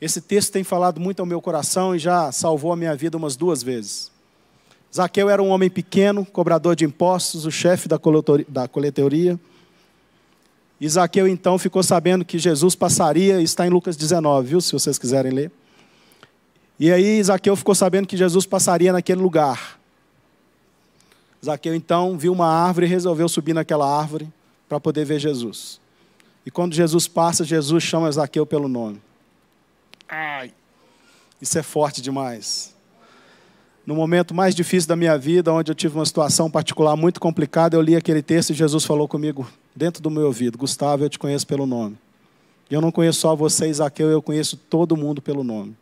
Esse 0.00 0.20
texto 0.20 0.52
tem 0.52 0.64
falado 0.64 1.00
muito 1.00 1.20
ao 1.20 1.26
meu 1.26 1.40
coração 1.40 1.94
e 1.94 1.98
já 1.98 2.30
salvou 2.32 2.72
a 2.72 2.76
minha 2.76 2.94
vida 2.96 3.16
umas 3.16 3.36
duas 3.36 3.62
vezes. 3.62 4.10
Zaqueu 4.94 5.28
era 5.28 5.42
um 5.42 5.48
homem 5.48 5.70
pequeno, 5.70 6.24
cobrador 6.24 6.76
de 6.76 6.84
impostos, 6.84 7.46
o 7.46 7.50
chefe 7.50 7.88
da 7.88 7.98
coletoria. 8.68 9.38
E 10.80 10.88
Zaqueu 10.88 11.26
então 11.26 11.58
ficou 11.58 11.82
sabendo 11.82 12.24
que 12.24 12.38
Jesus 12.38 12.74
passaria, 12.74 13.40
está 13.40 13.66
em 13.66 13.70
Lucas 13.70 13.96
19, 13.96 14.48
viu, 14.48 14.60
se 14.60 14.72
vocês 14.72 14.98
quiserem 14.98 15.32
ler. 15.32 15.50
E 16.78 16.92
aí 16.92 17.22
Zaqueu 17.22 17.56
ficou 17.56 17.74
sabendo 17.74 18.06
que 18.06 18.16
Jesus 18.16 18.46
passaria 18.46 18.92
naquele 18.92 19.20
lugar. 19.20 19.80
Zaqueu 21.44 21.74
então 21.74 22.16
viu 22.16 22.32
uma 22.32 22.46
árvore 22.46 22.86
e 22.86 22.88
resolveu 22.88 23.28
subir 23.28 23.52
naquela 23.52 23.86
árvore 23.86 24.28
para 24.68 24.80
poder 24.80 25.04
ver 25.04 25.18
Jesus. 25.18 25.80
E 26.46 26.50
quando 26.50 26.74
Jesus 26.74 27.06
passa, 27.06 27.44
Jesus 27.44 27.82
chama 27.82 28.10
Zaqueu 28.10 28.46
pelo 28.46 28.68
nome. 28.68 29.00
Ai, 30.08 30.52
isso 31.40 31.58
é 31.58 31.62
forte 31.62 32.00
demais. 32.00 32.74
No 33.86 33.94
momento 33.94 34.34
mais 34.34 34.54
difícil 34.54 34.88
da 34.88 34.96
minha 34.96 35.18
vida, 35.18 35.52
onde 35.52 35.70
eu 35.70 35.74
tive 35.74 35.96
uma 35.96 36.06
situação 36.06 36.50
particular 36.50 36.96
muito 36.96 37.20
complicada, 37.20 37.76
eu 37.76 37.82
li 37.82 37.94
aquele 37.94 38.22
texto 38.22 38.50
e 38.50 38.54
Jesus 38.54 38.84
falou 38.84 39.06
comigo 39.06 39.46
dentro 39.76 40.02
do 40.02 40.10
meu 40.10 40.26
ouvido: 40.26 40.56
Gustavo, 40.56 41.04
eu 41.04 41.10
te 41.10 41.18
conheço 41.18 41.46
pelo 41.46 41.66
nome. 41.66 41.98
E 42.70 42.74
eu 42.74 42.80
não 42.80 42.90
conheço 42.90 43.20
só 43.20 43.36
você, 43.36 43.68
Isaqueu, 43.68 44.08
eu 44.08 44.22
conheço 44.22 44.56
todo 44.56 44.96
mundo 44.96 45.20
pelo 45.20 45.44
nome. 45.44 45.76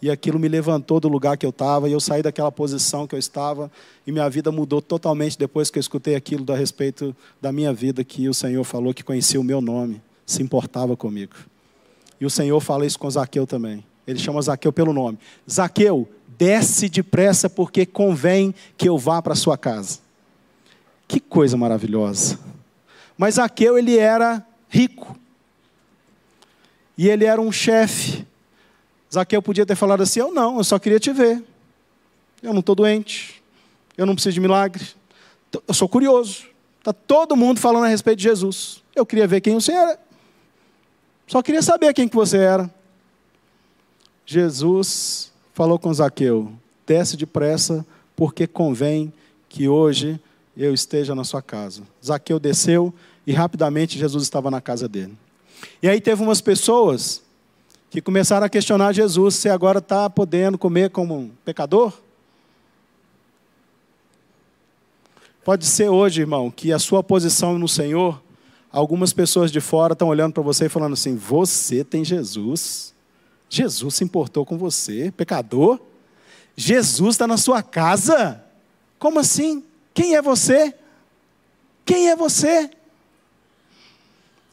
E 0.00 0.10
aquilo 0.10 0.38
me 0.38 0.48
levantou 0.48 1.00
do 1.00 1.08
lugar 1.08 1.36
que 1.36 1.44
eu 1.44 1.50
estava, 1.50 1.88
e 1.88 1.92
eu 1.92 2.00
saí 2.00 2.22
daquela 2.22 2.52
posição 2.52 3.06
que 3.06 3.14
eu 3.14 3.18
estava, 3.18 3.70
e 4.06 4.12
minha 4.12 4.28
vida 4.30 4.52
mudou 4.52 4.80
totalmente 4.80 5.36
depois 5.36 5.70
que 5.70 5.78
eu 5.78 5.80
escutei 5.80 6.14
aquilo 6.14 6.44
a 6.52 6.56
respeito 6.56 7.14
da 7.40 7.50
minha 7.50 7.72
vida, 7.72 8.04
que 8.04 8.28
o 8.28 8.34
Senhor 8.34 8.62
falou 8.62 8.94
que 8.94 9.02
conhecia 9.02 9.40
o 9.40 9.44
meu 9.44 9.60
nome, 9.60 10.00
se 10.24 10.42
importava 10.42 10.96
comigo. 10.96 11.34
E 12.20 12.26
o 12.26 12.30
Senhor 12.30 12.60
fala 12.60 12.86
isso 12.86 12.98
com 12.98 13.10
Zaqueu 13.10 13.46
também. 13.46 13.84
Ele 14.06 14.18
chama 14.18 14.40
Zaqueu 14.40 14.72
pelo 14.72 14.92
nome. 14.92 15.18
Zaqueu, 15.50 16.08
desce 16.38 16.88
depressa, 16.88 17.50
porque 17.50 17.84
convém 17.84 18.54
que 18.76 18.88
eu 18.88 18.96
vá 18.96 19.20
para 19.20 19.34
sua 19.34 19.58
casa. 19.58 19.98
Que 21.06 21.20
coisa 21.20 21.56
maravilhosa. 21.56 22.38
Mas 23.16 23.34
Zaqueu, 23.34 23.76
ele 23.76 23.98
era 23.98 24.44
rico. 24.68 25.16
E 26.96 27.08
ele 27.08 27.24
era 27.24 27.40
um 27.40 27.52
chefe. 27.52 28.26
Zaqueu 29.12 29.40
podia 29.40 29.64
ter 29.64 29.74
falado 29.74 30.02
assim: 30.02 30.20
Eu 30.20 30.32
não, 30.32 30.58
eu 30.58 30.64
só 30.64 30.78
queria 30.78 31.00
te 31.00 31.12
ver. 31.12 31.42
Eu 32.42 32.52
não 32.52 32.60
estou 32.60 32.74
doente. 32.74 33.42
Eu 33.96 34.06
não 34.06 34.14
preciso 34.14 34.34
de 34.34 34.40
milagre. 34.40 34.86
Eu 35.66 35.74
sou 35.74 35.88
curioso. 35.88 36.46
Está 36.78 36.92
todo 36.92 37.36
mundo 37.36 37.58
falando 37.58 37.84
a 37.84 37.88
respeito 37.88 38.18
de 38.18 38.24
Jesus. 38.24 38.82
Eu 38.94 39.04
queria 39.04 39.26
ver 39.26 39.40
quem 39.40 39.56
o 39.56 39.60
Senhor 39.60 39.88
é. 39.88 39.98
Só 41.26 41.42
queria 41.42 41.62
saber 41.62 41.92
quem 41.92 42.08
que 42.08 42.16
você 42.16 42.38
era. 42.38 42.70
Jesus 44.24 45.32
falou 45.52 45.78
com 45.78 45.92
Zaqueu: 45.92 46.52
desce 46.86 47.16
depressa, 47.16 47.84
porque 48.14 48.46
convém 48.46 49.12
que 49.48 49.68
hoje 49.68 50.20
eu 50.56 50.74
esteja 50.74 51.14
na 51.14 51.24
sua 51.24 51.42
casa. 51.42 51.82
Zaqueu 52.04 52.38
desceu 52.38 52.92
e 53.26 53.32
rapidamente 53.32 53.98
Jesus 53.98 54.24
estava 54.24 54.50
na 54.50 54.60
casa 54.60 54.88
dele. 54.88 55.16
E 55.82 55.88
aí 55.88 56.00
teve 56.00 56.22
umas 56.22 56.40
pessoas 56.40 57.22
que 57.90 58.00
começaram 58.00 58.46
a 58.46 58.48
questionar 58.48 58.92
Jesus: 58.92 59.36
você 59.36 59.48
agora 59.48 59.78
está 59.78 60.08
podendo 60.08 60.58
comer 60.58 60.90
como 60.90 61.16
um 61.16 61.28
pecador? 61.44 61.92
Pode 65.44 65.64
ser 65.64 65.88
hoje, 65.88 66.20
irmão, 66.20 66.50
que 66.50 66.72
a 66.72 66.78
sua 66.78 67.02
posição 67.02 67.58
no 67.58 67.68
Senhor 67.68 68.22
algumas 68.70 69.14
pessoas 69.14 69.50
de 69.50 69.60
fora 69.60 69.94
estão 69.94 70.08
olhando 70.08 70.34
para 70.34 70.42
você 70.42 70.66
e 70.66 70.68
falando 70.68 70.92
assim: 70.92 71.16
você 71.16 71.82
tem 71.82 72.04
Jesus. 72.04 72.94
Jesus 73.48 73.94
se 73.94 74.04
importou 74.04 74.44
com 74.44 74.58
você, 74.58 75.10
pecador. 75.10 75.80
Jesus 76.54 77.14
está 77.14 77.26
na 77.26 77.38
sua 77.38 77.62
casa. 77.62 78.44
Como 78.98 79.18
assim? 79.18 79.64
Quem 79.94 80.16
é 80.16 80.20
você? 80.20 80.74
Quem 81.86 82.10
é 82.10 82.16
você? 82.16 82.68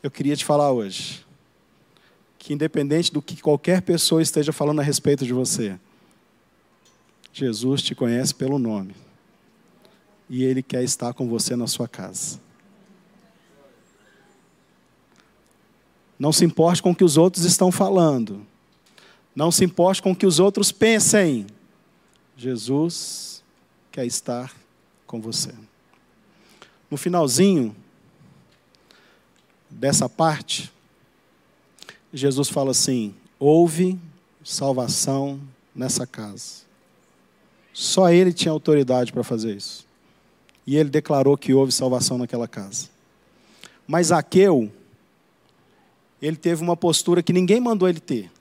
Eu 0.01 0.09
queria 0.09 0.35
te 0.35 0.45
falar 0.45 0.71
hoje 0.71 1.24
que, 2.45 2.53
independente 2.53 3.11
do 3.11 3.23
que 3.23 3.41
qualquer 3.41 3.81
pessoa 3.81 4.21
esteja 4.21 4.53
falando 4.53 4.79
a 4.79 4.83
respeito 4.83 5.25
de 5.25 5.33
você, 5.33 5.79
Jesus 7.33 7.81
te 7.81 7.95
conhece 7.95 8.35
pelo 8.35 8.59
nome 8.59 8.95
e 10.29 10.43
Ele 10.43 10.61
quer 10.61 10.83
estar 10.83 11.11
com 11.15 11.27
você 11.27 11.55
na 11.55 11.65
sua 11.65 11.87
casa. 11.87 12.39
Não 16.19 16.31
se 16.31 16.45
importe 16.45 16.83
com 16.83 16.91
o 16.91 16.95
que 16.95 17.03
os 17.03 17.17
outros 17.17 17.45
estão 17.45 17.71
falando. 17.71 18.45
Não 19.35 19.49
se 19.49 19.65
importe 19.65 19.99
com 19.99 20.11
o 20.11 20.15
que 20.15 20.27
os 20.27 20.39
outros 20.39 20.71
pensem. 20.71 21.47
Jesus 22.37 23.43
quer 23.91 24.05
estar 24.05 24.55
com 25.07 25.19
você. 25.19 25.51
No 26.91 26.95
finalzinho 26.95 27.75
dessa 29.67 30.07
parte, 30.07 30.74
Jesus 32.15 32.49
fala 32.49 32.71
assim: 32.71 33.13
houve 33.37 33.99
salvação 34.43 35.39
nessa 35.75 36.07
casa. 36.07 36.63
Só 37.73 38.09
ele 38.09 38.31
tinha 38.31 38.51
autoridade 38.51 39.11
para 39.11 39.23
fazer 39.23 39.55
isso. 39.55 39.85
E 40.65 40.77
ele 40.77 40.89
declarou 40.89 41.37
que 41.37 41.53
houve 41.53 41.71
salvação 41.71 42.17
naquela 42.17 42.47
casa. 42.47 42.87
Mas 43.85 44.11
Aqueu, 44.11 44.71
ele 46.21 46.37
teve 46.37 46.63
uma 46.63 46.77
postura 46.77 47.21
que 47.21 47.33
ninguém 47.33 47.59
mandou 47.59 47.87
ele 47.87 47.99
ter. 47.99 48.31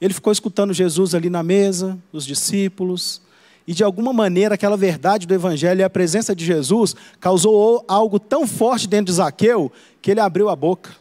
Ele 0.00 0.14
ficou 0.14 0.32
escutando 0.32 0.72
Jesus 0.72 1.14
ali 1.14 1.28
na 1.28 1.42
mesa, 1.42 1.98
os 2.10 2.24
discípulos, 2.24 3.20
e 3.66 3.74
de 3.74 3.84
alguma 3.84 4.12
maneira 4.14 4.54
aquela 4.54 4.76
verdade 4.76 5.26
do 5.26 5.34
Evangelho 5.34 5.80
e 5.80 5.84
a 5.84 5.90
presença 5.90 6.34
de 6.34 6.44
Jesus 6.44 6.96
causou 7.20 7.84
algo 7.86 8.18
tão 8.18 8.46
forte 8.46 8.88
dentro 8.88 9.06
de 9.06 9.12
Zaqueu 9.12 9.70
que 10.00 10.10
ele 10.10 10.20
abriu 10.20 10.48
a 10.48 10.56
boca. 10.56 10.96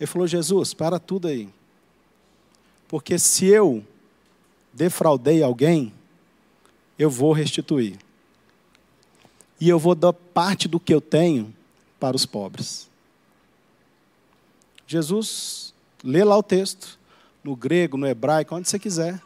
Ele 0.00 0.06
falou: 0.06 0.26
Jesus, 0.26 0.72
para 0.72 0.98
tudo 0.98 1.28
aí. 1.28 1.48
Porque 2.88 3.18
se 3.18 3.44
eu 3.44 3.84
defraudei 4.72 5.42
alguém, 5.42 5.92
eu 6.98 7.10
vou 7.10 7.32
restituir. 7.32 7.98
E 9.60 9.68
eu 9.68 9.78
vou 9.78 9.94
dar 9.94 10.14
parte 10.14 10.66
do 10.66 10.80
que 10.80 10.92
eu 10.92 11.02
tenho 11.02 11.54
para 12.00 12.16
os 12.16 12.24
pobres. 12.24 12.88
Jesus, 14.86 15.74
lê 16.02 16.24
lá 16.24 16.36
o 16.36 16.42
texto 16.42 16.98
no 17.44 17.54
grego, 17.54 17.96
no 17.96 18.06
hebraico, 18.06 18.56
onde 18.56 18.68
você 18.68 18.78
quiser. 18.78 19.20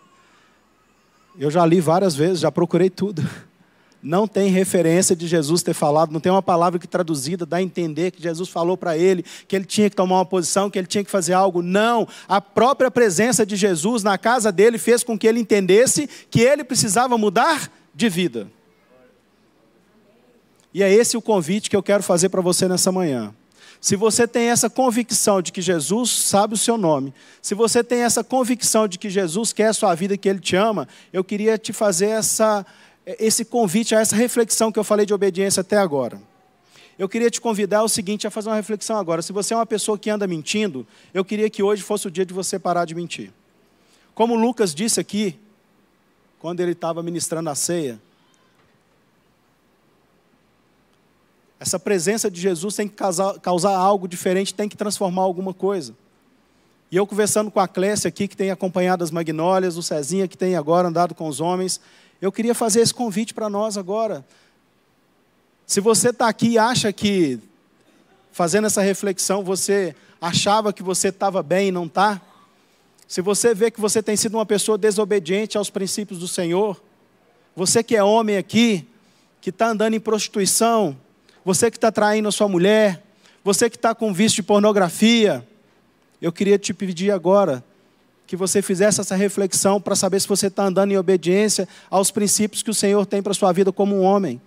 Eu 1.39 1.51
já 1.51 1.65
li 1.65 1.81
várias 1.81 2.15
vezes, 2.15 2.41
já 2.41 2.51
procurei 2.51 2.91
tudo. 2.91 3.23
Não 4.05 4.29
tem 4.29 4.51
referência 4.51 5.17
de 5.17 5.27
Jesus 5.27 5.63
ter 5.63 5.73
falado, 5.73 6.13
não 6.13 6.21
tem 6.21 6.31
uma 6.31 6.43
palavra 6.43 6.79
que 6.79 6.87
traduzida 6.87 7.47
dá 7.47 7.57
a 7.57 7.63
entender 7.63 8.11
que 8.11 8.23
Jesus 8.23 8.51
falou 8.51 8.77
para 8.77 8.99
ele 8.99 9.25
que 9.49 9.57
ele 9.57 9.65
tinha 9.65 9.89
que 9.89 9.97
tomar 9.97 10.17
uma 10.17 10.27
posição, 10.27 10.69
que 10.69 10.79
ele 10.79 10.87
tinha 10.87 11.03
que 11.03 11.11
fazer 11.11 11.33
algo. 11.33 11.63
Não, 11.63 12.07
a 12.29 12.39
própria 12.39 12.91
presença 12.91 13.47
de 13.47 13.57
Jesus 13.57 14.03
na 14.03 14.19
casa 14.19 14.53
dele 14.53 14.77
fez 14.77 15.03
com 15.03 15.19
que 15.19 15.27
ele 15.27 15.41
entendesse 15.41 16.07
que 16.31 16.43
ele 16.43 16.63
precisava 16.63 17.17
mudar 17.17 17.73
de 17.95 18.11
vida. 18.11 18.47
E 20.75 20.83
é 20.83 20.93
esse 20.93 21.17
o 21.17 21.23
convite 21.23 21.71
que 21.71 21.77
eu 21.77 21.83
quero 21.83 22.03
fazer 22.03 22.29
para 22.29 22.43
você 22.43 22.69
nessa 22.69 22.93
manhã. 22.93 23.33
Se 23.81 23.97
você 23.97 24.29
tem 24.29 24.51
essa 24.51 24.69
convicção 24.69 25.41
de 25.41 25.51
que 25.51 25.63
Jesus 25.63 26.11
sabe 26.11 26.55
o 26.55 26.59
seu 26.59 26.77
nome, 26.77 27.15
se 27.41 27.55
você 27.55 27.83
tem 27.83 28.01
essa 28.01 28.23
convicção 28.23 28.87
de 28.87 28.99
que 28.99 29.09
Jesus 29.09 29.53
quer 29.53 29.69
a 29.69 29.73
sua 29.73 29.95
vida, 29.95 30.17
que 30.17 30.29
Ele 30.29 30.41
te 30.41 30.57
ama, 30.57 30.89
eu 31.13 31.25
queria 31.25 31.57
te 31.57 31.73
fazer 31.73 32.09
essa, 32.09 32.67
esse 33.07 33.45
convite, 33.45 33.95
a 33.95 34.01
essa 34.01 34.17
reflexão 34.17 34.73
que 34.73 34.79
eu 34.79 34.85
falei 34.85 35.05
de 35.05 35.13
obediência 35.13 35.61
até 35.61 35.77
agora. 35.77 36.21
Eu 36.99 37.09
queria 37.09 37.31
te 37.31 37.41
convidar 37.41 37.79
ao 37.79 37.89
seguinte, 37.89 38.27
a 38.27 38.31
fazer 38.31 38.49
uma 38.49 38.57
reflexão 38.57 38.97
agora. 38.97 39.21
Se 39.21 39.33
você 39.33 39.53
é 39.53 39.57
uma 39.57 39.67
pessoa 39.67 39.99
que 39.99 40.09
anda 40.09 40.27
mentindo, 40.27 40.87
eu 41.13 41.25
queria 41.25 41.51
que 41.51 41.63
hoje 41.63 41.83
fosse 41.83 42.07
o 42.07 42.11
dia 42.11 42.25
de 42.25 42.33
você 42.33 42.59
parar 42.59 42.85
de 42.85 42.95
mentir. 42.95 43.33
Como 44.15 44.37
Lucas 44.37 44.75
disse 44.75 45.01
aqui, 45.01 45.39
quando 46.39 46.61
ele 46.61 46.73
estava 46.73 47.03
ministrando 47.03 47.51
a 47.51 47.55
ceia, 47.55 48.01
Essa 51.65 51.79
presença 51.79 52.31
de 52.31 52.39
Jesus 52.39 52.77
tem 52.77 52.87
que 52.87 52.95
causar, 52.95 53.41
causar 53.41 53.75
algo 53.75 54.07
diferente, 54.07 54.53
tem 54.53 54.69
que 54.69 54.77
transformar 54.77 55.23
alguma 55.23 55.55
coisa. 55.55 55.95
E 56.91 56.97
eu 56.97 57.07
conversando 57.07 57.51
com 57.51 57.59
a 57.59 57.67
Clécia 57.67 58.09
aqui, 58.09 58.29
que 58.29 58.37
tem 58.37 58.51
acompanhado 58.51 59.03
as 59.03 59.11
Magnólias, 59.11 59.79
o 59.79 59.83
Cezinha, 59.83 60.29
que 60.29 60.37
tem 60.37 60.57
agora 60.57 60.89
andado 60.89 61.15
com 61.15 61.27
os 61.27 61.41
homens, 61.41 61.81
eu 62.21 62.33
queria 62.33 62.55
fazer 62.55 62.81
esse 62.81 62.95
convite 62.95 63.35
para 63.35 63.51
nós 63.51 63.77
agora. 63.77 64.25
Se 65.67 65.81
você 65.81 66.11
está 66.11 66.29
aqui 66.29 66.49
e 66.51 66.59
acha 66.59 66.93
que, 66.93 67.39
fazendo 68.33 68.67
essa 68.67 68.83
reflexão, 68.83 69.43
você 69.43 69.95
achava 70.21 70.73
que 70.73 70.83
você 70.83 71.09
estava 71.09 71.43
bem 71.43 71.69
e 71.69 71.73
não 71.73 71.87
está, 71.87 72.21
se 73.07 73.21
você 73.21 73.55
vê 73.55 73.71
que 73.71 73.81
você 73.81 74.03
tem 74.03 74.17
sido 74.17 74.35
uma 74.35 74.47
pessoa 74.47 74.79
desobediente 74.79 75.59
aos 75.59 75.71
princípios 75.71 76.19
do 76.19 76.29
Senhor, 76.29 76.83
você 77.55 77.83
que 77.83 77.95
é 77.95 78.03
homem 78.03 78.37
aqui, 78.37 78.89
que 79.41 79.51
está 79.51 79.69
andando 79.69 79.95
em 79.95 80.01
prostituição, 80.01 80.97
você 81.45 81.71
que 81.71 81.77
está 81.77 81.93
traindo 81.93 82.29
a 82.29 82.33
sua 82.33 82.49
mulher, 82.49 83.03
você 83.45 83.69
que 83.69 83.77
está 83.77 83.95
com 83.95 84.13
vício 84.13 84.37
de 84.37 84.43
pornografia, 84.43 85.47
eu 86.21 86.33
queria 86.33 86.59
te 86.59 86.73
pedir 86.73 87.11
agora 87.11 87.63
que 88.27 88.37
você 88.37 88.63
fizesse 88.63 89.01
essa 89.01 89.15
reflexão 89.15 89.81
para 89.81 89.95
saber 89.95 90.21
se 90.21 90.29
você 90.29 90.47
está 90.47 90.65
andando 90.65 90.93
em 90.93 90.97
obediência 90.97 91.69
aos 91.91 92.11
princípios 92.11 92.63
que 92.63 92.71
o 92.71 92.75
Senhor 92.75 93.05
tem 93.07 93.23
para 93.23 93.33
a 93.33 93.35
sua 93.35 93.53
vida 93.53 93.73
como 93.73 93.95
um 93.97 94.03
homem. 94.03 94.41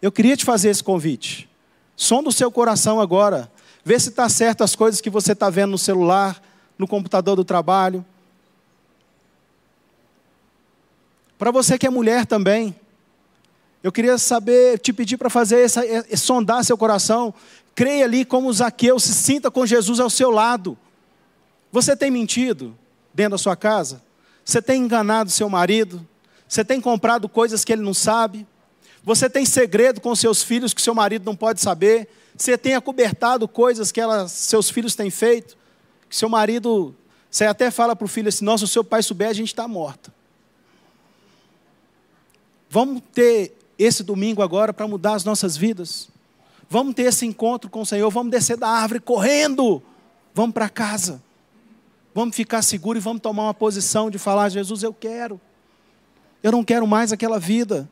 Eu 0.00 0.12
queria 0.12 0.36
te 0.36 0.44
fazer 0.44 0.70
esse 0.70 0.82
convite. 0.82 1.48
Som 1.96 2.22
do 2.22 2.32
seu 2.32 2.50
coração 2.50 3.00
agora. 3.00 3.50
Vê 3.84 3.98
se 3.98 4.10
está 4.10 4.28
certo 4.28 4.62
as 4.62 4.74
coisas 4.74 5.00
que 5.00 5.10
você 5.10 5.32
está 5.32 5.48
vendo 5.48 5.70
no 5.72 5.78
celular, 5.78 6.42
no 6.78 6.86
computador 6.86 7.36
do 7.36 7.44
trabalho. 7.44 8.04
Para 11.38 11.50
você 11.50 11.78
que 11.78 11.86
é 11.86 11.90
mulher 11.90 12.26
também, 12.26 12.74
eu 13.82 13.90
queria 13.90 14.18
saber, 14.18 14.78
te 14.78 14.92
pedir 14.92 15.16
para 15.16 15.30
fazer 15.30 15.60
essa, 15.60 15.84
é, 15.86 16.16
sondar 16.16 16.64
seu 16.64 16.76
coração. 16.76 17.32
Creia 17.74 18.04
ali 18.04 18.26
como 18.26 18.52
Zaqueu, 18.52 19.00
se 19.00 19.14
sinta 19.14 19.50
com 19.50 19.64
Jesus 19.64 20.00
ao 20.00 20.10
seu 20.10 20.30
lado. 20.30 20.76
Você 21.72 21.96
tem 21.96 22.10
mentido 22.10 22.76
dentro 23.14 23.32
da 23.32 23.38
sua 23.38 23.56
casa? 23.56 24.02
Você 24.44 24.60
tem 24.60 24.82
enganado 24.82 25.30
seu 25.30 25.48
marido? 25.48 26.06
Você 26.48 26.64
tem 26.64 26.80
comprado 26.80 27.28
coisas 27.28 27.64
que 27.64 27.72
ele 27.72 27.82
não 27.82 27.94
sabe? 27.94 28.46
Você 29.04 29.30
tem 29.30 29.44
segredo 29.44 30.00
com 30.00 30.14
seus 30.14 30.42
filhos 30.42 30.74
que 30.74 30.82
seu 30.82 30.94
marido 30.94 31.24
não 31.24 31.36
pode 31.36 31.60
saber? 31.60 32.08
Você 32.36 32.58
tem 32.58 32.74
acobertado 32.74 33.46
coisas 33.46 33.92
que 33.92 34.00
ela, 34.00 34.28
seus 34.28 34.68
filhos 34.68 34.94
têm 34.94 35.10
feito? 35.10 35.56
Que 36.08 36.16
seu 36.16 36.28
marido, 36.28 36.94
você 37.30 37.44
até 37.44 37.70
fala 37.70 37.94
para 37.94 38.04
o 38.04 38.08
filho 38.08 38.28
assim: 38.28 38.44
Nossa, 38.44 38.64
o 38.64 38.68
seu 38.68 38.82
pai 38.82 39.02
souber, 39.02 39.28
a 39.28 39.32
gente 39.32 39.48
está 39.48 39.68
morta. 39.68 40.12
Vamos 42.68 43.02
ter 43.12 43.56
esse 43.78 44.02
domingo 44.02 44.42
agora 44.42 44.72
para 44.72 44.86
mudar 44.86 45.14
as 45.14 45.24
nossas 45.24 45.56
vidas. 45.56 46.08
Vamos 46.68 46.94
ter 46.94 47.02
esse 47.02 47.26
encontro 47.26 47.70
com 47.70 47.82
o 47.82 47.86
Senhor, 47.86 48.10
vamos 48.10 48.30
descer 48.30 48.56
da 48.56 48.68
árvore 48.68 49.00
correndo, 49.00 49.82
vamos 50.34 50.52
para 50.52 50.68
casa. 50.68 51.22
Vamos 52.14 52.34
ficar 52.34 52.62
seguros 52.62 53.02
e 53.02 53.04
vamos 53.04 53.22
tomar 53.22 53.44
uma 53.44 53.54
posição 53.54 54.10
de 54.10 54.18
falar: 54.18 54.48
Jesus, 54.48 54.82
eu 54.82 54.92
quero. 54.92 55.40
Eu 56.42 56.52
não 56.52 56.64
quero 56.64 56.86
mais 56.86 57.12
aquela 57.12 57.38
vida. 57.38 57.88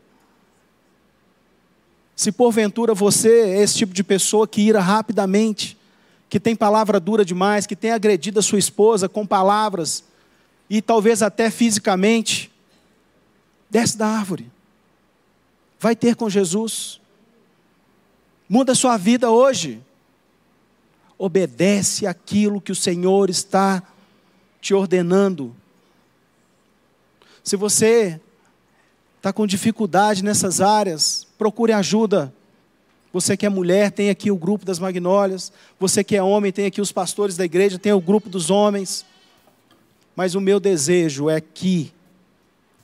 Se 2.16 2.32
porventura 2.32 2.94
você 2.94 3.42
é 3.42 3.62
esse 3.62 3.76
tipo 3.76 3.94
de 3.94 4.02
pessoa 4.02 4.48
que 4.48 4.60
ira 4.60 4.80
rapidamente, 4.80 5.78
que 6.28 6.40
tem 6.40 6.56
palavra 6.56 6.98
dura 6.98 7.24
demais, 7.24 7.66
que 7.66 7.76
tem 7.76 7.92
agredido 7.92 8.40
a 8.40 8.42
sua 8.42 8.58
esposa 8.58 9.08
com 9.08 9.26
palavras 9.26 10.02
e 10.68 10.82
talvez 10.82 11.22
até 11.22 11.50
fisicamente, 11.50 12.50
desce 13.70 13.96
da 13.96 14.06
árvore 14.06 14.50
vai 15.78 15.94
ter 15.94 16.16
com 16.16 16.28
Jesus. 16.28 17.00
Muda 18.48 18.72
a 18.72 18.74
sua 18.74 18.96
vida 18.96 19.30
hoje. 19.30 19.80
Obedece 21.16 22.06
aquilo 22.06 22.60
que 22.60 22.72
o 22.72 22.76
Senhor 22.76 23.30
está 23.30 23.82
te 24.60 24.74
ordenando. 24.74 25.54
Se 27.42 27.56
você 27.56 28.20
está 29.16 29.32
com 29.32 29.46
dificuldade 29.46 30.22
nessas 30.22 30.60
áreas, 30.60 31.26
procure 31.36 31.72
ajuda. 31.72 32.32
Você 33.12 33.36
que 33.36 33.46
é 33.46 33.48
mulher, 33.48 33.90
tem 33.90 34.10
aqui 34.10 34.30
o 34.30 34.36
grupo 34.36 34.64
das 34.64 34.78
magnólias. 34.78 35.52
Você 35.80 36.04
que 36.04 36.16
é 36.16 36.22
homem, 36.22 36.52
tem 36.52 36.66
aqui 36.66 36.80
os 36.80 36.92
pastores 36.92 37.36
da 37.36 37.44
igreja, 37.44 37.78
tem 37.78 37.92
o 37.92 38.00
grupo 38.00 38.28
dos 38.28 38.50
homens. 38.50 39.04
Mas 40.14 40.34
o 40.34 40.40
meu 40.40 40.60
desejo 40.60 41.30
é 41.30 41.40
que 41.40 41.92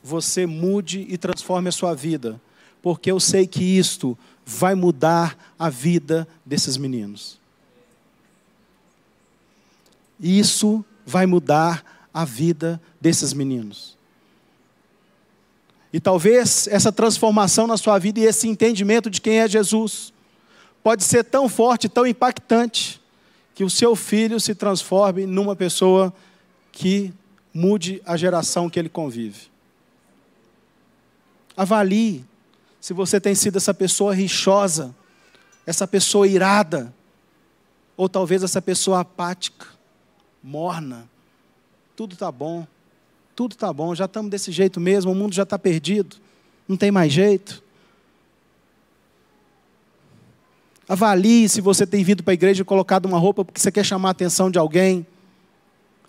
você 0.03 0.45
mude 0.45 1.05
e 1.09 1.17
transforme 1.17 1.69
a 1.69 1.71
sua 1.71 1.93
vida 1.93 2.39
porque 2.85 3.09
eu 3.09 3.19
sei 3.19 3.47
que 3.47 3.63
isto 3.63 4.15
vai 4.45 4.75
mudar 4.75 5.55
a 5.57 5.71
vida 5.71 6.27
desses 6.45 6.77
meninos. 6.77 7.39
Isso 10.19 10.85
vai 11.05 11.25
mudar 11.25 11.83
a 12.13 12.25
vida 12.25 12.81
desses 12.99 13.33
meninos. 13.33 13.95
E 15.93 15.99
talvez 15.99 16.67
essa 16.67 16.91
transformação 16.91 17.67
na 17.67 17.77
sua 17.77 17.97
vida 17.99 18.19
e 18.19 18.23
esse 18.23 18.47
entendimento 18.47 19.09
de 19.09 19.21
quem 19.21 19.39
é 19.39 19.47
Jesus 19.47 20.11
pode 20.83 21.03
ser 21.03 21.23
tão 21.23 21.47
forte, 21.47 21.87
tão 21.87 22.05
impactante, 22.05 23.01
que 23.53 23.63
o 23.63 23.69
seu 23.69 23.95
filho 23.95 24.39
se 24.39 24.53
transforme 24.53 25.25
numa 25.25 25.55
pessoa 25.55 26.13
que 26.71 27.13
mude 27.53 28.01
a 28.05 28.17
geração 28.17 28.69
que 28.69 28.77
ele 28.77 28.89
convive. 28.89 29.47
Avalie 31.55 32.25
se 32.81 32.93
você 32.93 33.19
tem 33.19 33.33
sido 33.33 33.57
essa 33.57 33.73
pessoa 33.73 34.13
rixosa, 34.13 34.93
essa 35.65 35.87
pessoa 35.87 36.27
irada, 36.27 36.93
ou 37.97 38.09
talvez 38.09 38.43
essa 38.43 38.61
pessoa 38.61 38.99
apática, 38.99 39.65
morna, 40.45 41.09
tudo 41.95 42.13
está 42.13 42.31
bom, 42.31 42.67
tudo 43.35 43.53
está 43.53 43.73
bom, 43.73 43.95
já 43.95 44.05
estamos 44.05 44.29
desse 44.29 44.51
jeito 44.51 44.79
mesmo, 44.79 45.11
o 45.11 45.15
mundo 45.15 45.33
já 45.33 45.41
está 45.41 45.57
perdido, 45.57 46.17
não 46.67 46.77
tem 46.77 46.91
mais 46.91 47.11
jeito. 47.11 47.63
Avalie 50.87 51.49
se 51.49 51.61
você 51.61 51.87
tem 51.87 52.03
vindo 52.03 52.21
para 52.21 52.31
a 52.31 52.35
igreja 52.35 52.61
e 52.61 52.65
colocado 52.65 53.07
uma 53.07 53.17
roupa 53.17 53.43
porque 53.43 53.59
você 53.59 53.71
quer 53.71 53.83
chamar 53.83 54.09
a 54.09 54.11
atenção 54.11 54.51
de 54.51 54.59
alguém. 54.59 55.03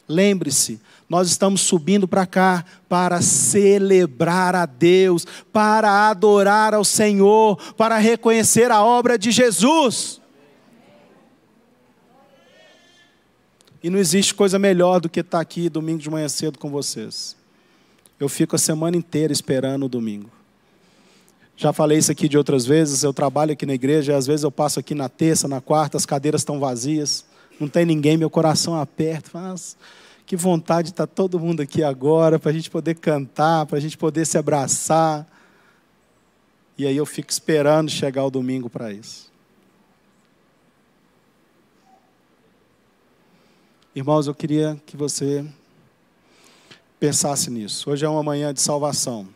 Lembre-se, 0.07 0.83
nós 1.09 1.29
estamos 1.29 1.63
subindo 1.63 2.07
para 2.07 2.27
cá 2.27 2.63
para 2.91 3.23
celebrar 3.23 4.55
a 4.55 4.67
Deus, 4.67 5.27
para 5.51 6.11
adorar 6.11 6.75
ao 6.75 6.85
Senhor, 6.85 7.57
para 7.73 7.97
reconhecer 7.97 8.71
a 8.71 8.85
obra 8.85 9.19
de 9.19 9.31
Jesus. 9.31 10.21
E 13.83 13.91
não 13.91 13.99
existe 13.99 14.35
coisa 14.35 14.59
melhor 14.59 15.01
do 15.01 15.09
que 15.09 15.21
estar 15.21 15.41
aqui 15.41 15.69
domingo 15.69 15.99
de 15.99 16.11
manhã 16.11 16.29
cedo 16.29 16.59
com 16.59 16.71
vocês. 16.71 17.37
Eu 18.19 18.29
fico 18.29 18.57
a 18.57 18.59
semana 18.59 18.97
inteira 18.97 19.33
esperando 19.33 19.87
o 19.87 19.89
domingo. 19.89 20.31
Já 21.57 21.73
falei 21.73 21.99
isso 21.99 22.13
aqui 22.13 22.29
de 22.29 22.37
outras 22.37 22.67
vezes, 22.67 23.03
eu 23.03 23.15
trabalho 23.15 23.53
aqui 23.53 23.65
na 23.65 23.75
igreja, 23.75 24.13
e 24.13 24.15
às 24.15 24.27
vezes 24.27 24.43
eu 24.45 24.51
passo 24.51 24.79
aqui 24.79 24.95
na 24.95 25.09
terça, 25.09 25.49
na 25.49 25.61
quarta, 25.61 25.97
as 25.97 26.05
cadeiras 26.05 26.43
estão 26.43 26.61
vazias, 26.61 27.25
não 27.59 27.67
tem 27.67 27.87
ninguém, 27.87 28.19
meu 28.19 28.29
coração 28.29 28.79
aperta, 28.79 29.31
mas 29.33 29.77
que 30.27 30.37
vontade 30.37 30.89
de 30.89 30.93
estar 30.93 31.07
todo 31.07 31.41
mundo 31.41 31.63
aqui 31.63 31.83
agora, 31.83 32.39
para 32.39 32.51
a 32.51 32.55
gente 32.55 32.69
poder 32.69 32.97
cantar, 32.97 33.65
para 33.65 33.79
a 33.79 33.81
gente 33.81 33.97
poder 33.97 34.27
se 34.27 34.37
abraçar. 34.37 35.27
E 36.77 36.87
aí 36.87 36.97
eu 36.97 37.07
fico 37.07 37.31
esperando 37.31 37.89
chegar 37.89 38.25
o 38.25 38.31
domingo 38.31 38.69
para 38.69 38.93
isso. 38.93 39.33
Irmãos, 43.97 44.27
eu 44.27 44.35
queria 44.35 44.79
que 44.85 44.95
você 44.95 45.43
pensasse 47.01 47.51
nisso. 47.51 47.89
Hoje 47.89 48.05
é 48.05 48.09
uma 48.11 48.23
manhã 48.23 48.53
de 48.53 48.61
salvação. 48.61 49.27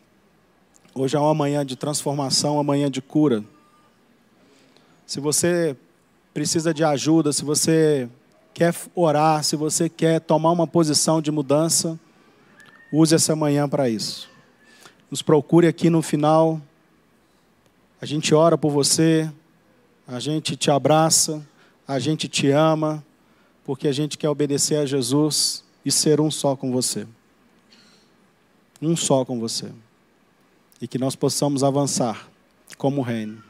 Hoje 0.93 1.17
é 1.17 1.19
uma 1.19 1.33
manhã 1.33 1.65
de 1.65 1.75
transformação, 1.75 2.53
uma 2.53 2.63
manhã 2.63 2.87
de 2.91 3.01
cura. 3.01 3.43
Se 5.07 5.19
você 5.19 5.75
precisa 6.31 6.71
de 6.75 6.83
ajuda, 6.83 7.33
se 7.33 7.43
você 7.43 8.07
quer 8.53 8.71
orar, 8.93 9.43
se 9.43 9.55
você 9.55 9.89
quer 9.89 10.21
tomar 10.21 10.51
uma 10.51 10.67
posição 10.67 11.23
de 11.23 11.31
mudança, 11.31 11.99
use 12.93 13.15
essa 13.15 13.35
manhã 13.35 13.67
para 13.67 13.89
isso. 13.89 14.29
Nos 15.09 15.23
procure 15.23 15.65
aqui 15.65 15.89
no 15.89 16.03
final. 16.03 16.61
A 17.99 18.05
gente 18.05 18.35
ora 18.35 18.55
por 18.59 18.69
você, 18.69 19.27
a 20.07 20.19
gente 20.19 20.55
te 20.55 20.69
abraça, 20.69 21.43
a 21.87 21.97
gente 21.97 22.27
te 22.27 22.51
ama, 22.51 23.03
porque 23.65 23.87
a 23.87 23.91
gente 23.91 24.17
quer 24.17 24.29
obedecer 24.29 24.77
a 24.77 24.85
Jesus 24.85 25.63
e 25.85 25.91
ser 25.91 26.19
um 26.19 26.31
só 26.31 26.55
com 26.55 26.71
você. 26.71 27.07
Um 28.81 28.95
só 28.95 29.23
com 29.23 29.39
você 29.39 29.71
e 30.81 30.87
que 30.87 30.97
nós 30.97 31.15
possamos 31.15 31.63
avançar 31.63 32.27
como 32.77 33.01
reino. 33.01 33.41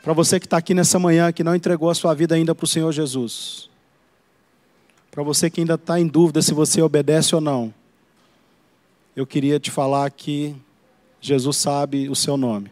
Para 0.00 0.12
você 0.12 0.38
que 0.38 0.46
está 0.46 0.56
aqui 0.56 0.72
nessa 0.72 0.98
manhã, 0.98 1.32
que 1.32 1.42
não 1.42 1.54
entregou 1.54 1.90
a 1.90 1.94
sua 1.94 2.14
vida 2.14 2.36
ainda 2.36 2.54
para 2.54 2.64
o 2.64 2.68
Senhor 2.68 2.92
Jesus, 2.92 3.68
para 5.10 5.24
você 5.24 5.50
que 5.50 5.60
ainda 5.60 5.74
está 5.74 5.98
em 5.98 6.06
dúvida 6.06 6.40
se 6.40 6.54
você 6.54 6.80
obedece 6.80 7.34
ou 7.34 7.40
não, 7.40 7.74
eu 9.16 9.26
queria 9.26 9.58
te 9.58 9.72
falar 9.72 10.08
que 10.12 10.54
Jesus 11.20 11.56
sabe 11.56 12.08
o 12.08 12.14
seu 12.14 12.36
nome. 12.36 12.70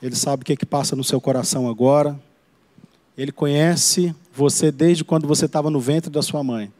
Ele 0.00 0.16
sabe 0.16 0.42
o 0.42 0.46
que, 0.46 0.54
é 0.54 0.56
que 0.56 0.64
passa 0.64 0.96
no 0.96 1.04
seu 1.04 1.20
coração 1.20 1.68
agora. 1.68 2.18
Ele 3.16 3.32
conhece 3.32 4.14
você 4.38 4.70
desde 4.70 5.02
quando 5.02 5.26
você 5.26 5.46
estava 5.46 5.68
no 5.68 5.80
ventre 5.80 6.08
da 6.08 6.22
sua 6.22 6.44
mãe. 6.44 6.72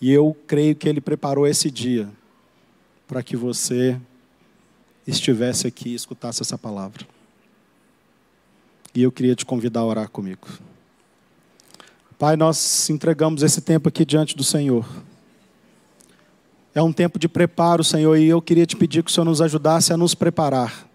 E 0.00 0.12
eu 0.12 0.36
creio 0.46 0.76
que 0.76 0.88
Ele 0.88 1.00
preparou 1.00 1.44
esse 1.44 1.68
dia 1.68 2.08
para 3.08 3.24
que 3.24 3.36
você 3.36 4.00
estivesse 5.04 5.66
aqui 5.66 5.88
e 5.88 5.94
escutasse 5.94 6.42
essa 6.42 6.56
palavra. 6.56 7.04
E 8.94 9.02
eu 9.02 9.10
queria 9.10 9.34
te 9.34 9.44
convidar 9.44 9.80
a 9.80 9.84
orar 9.84 10.08
comigo. 10.08 10.46
Pai, 12.16 12.36
nós 12.36 12.88
entregamos 12.88 13.42
esse 13.42 13.60
tempo 13.60 13.88
aqui 13.88 14.04
diante 14.04 14.36
do 14.36 14.44
Senhor. 14.44 14.86
É 16.72 16.80
um 16.80 16.92
tempo 16.92 17.18
de 17.18 17.28
preparo, 17.28 17.82
Senhor, 17.82 18.16
e 18.16 18.28
eu 18.28 18.40
queria 18.40 18.64
te 18.64 18.76
pedir 18.76 19.02
que 19.02 19.10
o 19.10 19.12
Senhor 19.12 19.24
nos 19.24 19.42
ajudasse 19.42 19.92
a 19.92 19.96
nos 19.96 20.14
preparar 20.14 20.88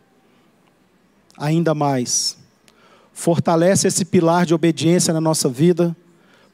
ainda 1.38 1.76
mais. 1.76 2.38
Fortalece 3.16 3.88
esse 3.88 4.06
pilar 4.06 4.46
de 4.46 4.54
obediência 4.54 5.12
na 5.12 5.20
nossa 5.20 5.50
vida, 5.50 5.98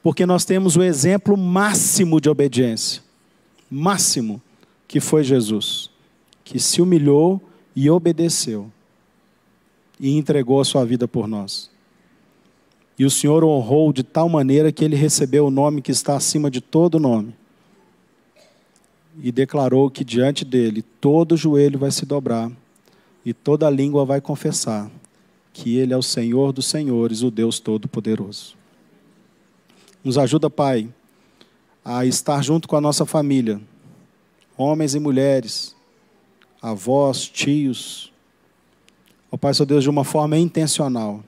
porque 0.02 0.24
nós 0.24 0.46
temos 0.46 0.76
o 0.76 0.82
exemplo 0.82 1.36
máximo 1.36 2.18
de 2.18 2.30
obediência 2.30 3.02
máximo 3.72 4.42
que 4.86 5.00
foi 5.00 5.24
Jesus, 5.24 5.88
que 6.44 6.58
se 6.58 6.82
humilhou 6.82 7.40
e 7.74 7.88
obedeceu 7.88 8.70
e 9.98 10.18
entregou 10.18 10.60
a 10.60 10.64
sua 10.64 10.84
vida 10.84 11.08
por 11.08 11.26
nós. 11.26 11.70
E 12.98 13.06
o 13.06 13.10
Senhor 13.10 13.42
honrou 13.42 13.90
de 13.92 14.02
tal 14.02 14.28
maneira 14.28 14.70
que 14.70 14.84
ele 14.84 14.94
recebeu 14.94 15.46
o 15.46 15.50
nome 15.50 15.80
que 15.80 15.90
está 15.90 16.14
acima 16.14 16.50
de 16.50 16.60
todo 16.60 17.00
nome. 17.00 17.34
E 19.22 19.32
declarou 19.32 19.90
que 19.90 20.04
diante 20.04 20.44
dele 20.44 20.82
todo 20.82 21.36
joelho 21.36 21.78
vai 21.78 21.90
se 21.90 22.04
dobrar 22.04 22.52
e 23.24 23.32
toda 23.32 23.70
língua 23.70 24.04
vai 24.04 24.20
confessar 24.20 24.90
que 25.52 25.76
ele 25.76 25.92
é 25.92 25.96
o 25.96 26.02
Senhor 26.02 26.52
dos 26.52 26.66
senhores, 26.66 27.22
o 27.22 27.30
Deus 27.30 27.60
todo-poderoso. 27.60 28.56
Nos 30.02 30.18
ajuda, 30.18 30.48
Pai, 30.48 30.88
a 31.84 32.04
estar 32.06 32.42
junto 32.42 32.66
com 32.66 32.76
a 32.76 32.80
nossa 32.80 33.04
família, 33.04 33.60
homens 34.56 34.94
e 34.94 35.00
mulheres, 35.00 35.76
avós, 36.60 37.28
tios. 37.28 38.12
Ó 39.30 39.36
Pai, 39.36 39.52
seu 39.52 39.66
Deus, 39.66 39.82
de 39.82 39.90
uma 39.90 40.04
forma 40.04 40.38
intencional. 40.38 41.22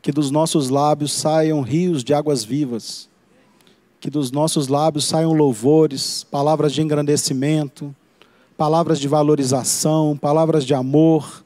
Que 0.00 0.12
dos 0.12 0.30
nossos 0.30 0.68
lábios 0.68 1.12
saiam 1.12 1.60
rios 1.62 2.02
de 2.04 2.12
águas 2.12 2.44
vivas. 2.44 3.08
Que 4.00 4.10
dos 4.10 4.30
nossos 4.30 4.68
lábios 4.68 5.04
saiam 5.04 5.32
louvores, 5.32 6.24
palavras 6.24 6.72
de 6.72 6.82
engrandecimento, 6.82 7.94
palavras 8.56 8.98
de 8.98 9.08
valorização, 9.08 10.16
palavras 10.16 10.64
de 10.64 10.74
amor. 10.74 11.41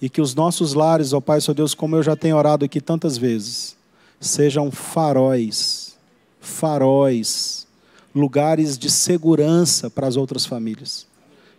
E 0.00 0.08
que 0.08 0.20
os 0.20 0.34
nossos 0.34 0.74
lares, 0.74 1.12
ó 1.12 1.20
Pai, 1.20 1.40
seu 1.40 1.54
Deus, 1.54 1.74
como 1.74 1.96
eu 1.96 2.02
já 2.02 2.14
tenho 2.14 2.36
orado 2.36 2.64
aqui 2.64 2.80
tantas 2.80 3.16
vezes, 3.16 3.76
sejam 4.20 4.70
faróis, 4.70 5.96
faróis, 6.40 7.66
lugares 8.14 8.78
de 8.78 8.90
segurança 8.90 9.88
para 9.90 10.06
as 10.06 10.16
outras 10.16 10.46
famílias. 10.46 11.06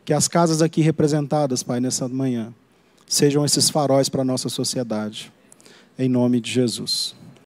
Que 0.04 0.14
as 0.14 0.28
casas 0.28 0.62
aqui 0.62 0.82
representadas, 0.82 1.64
Pai, 1.64 1.80
nessa 1.80 2.08
manhã, 2.08 2.54
sejam 3.08 3.44
esses 3.44 3.70
faróis 3.70 4.10
para 4.10 4.22
a 4.22 4.26
nossa 4.26 4.50
sociedade. 4.50 5.32
Em 5.98 6.08
nome 6.08 6.40
de 6.40 6.52
Jesus. 6.52 7.16